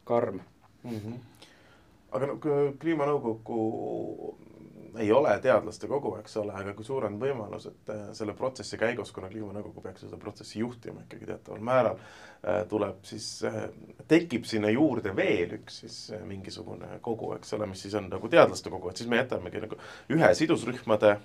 karm 0.09 0.40
mm. 0.85 1.00
-hmm. 1.00 1.46
aga 2.16 2.31
no 2.31 2.38
kliimanõukogu 2.81 3.59
ei 4.96 5.12
ole 5.12 5.35
teadlaste 5.42 5.88
kogu, 5.90 6.14
eks 6.20 6.37
ole, 6.40 6.55
aga 6.57 6.72
kui 6.77 6.87
suur 6.87 7.07
on 7.09 7.18
võimalus, 7.20 7.68
et 7.70 7.92
äh, 7.92 8.03
selle 8.16 8.35
protsessi 8.38 8.79
käigus, 8.81 9.12
kuna 9.14 9.31
Kliimanõukogu 9.33 9.83
peaks 9.85 10.07
seda 10.07 10.18
protsessi 10.20 10.62
juhtima 10.62 11.05
ikkagi 11.05 11.29
teataval 11.29 11.64
määral, 11.64 12.01
äh, 12.42 12.62
tuleb 12.70 13.03
siis, 13.09 13.29
äh, 13.48 13.61
tekib 14.11 14.46
sinna 14.48 14.73
juurde 14.73 15.15
veel 15.17 15.58
üks 15.60 15.83
siis 15.85 15.98
mingisugune 16.27 17.00
kogu, 17.04 17.35
eks 17.37 17.52
ole, 17.58 17.69
mis 17.71 17.85
siis 17.87 17.96
on 17.98 18.08
nagu 18.13 18.31
teadlaste 18.33 18.73
kogu, 18.73 18.90
et 18.90 19.00
siis 19.00 19.10
me 19.10 19.21
jätamegi 19.21 19.65
nagu 19.67 19.81
ühe 20.15 20.33
sidusrühmade 20.40 21.19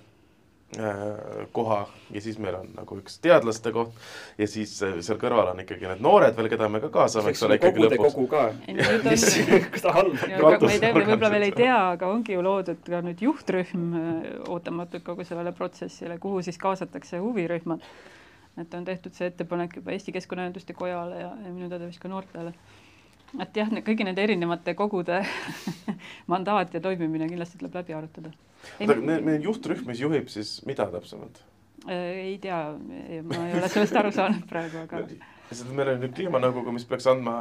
koha 1.52 1.84
ja 2.10 2.20
siis 2.20 2.38
meil 2.42 2.56
on 2.58 2.68
nagu 2.74 2.96
üks 2.98 3.18
teadlaste 3.22 3.72
koht 3.74 3.94
ja 4.38 4.46
siis 4.50 4.72
äh, 4.84 4.96
seal 5.04 5.18
kõrval 5.20 5.52
on 5.52 5.62
ikkagi 5.64 5.88
need 5.88 6.02
noored 6.04 6.36
veel, 6.36 6.48
keda 6.52 6.68
me 6.72 6.80
ka 6.82 6.90
kaasame, 6.94 7.32
eks 7.32 7.44
ole, 7.46 7.58
ikkagi 7.60 7.84
lõpuks. 7.84 8.14
kogu 8.14 8.26
ka 8.30 8.44
kus 9.74 9.84
ta 9.84 9.94
halb 9.96 10.14
võib-olla 10.14 11.32
veel 11.36 11.48
ei 11.48 11.54
tea, 11.56 11.76
aga 11.94 12.10
ongi 12.10 12.36
ju 12.36 12.44
loodud 12.44 12.82
ka 12.86 13.02
nüüd 13.06 13.22
juhtrühm 13.24 13.84
äh, 14.00 14.30
ootamatult 14.52 15.06
kogu 15.06 15.26
sellele 15.26 15.54
protsessile, 15.56 16.18
kuhu 16.22 16.42
siis 16.46 16.58
kaasatakse 16.60 17.22
huvirühmad. 17.22 17.84
et 18.60 18.74
on 18.74 18.84
tehtud 18.86 19.14
see 19.14 19.30
ettepanek 19.30 19.80
juba 19.80 19.94
Eesti 19.94 20.14
Keskkonnaühenduste 20.14 20.74
Kojale 20.78 21.20
ja, 21.20 21.30
ja 21.44 21.52
minu 21.52 21.68
teada 21.68 21.86
vist 21.86 22.02
ka 22.02 22.08
noortele. 22.08 22.54
Et 23.42 23.58
jah, 23.58 23.70
kõigi 23.86 24.06
nende 24.06 24.22
erinevate 24.22 24.76
kogude 24.78 25.22
mandaat 26.32 26.74
ja 26.74 26.82
toimimine 26.84 27.28
kindlasti 27.30 27.60
tuleb 27.60 27.80
läbi 27.80 27.96
arutada. 27.96 28.32
oota, 28.80 28.96
meil 29.00 29.26
meil 29.26 29.50
juhtrühm, 29.50 29.84
mis 29.88 30.00
juhib 30.00 30.30
siis 30.32 30.56
mida 30.68 30.86
täpsemalt? 30.92 31.42
äh, 31.88 32.10
ei 32.30 32.38
tea, 32.42 32.60
ma 33.22 33.46
ei 33.48 33.58
ole 33.58 33.68
sellest 33.68 33.96
aru 34.02 34.12
saanud 34.14 34.46
praegu, 34.50 34.84
aga 34.86 35.04
lihtsalt 35.04 35.74
meil 35.76 35.92
on 35.92 36.02
nüüd 36.02 36.14
kliimanõukogu, 36.16 36.72
mis 36.74 36.86
peaks 36.88 37.06
andma, 37.10 37.36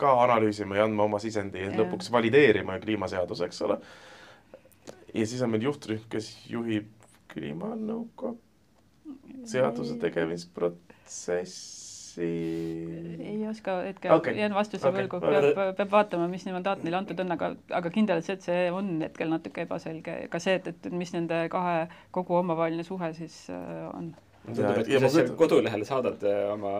ka 0.00 0.14
analüüsima 0.24 0.78
ja 0.78 0.86
andma 0.88 1.04
oma 1.06 1.20
sisendi 1.22 1.60
ja 1.60 1.70
Jah. 1.70 1.78
lõpuks 1.82 2.10
valideerima 2.12 2.78
kliimaseaduse, 2.82 3.50
eks 3.50 3.62
ole. 3.66 3.78
ja 5.14 5.26
siis 5.26 5.42
on 5.44 5.52
meil 5.52 5.68
juhtrühm, 5.68 6.02
kes 6.10 6.32
juhib 6.50 6.88
kliimanõukogu 7.32 8.38
seaduse 9.46 9.96
tegemisprotsessi. 10.00 11.75
Ei 12.22 13.46
oska 13.50 13.78
hetkel 13.86 14.14
okay. 14.16 14.34
jään 14.34 14.54
vastuse 14.54 14.88
okay. 14.88 15.02
võlgu, 15.02 15.20
peab, 15.20 15.76
peab 15.78 15.90
vaatama, 15.92 16.28
mis 16.30 16.46
mandaat 16.50 16.84
neile 16.84 17.00
antud 17.00 17.20
on, 17.22 17.34
aga, 17.36 17.50
aga 17.80 17.92
kindel 17.94 18.22
see, 18.26 18.36
et 18.38 18.46
see 18.46 18.60
on 18.72 18.94
hetkel 19.04 19.32
natuke 19.32 19.66
ebaselge, 19.66 20.18
ka 20.32 20.40
see, 20.42 20.56
et, 20.60 20.70
et 20.72 20.88
mis 20.92 21.12
nende 21.16 21.46
kahe 21.52 21.86
kogu 22.14 22.38
omavaheline 22.40 22.86
suhe 22.86 23.12
siis 23.18 23.42
äh, 23.52 23.88
on. 23.92 24.14
tundub, 24.46 24.80
et 24.82 24.90
kui 24.92 25.02
sa 25.02 25.12
siia 25.12 25.36
kodulehele 25.38 25.88
saadad 25.88 26.24
äh, 26.26 26.46
oma 26.54 26.78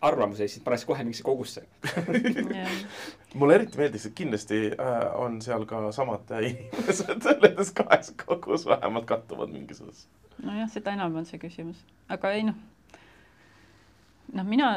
arvamuse, 0.00 0.46
siis 0.48 0.62
pannakse 0.62 0.86
kohe 0.86 1.04
mingisse 1.04 1.26
kogusse. 1.26 1.64
mulle 3.38 3.58
eriti 3.58 3.78
meeldis, 3.80 4.06
et 4.06 4.14
kindlasti 4.18 4.60
äh, 4.70 4.96
on 5.18 5.40
seal 5.42 5.66
ka 5.68 5.82
samad 5.94 6.30
inimesed 6.38 7.26
nendes 7.42 7.72
kahes 7.76 8.12
kogus 8.24 8.66
vähemalt 8.66 9.08
kattuvad 9.10 9.52
mingisuguses. 9.52 10.06
nojah, 10.42 10.70
seda 10.70 10.94
enam 10.94 11.16
on 11.18 11.26
see 11.26 11.40
küsimus, 11.42 11.80
aga 12.08 12.30
ei 12.36 12.46
noh, 12.46 12.58
noh, 14.36 14.44
mina 14.44 14.68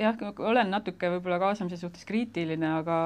jah, 0.00 0.16
olen 0.42 0.70
natuke 0.72 1.10
võib-olla 1.12 1.38
kaasamise 1.42 1.78
suhtes 1.80 2.06
kriitiline, 2.08 2.70
aga, 2.80 2.96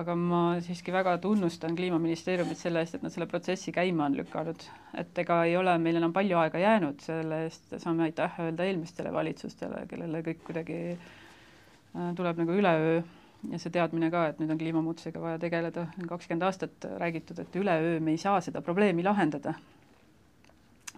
aga 0.00 0.14
ma 0.18 0.42
siiski 0.64 0.94
väga 0.94 1.16
tunnustan 1.24 1.76
Kliimaministeeriumit 1.76 2.60
selle 2.60 2.84
eest, 2.84 2.96
et 2.98 3.04
nad 3.04 3.12
selle 3.14 3.28
protsessi 3.30 3.74
käima 3.74 4.06
on 4.08 4.16
lükanud. 4.18 4.64
et 5.00 5.18
ega 5.24 5.40
ei 5.44 5.56
ole 5.58 5.76
meil 5.82 5.98
enam 6.00 6.12
palju 6.14 6.38
aega 6.40 6.62
jäänud, 6.62 7.02
selle 7.04 7.42
eest 7.48 7.76
saame 7.82 8.06
aitäh 8.08 8.40
öelda 8.46 8.64
eelmistele 8.68 9.12
valitsustele, 9.12 9.84
kellele 9.90 10.22
kõik 10.28 10.40
kuidagi 10.46 10.78
äh, 10.94 12.08
tuleb 12.16 12.40
nagu 12.40 12.56
üleöö 12.62 13.02
ja 13.50 13.60
see 13.60 13.72
teadmine 13.74 14.08
ka, 14.14 14.28
et 14.30 14.40
nüüd 14.40 14.54
on 14.54 14.60
kliimamuutusega 14.60 15.20
vaja 15.20 15.38
tegeleda, 15.42 15.86
kakskümmend 16.08 16.46
aastat 16.48 16.88
räägitud, 17.02 17.42
et 17.44 17.60
üleöö 17.60 18.00
me 18.00 18.14
ei 18.16 18.20
saa 18.20 18.40
seda 18.40 18.62
probleemi 18.64 19.04
lahendada. 19.04 19.54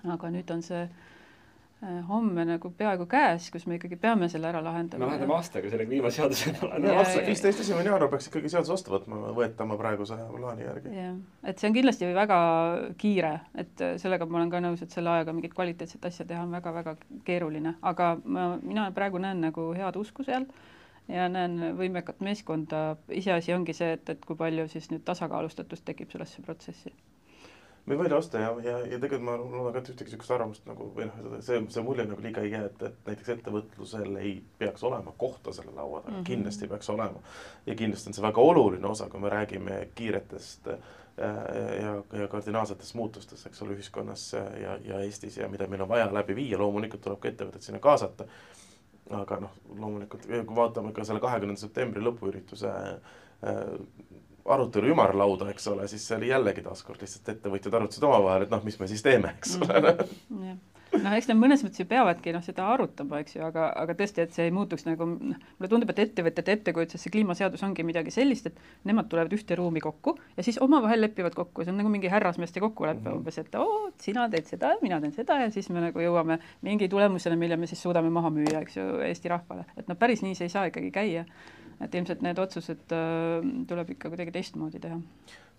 aga 0.07 0.29
nüüd 0.31 0.51
on 0.55 0.61
see 0.63 0.85
homme 2.09 2.45
nagu 2.49 2.71
peaaegu 2.79 3.05
käes, 3.07 3.51
kus 3.53 3.67
me 3.69 3.77
ikkagi 3.77 3.99
peame 4.01 4.29
selle 4.33 4.49
ära 4.49 4.63
me 4.63 4.65
lahendama. 4.71 5.07
lahendame 5.07 5.35
aastaga 5.37 5.71
selle 5.71 5.85
kliimaseaduse 5.87 6.53
Ja- 6.63 6.95
aasta 6.99 7.21
ja- 7.21 7.27
viisteist 7.27 7.61
esimene 7.61 7.85
jaanuar 7.91 8.09
peaks 8.11 8.27
ikkagi 8.31 8.49
seaduse 8.49 8.73
vastu 8.73 8.91
võtma, 8.95 9.19
võetama 9.37 9.77
praeguse 9.79 10.17
plaani 10.37 10.65
järgi. 10.65 10.95
jah, 10.97 11.19
et 11.45 11.59
see 11.59 11.69
on 11.69 11.75
kindlasti 11.75 12.09
väga 12.15 12.39
kiire, 12.99 13.41
et 13.55 13.81
äh, 13.85 13.97
sellega 14.01 14.27
ma 14.27 14.39
olen 14.39 14.51
ka 14.51 14.61
nõus, 14.65 14.83
et 14.83 14.91
selle 14.91 15.11
ajaga 15.11 15.33
mingit 15.37 15.55
kvaliteetset 15.55 16.05
asja 16.05 16.25
teha 16.27 16.43
on 16.43 16.51
väga-väga 16.57 16.97
keeruline, 17.25 17.75
aga 17.83 18.17
ma, 18.25 18.57
mina 18.63 18.91
praegu 18.97 19.19
näen 19.19 19.41
nagu 19.45 19.73
head 19.77 19.97
usku 20.01 20.25
seal 20.25 20.47
ja 21.09 21.29
näen 21.29 21.77
võimekat 21.79 22.21
meeskonda, 22.25 22.97
iseasi 23.11 23.53
ongi 23.55 23.73
see, 23.77 23.93
et, 23.93 24.09
et 24.11 24.25
kui 24.25 24.37
palju 24.37 24.65
siis 24.73 24.89
nüüd 24.91 25.05
tasakaalustatust 25.05 25.85
tekib 25.85 26.11
sellesse 26.11 26.43
protsessi. 26.43 26.93
Me 27.87 27.97
võime 27.99 28.17
osta 28.17 28.41
ja, 28.43 28.51
ja, 28.65 28.77
ja 28.83 28.99
tegelikult 28.99 29.25
ma 29.27 29.37
loodan 29.39 29.75
ka, 29.77 29.83
et 29.83 29.91
ühtegi 29.93 30.11
niisugust 30.11 30.35
arvamust 30.35 30.67
nagu 30.69 30.89
või 30.97 31.07
noh, 31.09 31.39
see, 31.45 31.61
see 31.73 31.85
mulje 31.87 32.07
nagu 32.09 32.23
liiga 32.25 32.43
ei 32.43 32.53
jää, 32.53 32.67
et, 32.71 32.83
et 32.89 33.11
näiteks 33.11 33.33
ettevõtlusel 33.37 34.19
ei 34.23 34.35
peaks 34.59 34.85
olema 34.87 35.15
kohta 35.19 35.55
selle 35.55 35.75
laua 35.77 36.03
taga 36.03 36.13
mm. 36.13 36.21
-hmm. 36.21 36.29
kindlasti 36.31 36.69
peaks 36.73 36.91
olema. 36.91 37.23
ja 37.67 37.75
kindlasti 37.79 38.11
on 38.11 38.19
see 38.19 38.27
väga 38.27 38.47
oluline 38.51 38.91
osa, 38.91 39.09
kui 39.13 39.21
me 39.21 39.31
räägime 39.33 39.81
kiiretest 39.95 40.69
äh, 40.69 40.79
ja, 41.83 41.95
ja 42.21 42.29
kardinaalsetest 42.29 42.95
muutustest, 42.95 43.47
eks 43.47 43.63
ole, 43.63 43.79
ühiskonnas 43.79 44.33
ja, 44.35 44.79
ja 44.85 45.01
Eestis 45.01 45.37
ja 45.37 45.49
mida 45.49 45.67
meil 45.67 45.87
on 45.87 45.89
vaja 45.89 46.11
läbi 46.13 46.37
viia, 46.37 46.59
loomulikult 46.59 47.07
tuleb 47.07 47.23
ka 47.23 47.29
ettevõtted 47.29 47.63
sinna 47.63 47.79
kaasata. 47.79 48.27
aga 49.11 49.37
noh, 49.41 49.51
loomulikult 49.79 50.27
kui 50.27 50.57
vaatame 50.57 50.93
ka 50.93 51.05
selle 51.05 51.21
kahekümnenda 51.23 51.61
septembri 51.61 52.03
lõpuürituse 52.03 52.73
äh, 52.75 53.67
arutelu 54.49 54.93
ümarlauda, 54.95 55.51
eks 55.51 55.67
ole, 55.73 55.89
siis 55.89 56.07
see 56.09 56.17
oli 56.17 56.29
jällegi 56.29 56.63
taaskord 56.63 57.01
lihtsalt 57.03 57.29
ettevõtjad 57.37 57.75
arutasid 57.75 58.05
omavahel, 58.09 58.43
et 58.43 58.51
noh, 58.51 58.65
mis 58.65 58.81
me 58.81 58.87
siis 58.87 59.03
teeme, 59.03 59.35
eks 59.39 59.59
ole 59.63 59.97
Mhm. 60.31 60.45
jah, 60.47 61.03
noh, 61.03 61.13
eks 61.19 61.29
nad 61.29 61.37
mõnes 61.37 61.63
mõttes 61.65 61.81
ju 61.81 61.85
peavadki 61.91 62.33
noh, 62.33 62.43
seda 62.47 62.67
arutama, 62.73 63.19
eks 63.21 63.35
ju, 63.37 63.43
aga, 63.45 63.73
aga 63.77 63.95
tõesti, 63.99 64.23
et 64.23 64.33
see 64.33 64.45
ei 64.47 64.51
muutuks 64.55 64.87
nagu 64.87 65.05
noh, 65.07 65.37
mulle 65.59 65.69
tundub, 65.69 65.91
et 65.91 65.99
ettevõtjate 65.99 66.53
ettekujutus, 66.57 67.03
see 67.03 67.11
kliimaseadus 67.11 67.63
ongi 67.67 67.83
midagi 67.85 68.11
sellist, 68.15 68.47
et 68.47 68.57
nemad 68.85 69.09
tulevad 69.11 69.33
ühte 69.37 69.57
ruumi 69.59 69.81
kokku 69.85 70.17
ja 70.37 70.43
siis 70.47 70.59
omavahel 70.63 71.01
lepivad 71.03 71.35
kokku, 71.35 71.65
see 71.65 71.73
on 71.75 71.79
nagu 71.83 71.89
mingi 71.93 72.09
härrasmeeste 72.09 72.61
kokkulepe 72.61 73.01
mm 73.01 73.05
Mhm. 73.05 73.13
-hmm. 73.13 73.19
umbes, 73.19 73.39
et 73.39 73.55
oo, 73.55 73.91
sina 74.01 74.29
teed 74.31 74.47
seda 74.47 74.73
ja 74.73 74.79
mina 74.83 75.01
teen 75.01 75.13
seda 75.13 75.41
ja 75.43 75.51
siis 75.51 75.69
me 75.71 75.81
nagu 75.81 75.99
jõuame 75.99 76.39
mingi 76.63 76.89
tulemuseni, 76.89 77.37
mille 77.37 77.57
me 77.57 77.67
siis 77.67 77.83
suudame 77.83 78.11
maha 78.11 78.31
müüa, 78.31 78.63
eks 78.63 78.77
ju, 78.77 78.83
Eesti 79.11 79.29
rahvale. 79.29 79.65
et 79.77 79.89
noh, 79.89 79.97
päris 79.97 80.23
nii 80.23 80.35
see 80.35 80.45
ei 80.45 80.49
saa 80.49 80.65
ikkagi 80.71 80.91
käia. 80.91 81.25
Et 81.85 81.95
ilmselt 81.99 82.23
need 82.25 82.39
otsused 82.43 82.95
äh, 82.95 83.51
tuleb 83.69 83.91
ikka 83.97 84.13
kuidagi 84.13 84.35
teistmoodi 84.39 84.81
teha. 84.83 85.01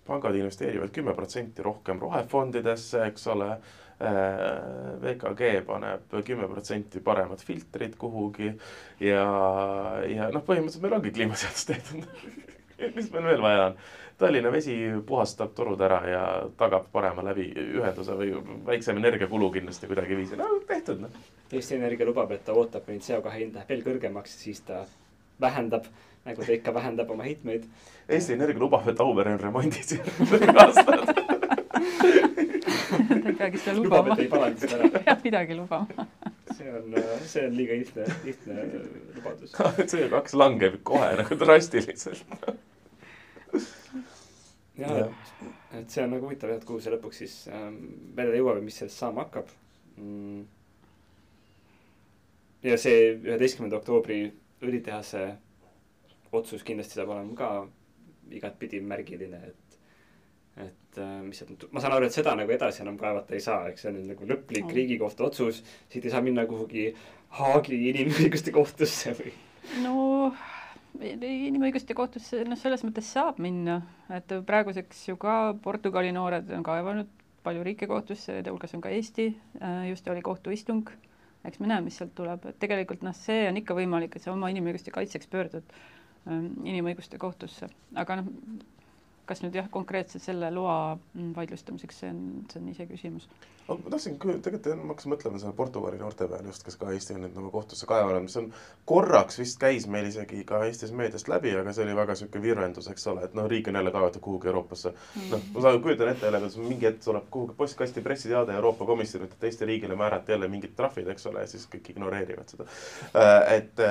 pangad 0.08 0.38
investeerivad 0.40 0.94
kümme 0.96 1.14
protsenti 1.14 1.64
rohkem 1.64 2.00
rohefondidesse, 2.00 3.06
eks 3.12 3.28
ole. 3.36 3.58
VKG 3.98 5.64
paneb 5.66 6.12
kümme 6.26 6.46
protsenti 6.52 7.00
paremad 7.02 7.42
filtrid 7.42 7.96
kuhugi 7.98 8.52
ja, 9.02 9.24
ja 10.06 10.28
noh, 10.30 10.44
põhimõtteliselt 10.46 10.84
meil 10.84 10.94
ongi 11.00 11.14
kliimaseadus 11.16 11.66
tehtud 11.72 12.06
mis 12.96 13.10
meil 13.14 13.26
veel 13.32 13.42
vaja 13.42 13.66
on? 13.70 13.80
Tallinna 14.18 14.52
Vesi 14.52 14.76
puhastab 15.06 15.52
torud 15.58 15.82
ära 15.86 15.98
ja 16.10 16.22
tagab 16.58 16.88
parema 16.94 17.22
läbiühenduse 17.28 18.16
või 18.18 18.32
väiksem 18.66 18.98
energiakulu 18.98 19.52
kindlasti 19.54 19.90
kuidagiviisi, 19.90 20.40
no 20.40 20.48
tehtud 20.68 21.04
noh. 21.04 21.20
Eesti 21.52 21.78
Energia 21.78 22.08
lubab, 22.10 22.32
et 22.34 22.44
ta 22.46 22.56
ootab, 22.58 22.88
kuni 22.88 23.04
CO2 23.04 23.36
hind 23.36 23.58
läheb 23.58 23.70
veel 23.74 23.84
kõrgemaks 23.86 24.34
siis 24.42 24.64
ta 24.66 24.82
vähendab, 25.42 25.90
nagu 26.26 26.44
ta 26.44 26.56
ikka 26.56 26.74
vähendab 26.74 27.12
oma 27.14 27.28
heitmeid. 27.28 27.68
Eesti 28.10 28.38
Energia 28.38 28.64
lubab, 28.64 28.88
et 28.88 29.00
Auvere 29.04 29.36
on 29.38 29.44
remondis 29.44 29.96
järgmised 29.98 30.56
aastad 30.64 31.26
ta 32.98 33.30
ei 33.30 33.36
peagi 33.36 33.60
seda 33.62 33.76
lubab, 33.78 34.08
lubama 34.08 34.14
et 34.16 34.24
ei 34.24 34.30
paranda 34.32 34.62
seda 34.62 34.78
ära. 34.80 35.02
peab 35.06 35.26
midagi 35.28 35.58
lubama 35.58 36.08
see 36.58 36.72
on, 36.74 36.96
see 37.26 37.46
on 37.48 37.56
liiga 37.58 37.78
lihtne, 37.78 38.06
lihtne 38.26 38.66
lubadus. 39.16 39.54
CO2 39.92 40.40
langeb 40.40 40.80
kohe 40.88 41.10
nagu 41.20 41.38
drastiliselt. 41.40 42.26
jah, 44.78 44.98
et, 45.04 45.48
et 45.80 45.94
see 45.94 46.04
on 46.04 46.14
nagu 46.16 46.28
huvitav 46.28 46.54
jah, 46.54 46.62
et 46.62 46.68
kuhu 46.68 46.82
see 46.84 46.94
lõpuks 46.94 47.24
siis 47.24 47.38
ähm, 47.54 47.80
välja 48.18 48.42
jõuab 48.42 48.62
ja 48.62 48.66
mis 48.66 48.80
sellest 48.82 49.02
saama 49.02 49.26
hakkab 49.26 49.54
mm.. 49.98 50.44
ja 52.68 52.78
see 52.82 53.00
üheteistkümnenda 53.16 53.80
oktoobri 53.80 54.22
õlitehase 54.64 55.24
otsus 56.36 56.64
kindlasti 56.68 56.98
saab 56.98 57.14
olema 57.16 57.36
ka 57.38 57.50
igatpidi 58.38 58.82
märgiline, 58.84 59.40
et, 59.48 59.80
et 60.66 61.00
äh, 61.00 61.14
mis 61.24 61.40
sealt 61.40 61.54
nüüd, 61.54 61.68
ma 61.72 61.84
saan 61.84 61.96
aru, 61.96 62.10
et 62.10 62.16
seda 62.16 62.36
nagu 62.36 62.52
edasi 62.52 62.84
enam 62.84 62.98
kaevata 63.00 63.38
ei 63.38 63.44
saa, 63.44 63.70
eks 63.72 63.86
see 63.86 63.92
on 63.92 64.00
nüüd 64.00 64.12
nagu 64.12 64.28
lõplik. 64.28 64.68
Riigikohtu 64.74 65.28
otsus, 65.30 65.64
siit 65.92 66.06
ei 66.06 66.14
saa 66.14 66.24
minna 66.26 66.48
kuhugi 66.50 66.90
Haagi 67.38 67.78
inimõiguste 67.92 68.54
kohtusse 68.56 69.12
või 69.18 69.34
no 69.84 70.32
inimõiguste 71.04 71.96
kohtusse, 71.98 72.42
noh, 72.48 72.58
selles 72.60 72.84
mõttes 72.86 73.10
saab 73.14 73.40
minna, 73.44 73.82
et 74.14 74.32
praeguseks 74.48 75.04
ju 75.10 75.18
ka 75.22 75.54
Portugali 75.64 76.14
noored 76.16 76.50
on 76.56 76.64
kaevanud 76.66 77.12
palju 77.46 77.64
riike 77.64 77.88
kohtusse, 77.88 78.34
nende 78.34 78.52
hulgas 78.52 78.74
on 78.76 78.84
ka 78.84 78.92
Eesti, 78.92 79.30
just 79.88 80.08
oli 80.12 80.24
kohtuistung, 80.26 80.90
eks 81.48 81.60
me 81.64 81.70
näe, 81.72 81.82
mis 81.86 81.98
sealt 82.00 82.14
tuleb, 82.18 82.46
et 82.52 82.58
tegelikult 82.62 83.04
noh, 83.08 83.16
see 83.16 83.46
on 83.50 83.60
ikka 83.62 83.76
võimalik, 83.78 84.16
et 84.20 84.26
sa 84.26 84.34
oma 84.34 84.50
inimõiguste 84.54 84.94
kaitseks 84.96 85.30
pöördud 85.32 85.76
ähm, 86.28 86.50
inimõiguste 86.68 87.20
kohtusse, 87.22 87.70
aga 88.04 88.20
noh, 88.22 88.32
kas 89.28 89.44
nüüd 89.44 89.56
jah, 89.60 89.70
konkreetselt 89.72 90.24
selle 90.24 90.50
loa 90.56 90.96
mm, 90.96 91.34
vaidlustamiseks, 91.36 92.02
see 92.04 92.12
on, 92.14 92.26
see 92.52 92.62
on 92.62 92.74
iseküsimus 92.74 93.30
ma 93.68 93.92
tahtsin 93.92 94.16
tegelikult 94.18 94.80
ma 94.80 94.94
hakkasin 94.94 95.12
mõtlema 95.12 95.40
selle 95.42 95.56
Portugali 95.56 95.98
noorte 96.00 96.28
peale 96.30 96.48
just, 96.48 96.64
kes 96.64 96.78
ka 96.80 96.92
Eesti 96.94 97.16
on 97.18 97.24
nüüd 97.26 97.36
nagu 97.36 97.50
kohtusse 97.52 97.88
kaevanud, 97.90 98.24
mis 98.24 98.38
on 98.40 98.48
korraks 98.88 99.40
vist 99.42 99.60
käis 99.60 99.88
meil 99.92 100.08
isegi 100.08 100.44
ka 100.48 100.62
Eestis 100.68 100.94
meediast 100.96 101.28
läbi, 101.32 101.52
aga 101.60 101.74
see 101.76 101.84
oli 101.84 101.96
väga 101.98 102.16
niisugune 102.16 102.44
virvendus, 102.46 102.88
eks 102.92 103.08
ole, 103.12 103.26
et 103.28 103.36
noh, 103.38 103.50
riik 103.52 103.68
on 103.68 103.80
jälle 103.80 103.92
kaevatud 103.96 104.24
kuhugi 104.24 104.52
Euroopasse. 104.52 104.94
Mm.. 105.16 105.32
noh, 105.34 105.48
ma 105.56 105.66
saan, 105.66 105.82
kujutan 105.84 106.12
ette 106.14 106.30
jälle, 106.30 106.42
kuidas 106.44 106.60
mingi 106.62 106.88
hetk 106.88 107.04
tuleb 107.04 107.28
kuhugi 107.34 107.58
postkasti 107.58 108.04
pressiteade 108.06 108.56
Euroopa 108.56 108.88
Komisjonilt, 108.88 109.36
et 109.36 109.50
Eesti 109.50 109.68
riigile 109.68 110.00
määrati 110.00 110.36
jälle 110.36 110.48
mingid 110.52 110.78
trahvid, 110.80 111.12
eks 111.12 111.28
ole, 111.32 111.44
ja 111.44 111.52
siis 111.52 111.68
kõik 111.74 111.92
ignoreerivad 111.92 112.56
seda. 112.56 112.70
et 113.52 113.84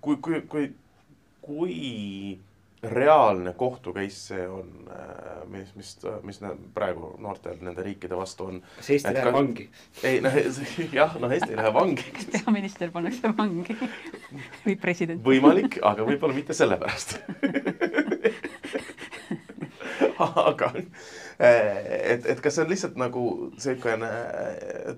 kui, 0.00 0.16
kui, 0.22 0.44
kui, 0.46 0.70
kui 1.42 2.38
reaalne 2.82 3.52
kohtu 3.52 3.92
case 3.92 4.16
see 4.16 4.48
on, 4.48 4.68
äh, 4.90 5.48
mis, 5.48 5.74
mis, 5.76 5.98
mis 6.22 6.40
praegu 6.74 7.12
noortel 7.20 7.58
nende 7.60 7.82
riikide 7.84 8.16
vastu 8.16 8.46
on. 8.48 8.62
kas 8.76 8.90
Eesti 8.96 9.12
läheb 9.14 9.34
vangi? 9.36 9.66
ei 10.02 10.20
noh, 10.24 10.38
jah, 11.00 11.16
noh 11.20 11.34
Eesti 11.34 11.52
ei 11.52 11.60
lähe 11.60 11.74
vangi. 11.74 12.06
kas 12.16 12.30
peaminister 12.32 12.92
pannakse 12.94 13.32
vangi 13.36 13.76
või 14.64 14.78
president? 14.80 15.20
võimalik, 15.24 15.80
aga 15.84 16.08
võib-olla 16.08 16.38
mitte 16.38 16.56
sellepärast 16.56 17.18
aga 20.20 20.72
et, 20.76 22.26
et 22.26 22.40
kas 22.40 22.56
see 22.56 22.64
on 22.64 22.72
lihtsalt 22.72 22.96
nagu 23.00 23.26
niisugune 23.52 24.10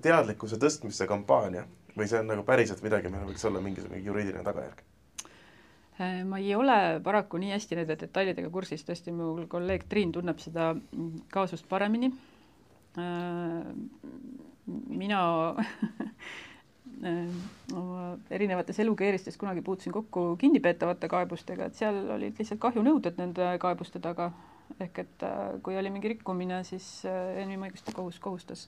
teadlikkuse 0.02 0.58
tõstmise 0.62 1.10
kampaania 1.10 1.66
või 1.98 2.06
see 2.10 2.22
on 2.22 2.30
nagu 2.30 2.46
päriselt 2.46 2.82
midagi, 2.86 3.10
millel 3.10 3.30
võiks 3.30 3.46
olla 3.50 3.62
mingisugune 3.64 4.00
juriidiline 4.06 4.46
tagajärg? 4.46 4.86
Äh, 6.00 6.24
ma 6.24 6.38
ei 6.38 6.54
ole 6.56 7.00
paraku 7.04 7.36
nii 7.36 7.52
hästi 7.52 7.76
nende 7.76 7.98
detailidega 8.00 8.48
kursis, 8.52 8.84
tõesti, 8.88 9.12
mul 9.12 9.44
kolleeg 9.52 9.84
Triin 9.90 10.12
tunneb 10.14 10.38
seda 10.40 10.70
kaasust 11.34 11.66
paremini. 11.68 12.08
Äh, 12.96 13.66
mina 14.88 15.20
äh, 17.10 17.18
oma 17.76 18.06
erinevates 18.32 18.80
elukeeristes 18.80 19.36
kunagi 19.40 19.64
puutusin 19.66 19.92
kokku 19.92 20.30
kinnipeetavate 20.40 21.10
kaebustega, 21.12 21.68
et 21.68 21.76
seal 21.76 22.00
olid 22.16 22.40
lihtsalt 22.40 22.62
kahjunõuded 22.62 23.20
nende 23.20 23.52
kaebuste 23.60 24.00
taga. 24.00 24.32
ehk 24.80 24.98
et 25.02 25.24
kui 25.62 25.76
oli 25.76 25.90
mingi 25.92 26.08
rikkumine, 26.14 26.62
siis 26.64 26.86
inimõiguste 27.42 27.92
kohus 27.92 28.16
kohustas 28.22 28.62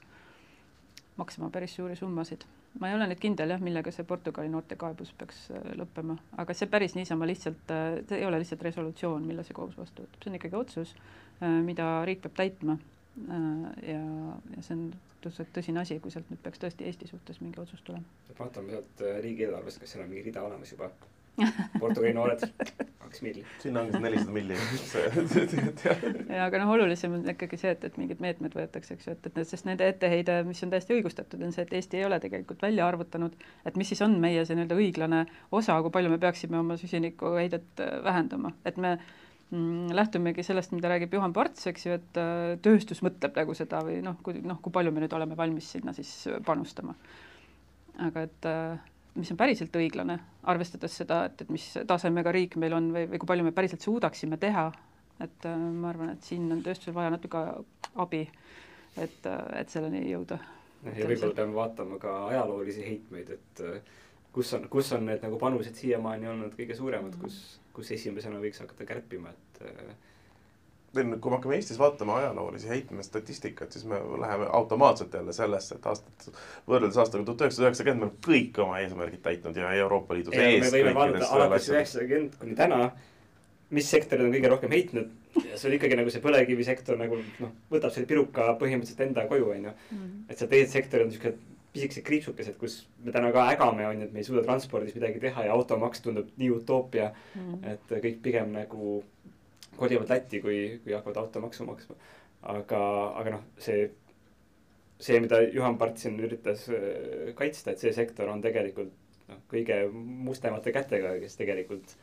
maksma 1.17 1.49
päris 1.49 1.73
suuri 1.75 1.95
summasid 1.97 2.45
ma 2.79 2.89
ei 2.89 2.95
ole 2.97 3.07
nüüd 3.09 3.21
kindel 3.23 3.53
jah, 3.53 3.61
millega 3.63 3.91
see 3.93 4.05
Portugali 4.07 4.51
noortekaebus 4.51 5.13
peaks 5.19 5.45
äh, 5.55 5.71
lõppema, 5.79 6.17
aga 6.41 6.55
see 6.57 6.69
päris 6.71 6.95
niisama 6.97 7.27
lihtsalt, 7.29 7.71
äh, 7.71 8.01
see 8.09 8.19
ei 8.19 8.27
ole 8.27 8.41
lihtsalt 8.41 8.65
resolutsioon, 8.67 9.25
mille 9.27 9.45
see 9.47 9.55
kohus 9.57 9.77
vastu 9.79 10.05
võtab, 10.05 10.21
see 10.23 10.31
on 10.31 10.37
ikkagi 10.39 10.59
otsus, 10.59 10.93
äh, 11.39 11.57
mida 11.65 11.89
riik 12.07 12.23
peab 12.25 12.37
täitma. 12.43 12.79
ja, 13.15 13.99
ja 14.51 14.61
see 14.61 14.73
on 14.75 14.87
suhteliselt 15.23 15.53
tõsine 15.55 15.79
asi, 15.79 15.95
kui 16.03 16.11
sealt 16.11 16.27
nüüd 16.27 16.41
peaks 16.43 16.59
tõesti 16.59 16.83
Eesti 16.89 17.07
suhtes 17.07 17.39
mingi 17.39 17.61
otsus 17.61 17.79
tulema. 17.87 18.03
vaatame 18.35 18.73
sealt 18.75 19.03
riigieelarvest, 19.23 19.79
kas 19.79 19.93
seal 19.95 20.03
on 20.03 20.09
mingi 20.11 20.25
rida 20.25 20.43
olemas 20.43 20.73
juba 20.73 20.89
Portugali 21.81 22.13
noored, 22.15 22.43
kaks 23.01 23.21
milli. 23.25 23.43
sinna 23.59 23.81
ongi 23.83 23.99
nelisada 23.99 24.31
milli 24.35 24.55
ja 26.37 26.45
aga 26.45 26.61
noh, 26.61 26.71
olulisem 26.75 27.17
on 27.17 27.25
ikkagi 27.33 27.59
see, 27.59 27.73
et, 27.75 27.83
et 27.89 27.97
mingid 27.99 28.21
meetmed 28.23 28.55
võetakse, 28.55 28.95
eks 28.95 29.09
ju, 29.09 29.15
et, 29.17 29.27
et 29.31 29.49
sest 29.49 29.67
nende 29.67 29.87
etteheide, 29.91 30.37
mis 30.47 30.63
on 30.63 30.71
täiesti 30.71 30.95
õigustatud, 30.95 31.43
on 31.43 31.51
see, 31.55 31.65
et 31.67 31.75
Eesti 31.75 31.99
ei 31.99 32.07
ole 32.07 32.21
tegelikult 32.23 32.63
välja 32.63 32.87
arvutanud, 32.87 33.35
et 33.67 33.79
mis 33.79 33.91
siis 33.91 34.03
on 34.05 34.15
meie 34.23 34.45
see 34.47 34.55
nii-öelda 34.55 34.79
õiglane 34.79 35.21
osa, 35.51 35.77
kui 35.83 35.93
palju 35.97 36.15
me 36.15 36.21
peaksime 36.23 36.59
oma 36.61 36.79
süsinikuheidet 36.79 37.83
äh, 37.83 37.93
vähendama, 38.07 38.55
et 38.65 38.79
me 38.79 38.95
mm, 38.95 39.91
lähtumegi 39.99 40.47
sellest, 40.47 40.71
mida 40.77 40.91
räägib 40.93 41.19
Juhan 41.19 41.35
Parts, 41.35 41.67
eks 41.71 41.87
ju, 41.89 41.99
et 41.99 42.23
äh, 42.23 42.55
tööstus 42.63 43.03
mõtleb 43.05 43.35
nagu 43.43 43.59
seda 43.59 43.83
või 43.83 43.99
noh, 44.05 44.19
kui 44.23 44.39
noh, 44.39 44.63
kui 44.63 44.75
palju 44.75 44.95
me 44.95 45.03
nüüd 45.03 45.19
oleme 45.19 45.35
valmis 45.39 45.75
sinna 45.75 45.95
siis 45.97 46.15
panustama. 46.47 46.95
aga 48.07 48.27
et 48.27 48.47
äh, 48.49 48.91
mis 49.15 49.31
on 49.31 49.39
päriselt 49.39 49.75
õiglane, 49.79 50.17
arvestades 50.51 50.97
seda, 51.01 51.23
et, 51.29 51.45
et 51.45 51.51
mis 51.53 51.65
tasemega 51.87 52.33
riik 52.35 52.57
meil 52.61 52.75
on 52.77 52.91
või, 52.95 53.05
või 53.11 53.21
kui 53.21 53.31
palju 53.31 53.47
me 53.47 53.53
päriselt 53.55 53.85
suudaksime 53.85 54.39
teha, 54.41 54.67
et 55.23 55.47
äh, 55.47 55.67
ma 55.81 55.91
arvan, 55.93 56.11
et 56.15 56.27
siin 56.27 56.49
on 56.51 56.63
tööstusel 56.65 56.95
vaja 56.95 57.13
natuke 57.13 57.43
abi, 58.03 58.25
et, 58.97 59.21
äh, 59.29 59.43
et 59.61 59.71
selleni 59.71 60.03
jõuda. 60.09 60.39
ja 60.85 61.07
võib-olla 61.07 61.37
peame 61.37 61.55
vaatama 61.55 61.99
ka 62.01 62.17
ajaloolisi 62.31 62.83
heitmeid, 62.85 63.31
et 63.37 63.63
äh, 63.63 63.93
kus 64.35 64.51
on, 64.57 64.67
kus 64.71 64.91
on 64.97 65.07
need 65.07 65.23
nagu 65.23 65.39
panused 65.39 65.77
siiamaani 65.79 66.27
olnud 66.33 66.57
kõige 66.57 66.75
suuremad, 66.77 67.15
kus, 67.21 67.39
kus 67.75 67.93
esimesena 67.95 68.41
võiks 68.43 68.59
hakata 68.63 68.87
kärpima, 68.89 69.31
et 69.31 69.63
äh, 69.69 69.95
kui 70.95 71.31
me 71.31 71.37
hakkame 71.37 71.57
Eestis 71.57 71.79
vaatama 71.79 72.17
ajaloolisi 72.21 72.69
heitmestatistikat, 72.71 73.71
siis 73.71 73.85
me 73.89 73.99
läheme 74.21 74.47
automaatselt 74.59 75.13
jälle 75.13 75.33
sellesse, 75.33 75.75
et 75.75 75.89
aastat, 75.91 76.29
võrreldes 76.69 76.99
aastaga 77.01 77.25
tuhat 77.27 77.45
üheksasada 77.45 77.69
üheksakümmend 77.69 78.01
me 78.01 78.07
oleme 78.07 78.23
kõik 78.27 78.61
oma 78.63 78.79
eesmärgid 78.83 79.23
täitnud 79.25 79.59
ja 79.59 79.73
Euroopa 79.81 80.17
Liidu 80.17 80.35
sees. 80.35 80.63
me 80.63 80.71
võime 80.77 80.95
vaadata 80.95 81.31
alates 81.37 81.69
üheksakümmend 81.73 82.37
kuni 82.39 82.55
täna, 82.59 82.79
mis 83.75 83.89
sektorid 83.91 84.27
on 84.27 84.35
kõige 84.35 84.51
rohkem 84.53 84.77
heitnud 84.77 85.41
ja 85.43 85.57
see 85.57 85.69
oli 85.69 85.79
ikkagi 85.81 85.97
nagu 85.99 86.13
see 86.13 86.23
põlevkivisektor 86.23 86.99
nagu 87.01 87.19
noh, 87.43 87.51
võtab 87.71 87.91
selle 87.95 88.07
piruka 88.09 88.53
põhimõtteliselt 88.61 89.03
enda 89.09 89.27
koju, 89.31 89.51
on 89.57 89.67
ju. 89.69 89.75
Mhm. 89.91 90.15
et 90.29 90.39
seal 90.39 90.51
teised 90.53 90.73
sektorid 90.77 91.07
on 91.07 91.13
niisugused 91.13 91.43
pisikesed 91.75 92.05
kriipsukesed, 92.07 92.55
kus 92.55 92.85
me 93.03 93.11
täna 93.11 93.33
ka 93.35 93.49
ägame, 93.51 93.83
on 93.89 93.99
ju, 93.99 94.07
et 94.07 94.13
me 94.15 94.21
ei 94.21 94.27
suuda 94.27 94.45
transpordis 94.45 94.95
midagi 94.95 95.19
teha 95.19 95.43
ja 95.49 95.55
automaks 95.57 95.99
tundub 96.05 96.29
nii 96.39 96.53
utoopia 96.55 97.09
mm., 97.35 97.57
et 97.73 97.91
kõik 98.05 98.21
pigem 98.23 98.53
nagu 98.55 99.01
kolivad 99.77 100.09
Lätti, 100.11 100.41
kui, 100.43 100.59
kui 100.83 100.95
hakkavad 100.95 101.21
automaksu 101.23 101.67
maksma. 101.67 101.95
aga, 102.55 102.79
aga 103.21 103.37
noh, 103.37 103.45
see, 103.57 103.87
see, 105.01 105.19
mida 105.23 105.39
Juhan 105.41 105.79
Part 105.81 105.97
siin 105.97 106.19
üritas 106.21 106.67
äh, 106.69 107.31
kaitsta, 107.37 107.73
et 107.73 107.81
see 107.81 107.93
sektor 107.95 108.29
on 108.29 108.43
tegelikult 108.43 108.91
noh, 109.29 109.39
kõige 109.51 109.85
mustemate 109.93 110.73
kätega, 110.75 111.15
kes 111.21 111.39
tegelikult 111.39 111.95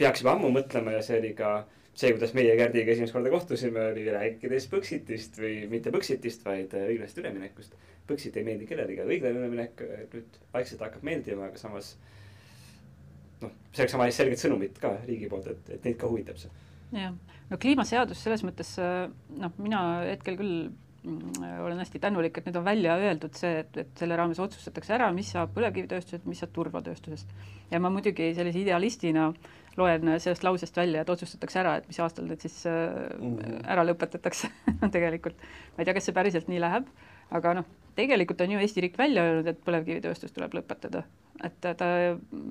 peaks 0.00 0.24
juba 0.24 0.34
ammu 0.34 0.50
mõtlema 0.54 0.96
ja 0.96 1.04
see 1.04 1.20
oli 1.20 1.34
ka 1.38 1.60
see, 1.94 2.12
kuidas 2.14 2.32
meie 2.36 2.54
Kärdiga 2.58 2.94
esimest 2.94 3.14
korda 3.14 3.32
kohtusime, 3.32 3.90
oli 3.92 4.06
rääkides 4.12 4.68
Põxitist 4.72 5.38
või 5.40 5.64
mitte 5.70 5.92
Põxitist, 5.94 6.44
vaid 6.46 6.74
äh, 6.76 6.88
õiglasest 6.94 7.20
üleminekust. 7.22 7.76
Põxit 8.08 8.38
ei 8.40 8.46
meeldi 8.46 8.68
kellelegi, 8.68 9.04
õiglane 9.04 9.42
üleminek 9.42 9.82
äh, 9.86 10.06
nüüd 10.14 10.40
vaikselt 10.54 10.82
hakkab 10.86 11.04
meeldima, 11.06 11.50
aga 11.50 11.60
samas 11.60 11.94
noh, 13.44 13.56
see 13.72 13.84
oleks 13.84 13.96
sama 13.96 14.10
selget 14.14 14.42
sõnumit 14.42 14.78
ka 14.82 14.94
riigi 15.06 15.30
poolt, 15.30 15.48
et, 15.52 15.72
et 15.76 15.88
neid 15.88 15.98
ka 16.00 16.10
huvitab 16.10 16.38
see. 16.40 16.52
jah, 16.96 17.14
no 17.50 17.58
kliimaseadus 17.60 18.22
selles 18.24 18.44
mõttes 18.46 18.76
noh, 18.80 19.54
mina 19.58 19.82
hetkel 20.08 20.38
küll 20.40 20.56
mm, 21.04 21.46
olen 21.66 21.80
hästi 21.82 22.02
tänulik, 22.02 22.38
et 22.38 22.50
nüüd 22.50 22.60
on 22.60 22.66
välja 22.66 22.98
öeldud 23.00 23.38
see, 23.38 23.62
et, 23.64 23.80
et 23.84 24.02
selle 24.02 24.18
raames 24.18 24.40
otsustatakse 24.42 24.96
ära, 24.98 25.10
mis 25.16 25.32
saab 25.34 25.54
põlevkivitööstusest, 25.56 26.28
mis 26.30 26.42
saab 26.42 26.54
turbatööstusest. 26.56 27.32
ja 27.70 27.80
ma 27.82 27.92
muidugi 27.92 28.32
sellise 28.36 28.62
idealistina 28.64 29.30
loen 29.78 30.16
sellest 30.18 30.44
lausest 30.44 30.76
välja, 30.76 31.04
et 31.04 31.12
otsustatakse 31.12 31.60
ära, 31.62 31.76
et 31.78 31.86
mis 31.88 32.00
aastal 32.02 32.26
need 32.28 32.42
siis 32.42 32.62
mm. 32.66 33.62
ära 33.70 33.86
lõpetatakse 33.86 34.50
tegelikult. 34.96 35.38
ma 35.76 35.82
ei 35.82 35.88
tea, 35.88 35.96
kas 35.96 36.10
see 36.10 36.16
päriselt 36.16 36.50
nii 36.50 36.60
läheb, 36.62 36.90
aga 37.30 37.60
noh, 37.60 37.70
tegelikult 38.00 38.40
on 38.44 38.56
ju 38.56 38.62
Eesti 38.62 38.86
riik 38.86 38.98
välja 38.98 39.26
öelnud, 39.28 39.50
et 39.50 39.60
põlevkivitööstus 39.66 40.32
tuleb 40.36 40.56
lõpetada 40.58 41.04
et 41.44 41.60
ta 41.60 41.90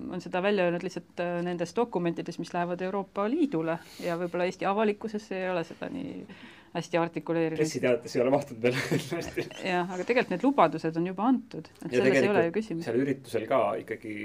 on 0.10 0.22
seda 0.22 0.42
välja 0.44 0.66
öelnud 0.68 0.84
lihtsalt 0.86 1.22
äh, 1.22 1.40
nendes 1.46 1.76
dokumentides, 1.78 2.40
mis 2.42 2.54
lähevad 2.54 2.82
Euroopa 2.82 3.28
Liidule 3.30 3.78
ja 4.04 4.18
võib-olla 4.20 4.48
Eesti 4.50 4.66
avalikkuses 4.70 5.28
ei 5.38 5.50
ole 5.50 5.64
seda 5.68 5.92
nii 5.94 6.24
hästi 6.74 7.02
artikuleerinud. 7.02 7.60
pressiteates 7.60 8.16
ei 8.16 8.24
ole 8.24 8.34
mahtunud 8.34 8.66
veel 8.66 8.80
jah, 9.74 9.90
aga 9.90 10.06
tegelikult 10.06 10.34
need 10.36 10.46
lubadused 10.46 10.98
on 11.02 11.12
juba 11.12 11.28
antud, 11.30 11.70
et 11.84 11.92
ja 11.92 12.02
selles 12.02 12.24
ei 12.24 12.32
ole 12.32 12.48
ju 12.48 12.56
küsimus. 12.60 12.88
seal 12.88 13.00
üritusel 13.04 13.46
ka 13.50 13.62
ikkagi 13.84 14.16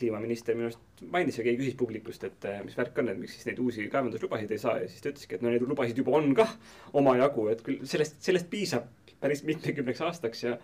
kliimaminister 0.00 0.56
minu 0.56 0.70
arust 0.70 1.04
mainis 1.12 1.38
ja 1.38 1.44
keegi 1.44 1.60
küsis 1.62 1.76
publikust, 1.80 2.24
et 2.28 2.44
äh, 2.48 2.60
mis 2.64 2.76
värk 2.78 2.98
on, 3.00 3.10
et 3.12 3.20
miks 3.20 3.36
siis 3.36 3.48
neid 3.48 3.60
uusi 3.62 3.86
kaevanduslubasid 3.92 4.52
ei 4.54 4.60
saa 4.60 4.76
ja 4.82 4.88
siis 4.88 5.02
ta 5.02 5.12
ütleski, 5.12 5.36
et 5.36 5.44
no 5.44 5.52
neid 5.52 5.64
lubasid 5.66 5.98
juba 6.00 6.14
on 6.18 6.32
kah 6.36 6.52
omajagu, 7.00 7.48
et 7.52 7.64
küll 7.66 7.84
sellest, 7.88 8.20
sellest 8.24 8.48
piisab 8.52 8.88
päris 9.20 9.44
mitmekümneks 9.44 10.00
aastaks 10.08 10.44
ja 10.44 10.58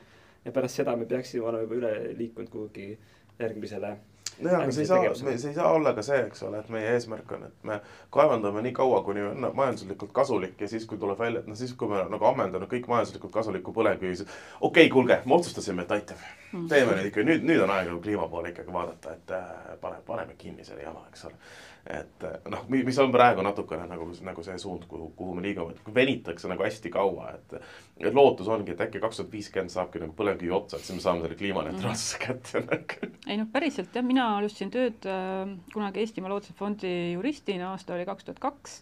ja 0.46 0.52
pärast 0.52 0.78
seda 0.78 0.96
me 0.96 1.06
peaksime 1.10 1.44
olema 1.44 1.64
juba 1.64 1.80
üle 1.80 1.94
liikunud 2.18 2.50
kuhugi 2.50 2.98
järgmisele 3.38 3.96
nojah, 4.38 4.62
aga 4.62 4.72
see 4.74 4.84
ei 4.84 4.88
saa, 4.88 5.14
see 5.16 5.50
ei 5.50 5.54
saa 5.56 5.72
olla 5.72 5.92
ka 5.96 6.04
see, 6.04 6.18
eks 6.28 6.42
ole, 6.46 6.60
et 6.60 6.68
meie 6.72 6.92
eesmärk 6.94 7.32
on, 7.36 7.46
et 7.48 7.66
me 7.68 7.78
kaevandame 8.14 8.62
nii 8.66 8.74
kaua, 8.76 9.00
kuni 9.06 9.24
on 9.26 9.48
majanduslikult 9.56 10.12
kasulik 10.16 10.60
ja 10.60 10.68
siis, 10.70 10.86
kui 10.88 11.00
tuleb 11.02 11.18
välja, 11.18 11.42
et 11.42 11.50
noh, 11.50 11.58
siis 11.58 11.72
kui 11.78 11.90
me 11.90 12.02
nagu 12.12 12.28
ammendanud 12.30 12.70
kõik 12.70 12.88
majanduslikult 12.92 13.32
kasulikku 13.34 13.74
põlevkivi, 13.76 14.18
siis 14.20 14.28
okei 14.28 14.86
okay,, 14.86 14.92
kuulge, 14.92 15.20
me 15.24 15.38
otsustasime, 15.38 15.86
et 15.86 15.94
aitab. 15.96 16.26
Mm. 16.52 16.68
teeme 16.70 16.98
nüüd 16.98 17.08
ikka, 17.10 17.24
nüüd, 17.26 17.48
nüüd 17.48 17.62
on 17.64 17.72
aeg 17.74 17.88
nagu 17.90 18.02
kliima 18.04 18.28
poole 18.32 18.52
ikkagi 18.52 18.72
vaadata, 18.72 19.16
et 19.16 19.32
äh, 19.34 19.48
paneme, 19.80 20.04
paneme 20.06 20.36
kinni 20.38 20.64
selle 20.64 20.84
jama, 20.84 21.06
eks 21.10 21.26
ole 21.30 21.40
et 21.86 22.24
eh, 22.26 22.38
noh, 22.50 22.64
mis 22.70 22.98
on 23.02 23.12
praegu 23.14 23.44
natukene 23.46 23.86
nagu, 23.88 24.08
nagu 24.26 24.44
see 24.44 24.56
suund, 24.60 24.86
kuhu, 24.90 25.10
kuhu 25.18 25.36
me 25.36 25.44
liigume, 25.44 25.76
et 25.76 25.90
venitakse 25.94 26.50
nagu 26.50 26.66
hästi 26.66 26.92
kaua, 26.94 27.34
et 27.36 27.58
et 28.06 28.16
lootus 28.16 28.48
ongi, 28.52 28.74
et 28.74 28.82
äkki 28.84 29.00
kaks 29.00 29.20
tuhat 29.20 29.30
viiskümmend 29.32 29.72
saabki 29.72 30.02
nagu 30.02 30.12
põlevkivi 30.18 30.52
otsa, 30.52 30.76
et 30.76 30.84
siis 30.84 30.98
me 30.98 31.04
saame 31.04 31.24
selle 31.24 31.38
kliimaneutraalsuse 31.38 32.20
kätte 32.22 32.64
nagu. 32.66 33.12
ei 33.26 33.38
noh, 33.40 33.48
päriselt 33.52 33.94
jah, 33.94 34.06
mina 34.06 34.26
alustasin 34.40 34.72
tööd 34.74 35.08
äh, 35.10 35.54
kunagi 35.72 36.02
Eestimaa 36.02 36.34
Looduse 36.34 36.56
Fondi 36.58 36.92
juristina, 37.14 37.72
aasta 37.72 37.96
oli 37.96 38.08
kaks 38.08 38.28
tuhat 38.28 38.42
kaks 38.42 38.80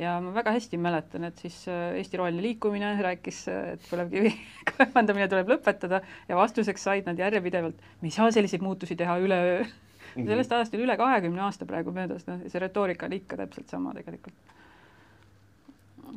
ja 0.00 0.16
ma 0.20 0.34
väga 0.34 0.52
hästi 0.56 0.78
mäletan, 0.80 1.24
et 1.30 1.40
siis 1.40 1.62
äh, 1.70 1.94
Eesti 2.00 2.20
Roheline 2.20 2.44
Liikumine 2.44 2.92
rääkis, 3.02 3.46
et 3.54 3.88
põlevkivi 3.88 4.34
kaevandamine 4.72 5.30
tuleb 5.32 5.54
lõpetada 5.54 6.02
ja 6.28 6.36
vastuseks 6.38 6.84
said 6.90 7.08
nad 7.08 7.18
järjepidevalt, 7.24 7.80
me 8.02 8.12
ei 8.12 8.14
saa 8.14 8.30
selliseid 8.34 8.64
muutusi 8.64 8.98
teha 9.00 9.16
üleöö 9.22 9.64
mm. 10.14 10.22
-hmm. 10.22 10.26
sellest 10.26 10.52
ajast 10.52 10.74
on 10.74 10.84
üle 10.86 10.96
kahekümne 10.96 11.42
aasta 11.42 11.66
praegu 11.66 11.92
möödas, 11.92 12.26
noh, 12.26 12.44
see 12.46 12.60
retoorika 12.60 13.06
on 13.06 13.12
ikka 13.12 13.36
täpselt 13.36 13.68
sama 13.68 13.94
tegelikult. 13.94 14.34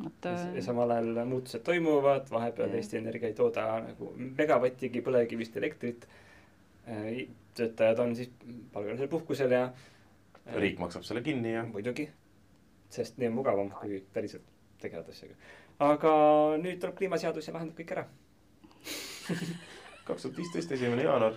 et 0.06 0.30
ja 0.54 0.62
samal 0.62 0.90
ajal 0.90 1.24
muutused 1.26 1.64
toimuvad, 1.66 2.30
vahepeal 2.30 2.74
Eesti 2.74 2.96
Energia 2.96 3.28
ei 3.28 3.34
tooda 3.34 3.80
nagu 3.80 4.12
megavattigi 4.16 5.00
põlevkivist 5.00 5.56
elektrit, 5.56 6.08
töötajad 7.54 7.98
on 7.98 8.16
siis 8.16 8.30
palgalisel 8.72 9.08
puhkusel 9.08 9.50
ja 9.50 9.72
riik 10.54 10.78
maksab 10.78 11.02
selle 11.02 11.22
kinni 11.22 11.52
ja 11.52 11.64
muidugi 11.64 12.08
sest 12.90 13.18
nii 13.18 13.28
on 13.28 13.36
mugavam, 13.38 13.70
kui 13.70 14.00
päriselt 14.12 14.44
tegeleda 14.82 15.12
asjaga. 15.12 15.34
aga 15.84 16.12
nüüd 16.62 16.80
tuleb 16.80 16.96
kliimaseadus 16.98 17.48
ja 17.48 17.54
lahendab 17.54 17.78
kõik 17.78 17.92
ära 17.96 18.04
kaks 20.08 20.24
tuhat 20.24 20.38
viisteist, 20.40 20.72
esimene 20.72 21.04
jaanuar. 21.04 21.36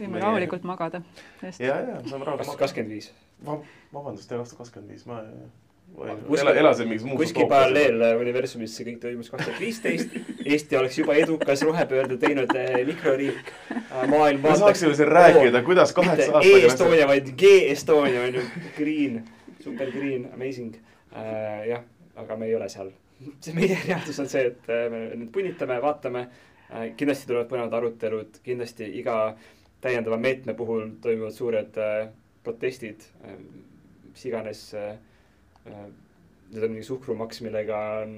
Võime 0.00 0.16
Meie... 0.16 0.26
rahulikult 0.26 0.68
magada. 0.68 1.02
ja, 1.42 1.50
ja 1.60 1.98
saame 2.08 2.28
rahulikult 2.28 2.60
kakskümmend 2.60 2.96
viis. 2.96 3.10
vabandust, 3.44 4.30
jah, 4.30 4.42
aastal 4.42 4.62
kakskümmend 4.62 4.96
viis, 4.96 5.06
ma 5.08 5.22
ela, 6.00 6.52
elasin 6.54 6.86
mingis 6.86 7.04
muus 7.04 7.18
kuskil 7.24 7.48
paralleeluniversumis 7.50 8.76
see 8.76 8.86
kõik 8.86 9.00
toimus 9.02 9.30
kaks 9.32 9.48
tuhat 9.48 9.58
viisteist. 9.58 10.12
Eesti 10.44 10.78
oleks 10.78 11.00
juba 11.00 11.16
edukas 11.18 11.64
rohepöörde 11.66 12.20
teinud 12.22 12.54
eh, 12.54 12.78
mikroriik. 12.86 13.50
maailm 13.90 14.42
vaataks. 14.42 14.46
me 14.46 14.56
saaksime 14.62 14.94
siin 14.94 15.10
rääkida, 15.10 15.64
kuidas 15.66 15.92
kaheksa 15.96 16.30
aastaga. 16.30 16.62
E-Estonia, 16.62 17.10
vaid 17.10 17.34
G-Estonia 17.42 18.22
on 18.28 18.38
ju, 18.38 18.46
green 18.78 19.22
super 19.62 19.90
green, 19.90 20.28
amazing 20.34 20.74
äh,. 21.12 21.68
jah, 21.68 21.82
aga 22.16 22.36
me 22.36 22.46
ei 22.46 22.54
ole 22.56 22.68
seal. 22.68 22.90
see 23.40 23.54
meie 23.54 23.76
reaalsus 23.84 24.20
on 24.22 24.28
see, 24.32 24.46
et 24.48 24.68
äh, 24.72 24.86
me 24.92 25.02
nüüd 25.12 25.32
punnitame, 25.34 25.76
vaatame 25.82 26.26
äh,. 26.26 26.92
kindlasti 26.96 27.28
tulevad 27.28 27.50
põnevad 27.50 27.76
arutelud, 27.80 28.40
kindlasti 28.46 28.88
iga 29.00 29.18
täiendava 29.80 30.16
meetme 30.20 30.54
puhul 30.54 30.90
toimuvad 31.02 31.36
suured 31.36 31.76
äh, 31.80 32.08
protestid 32.44 33.06
äh,, 33.24 33.36
mis 34.10 34.26
iganes 34.26 34.74
äh,. 34.74 34.96
äh 35.66 35.88
nüüd 36.50 36.64
on 36.66 36.72
mingi 36.72 36.82
suhkrumaks, 36.82 37.44
millega 37.46 37.76
on 38.02 38.16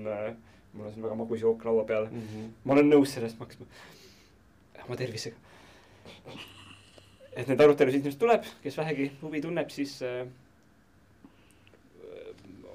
mul 0.72 0.86
on 0.86 0.92
siin 0.92 1.04
väga 1.04 1.16
magus 1.20 1.40
jook 1.40 1.64
laua 1.64 1.84
peal 1.84 2.06
mm. 2.10 2.22
-hmm. 2.28 2.52
ma 2.64 2.72
olen 2.72 2.88
nõus 2.90 3.12
selle 3.14 3.28
eest 3.28 3.38
maksma 3.38 3.66
oma 4.84 4.96
tervisega. 4.96 5.36
et 7.36 7.48
neid 7.48 7.60
arutelusid 7.60 8.00
ilmselt 8.00 8.20
tuleb, 8.20 8.48
kes 8.62 8.78
vähegi 8.78 9.10
huvi 9.22 9.40
tunneb, 9.40 9.70
siis 9.70 9.98
äh, 10.02 10.26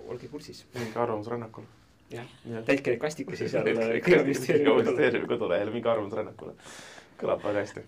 olge 0.08 0.28
kursis. 0.28 0.66
minge 0.74 1.00
Arvamusrännakule. 1.00 1.68
jah 2.12 2.26
ja., 2.46 2.62
täitke 2.62 2.92
neid 2.92 3.02
kastikesi 3.02 3.50
seal 3.50 3.68
Kliimaministeeriumi 4.06 5.28
kodulehel, 5.28 5.72
minge 5.72 5.90
Arvamusrännakule. 5.90 6.54
kõlab 7.22 7.44
väga 7.44 7.66
hästi. 7.66 7.86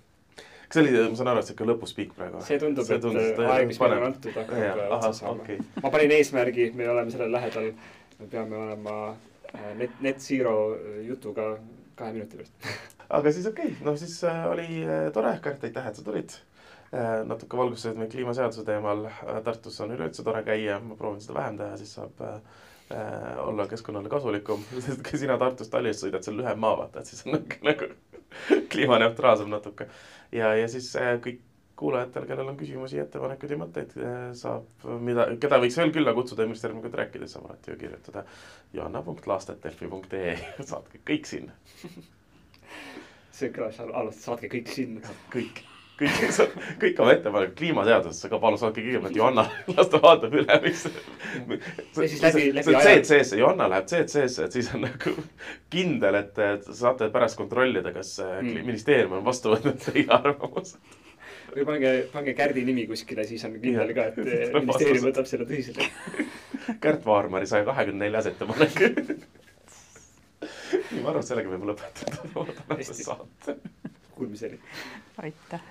Kas 0.69 0.77
see 0.77 0.83
oli, 0.85 1.05
ma 1.09 1.19
saan 1.19 1.31
aru, 1.33 1.43
et 1.43 1.49
sihuke 1.49 1.69
lõpuspiik 1.69 2.13
praegu? 2.17 2.43
see 2.45 2.59
tundub, 2.61 2.91
et 2.95 3.01
tundus, 3.03 3.31
aeg, 3.45 3.65
mis 3.71 3.81
meile 3.81 3.97
on 3.99 4.07
antud, 4.11 4.35
hakkab 4.37 4.83
otsa 4.97 5.13
saama 5.21 5.43
okay.. 5.43 5.57
ma 5.83 5.93
panin 5.95 6.15
eesmärgi, 6.19 6.69
me 6.77 6.89
oleme 6.93 7.15
sellele 7.15 7.35
lähedal, 7.37 7.71
me 8.19 8.29
peame 8.29 8.61
olema 8.67 8.99
äh, 9.09 9.71
net, 9.81 9.97
net 10.05 10.21
zero 10.23 10.55
jutuga 11.07 11.55
kahe 11.99 12.15
minuti 12.15 12.39
pärast 12.39 12.69
aga 13.19 13.33
siis 13.33 13.49
okei 13.49 13.73
okay., 13.73 13.87
no 13.87 13.97
siis 13.97 14.21
äh, 14.23 14.45
oli 14.51 14.69
äh, 14.85 15.09
tore, 15.15 15.33
Kärt, 15.43 15.65
aitäh, 15.67 15.89
et 15.89 15.99
sa 15.99 16.05
tulid 16.05 16.37
Äh, 16.89 17.21
natuke 17.29 17.57
valgustasid 17.57 17.99
meid 18.01 18.09
kliimaseaduse 18.09 18.63
teemal. 18.65 19.03
Äh, 19.05 19.41
Tartus 19.45 19.77
on 19.85 19.91
üleüldse 19.93 20.23
tore 20.25 20.41
käia, 20.45 20.79
ma 20.81 20.95
proovin 20.97 21.21
seda 21.21 21.35
vähem 21.37 21.59
teha, 21.59 21.75
siis 21.77 21.91
saab 21.99 22.23
äh, 22.25 22.39
olla 23.43 23.67
keskkonnale 23.69 24.09
kasulikum, 24.09 24.63
sest 24.85 25.03
kui 25.05 25.21
sina 25.21 25.37
Tartust 25.37 25.69
Tallinnast 25.73 26.01
sõidad, 26.01 26.25
see 26.25 26.33
on 26.33 26.39
lühem 26.41 26.63
maa, 26.63 26.79
vaata, 26.79 27.03
et 27.03 27.11
siis 27.11 27.21
on 27.27 27.35
nagu, 27.37 27.59
nagu 27.67 27.91
kliimaneutraalsem 28.71 29.49
natuke. 29.51 29.87
ja, 30.31 30.53
ja 30.55 30.67
siis 30.71 30.91
äh, 30.99 31.15
kõik 31.23 31.45
kuulajatel, 31.79 32.25
kellel 32.27 32.49
on 32.51 32.57
küsimusi, 32.59 32.97
ettepanekuid 32.99 33.53
ja 33.53 33.57
mõtteid, 33.61 33.93
saab, 34.35 34.65
mida, 34.99 35.29
keda 35.39 35.61
võiks 35.63 35.77
veel 35.79 35.93
külla 35.95 36.11
kutsuda 36.17 36.43
termingut 36.59 36.97
rääkida, 36.99 37.29
saab 37.31 37.45
alati 37.47 37.71
ju 37.71 37.77
kirjutada 37.79 38.25
johanna.laastet.delfi.ee 38.75 40.35
saatke 40.73 40.99
kõik 41.07 41.29
sinna 41.29 41.55
see 43.39 43.51
kõlas 43.55 43.79
alustas, 43.79 44.23
saatke 44.27 44.51
kõik 44.51 44.71
sinna. 44.73 45.17
kõik 45.33 45.63
kõik, 45.99 46.55
kõik 46.81 47.01
oma 47.03 47.15
ettepanekud 47.15 47.57
kliimaseadusesse 47.59 48.31
ka 48.31 48.39
palun 48.41 48.61
saatke 48.61 48.83
kõigepealt 48.85 49.17
Johanna, 49.19 49.45
las 49.75 49.91
ta 49.91 50.01
vaatab 50.03 50.37
üle, 50.39 50.59
mis. 50.63 50.85
see 51.97 52.47
on 52.53 52.79
CC-sse, 52.79 53.39
Johanna 53.39 53.69
läheb 53.73 53.89
CC-sse, 53.91 54.47
et 54.47 54.57
siis 54.57 54.71
on 54.75 54.85
nagu 54.87 55.15
kindel, 55.73 56.21
et 56.23 56.41
saate 56.69 57.11
pärast 57.13 57.39
kontrollida, 57.39 57.93
kas 57.95 58.15
mm. 58.23 58.65
ministeerium 58.67 59.19
on 59.19 59.27
vastu 59.27 59.53
võtnud 59.55 59.79
teie 59.85 60.07
arvamuse. 60.19 60.79
Või 61.49 61.65
pange, 61.65 61.91
pange 62.13 62.33
Kärdi 62.37 62.61
nimi 62.65 62.85
kuskile, 62.89 63.25
siis 63.25 63.43
on 63.47 63.55
kindel 63.61 63.93
ka, 63.97 64.09
et 64.11 64.17
ministeerium 64.53 65.07
võtab 65.09 65.29
selle 65.29 65.47
tõsiselt. 65.49 65.81
Kärt 66.83 67.05
Vaarmari 67.07 67.49
saja 67.49 67.65
kahekümne 67.67 68.05
neljas 68.05 68.29
ettepanek. 68.29 68.75
Nii, 70.39 71.01
ma 71.03 71.09
arvan, 71.09 71.23
et 71.23 71.29
sellega 71.29 71.49
võime 71.49 71.71
lõpetada. 71.71 72.45
Tänase 72.69 72.97
saate. 73.01 73.57
Kuulmiseni. 74.19 74.59
aitäh. 75.17 75.61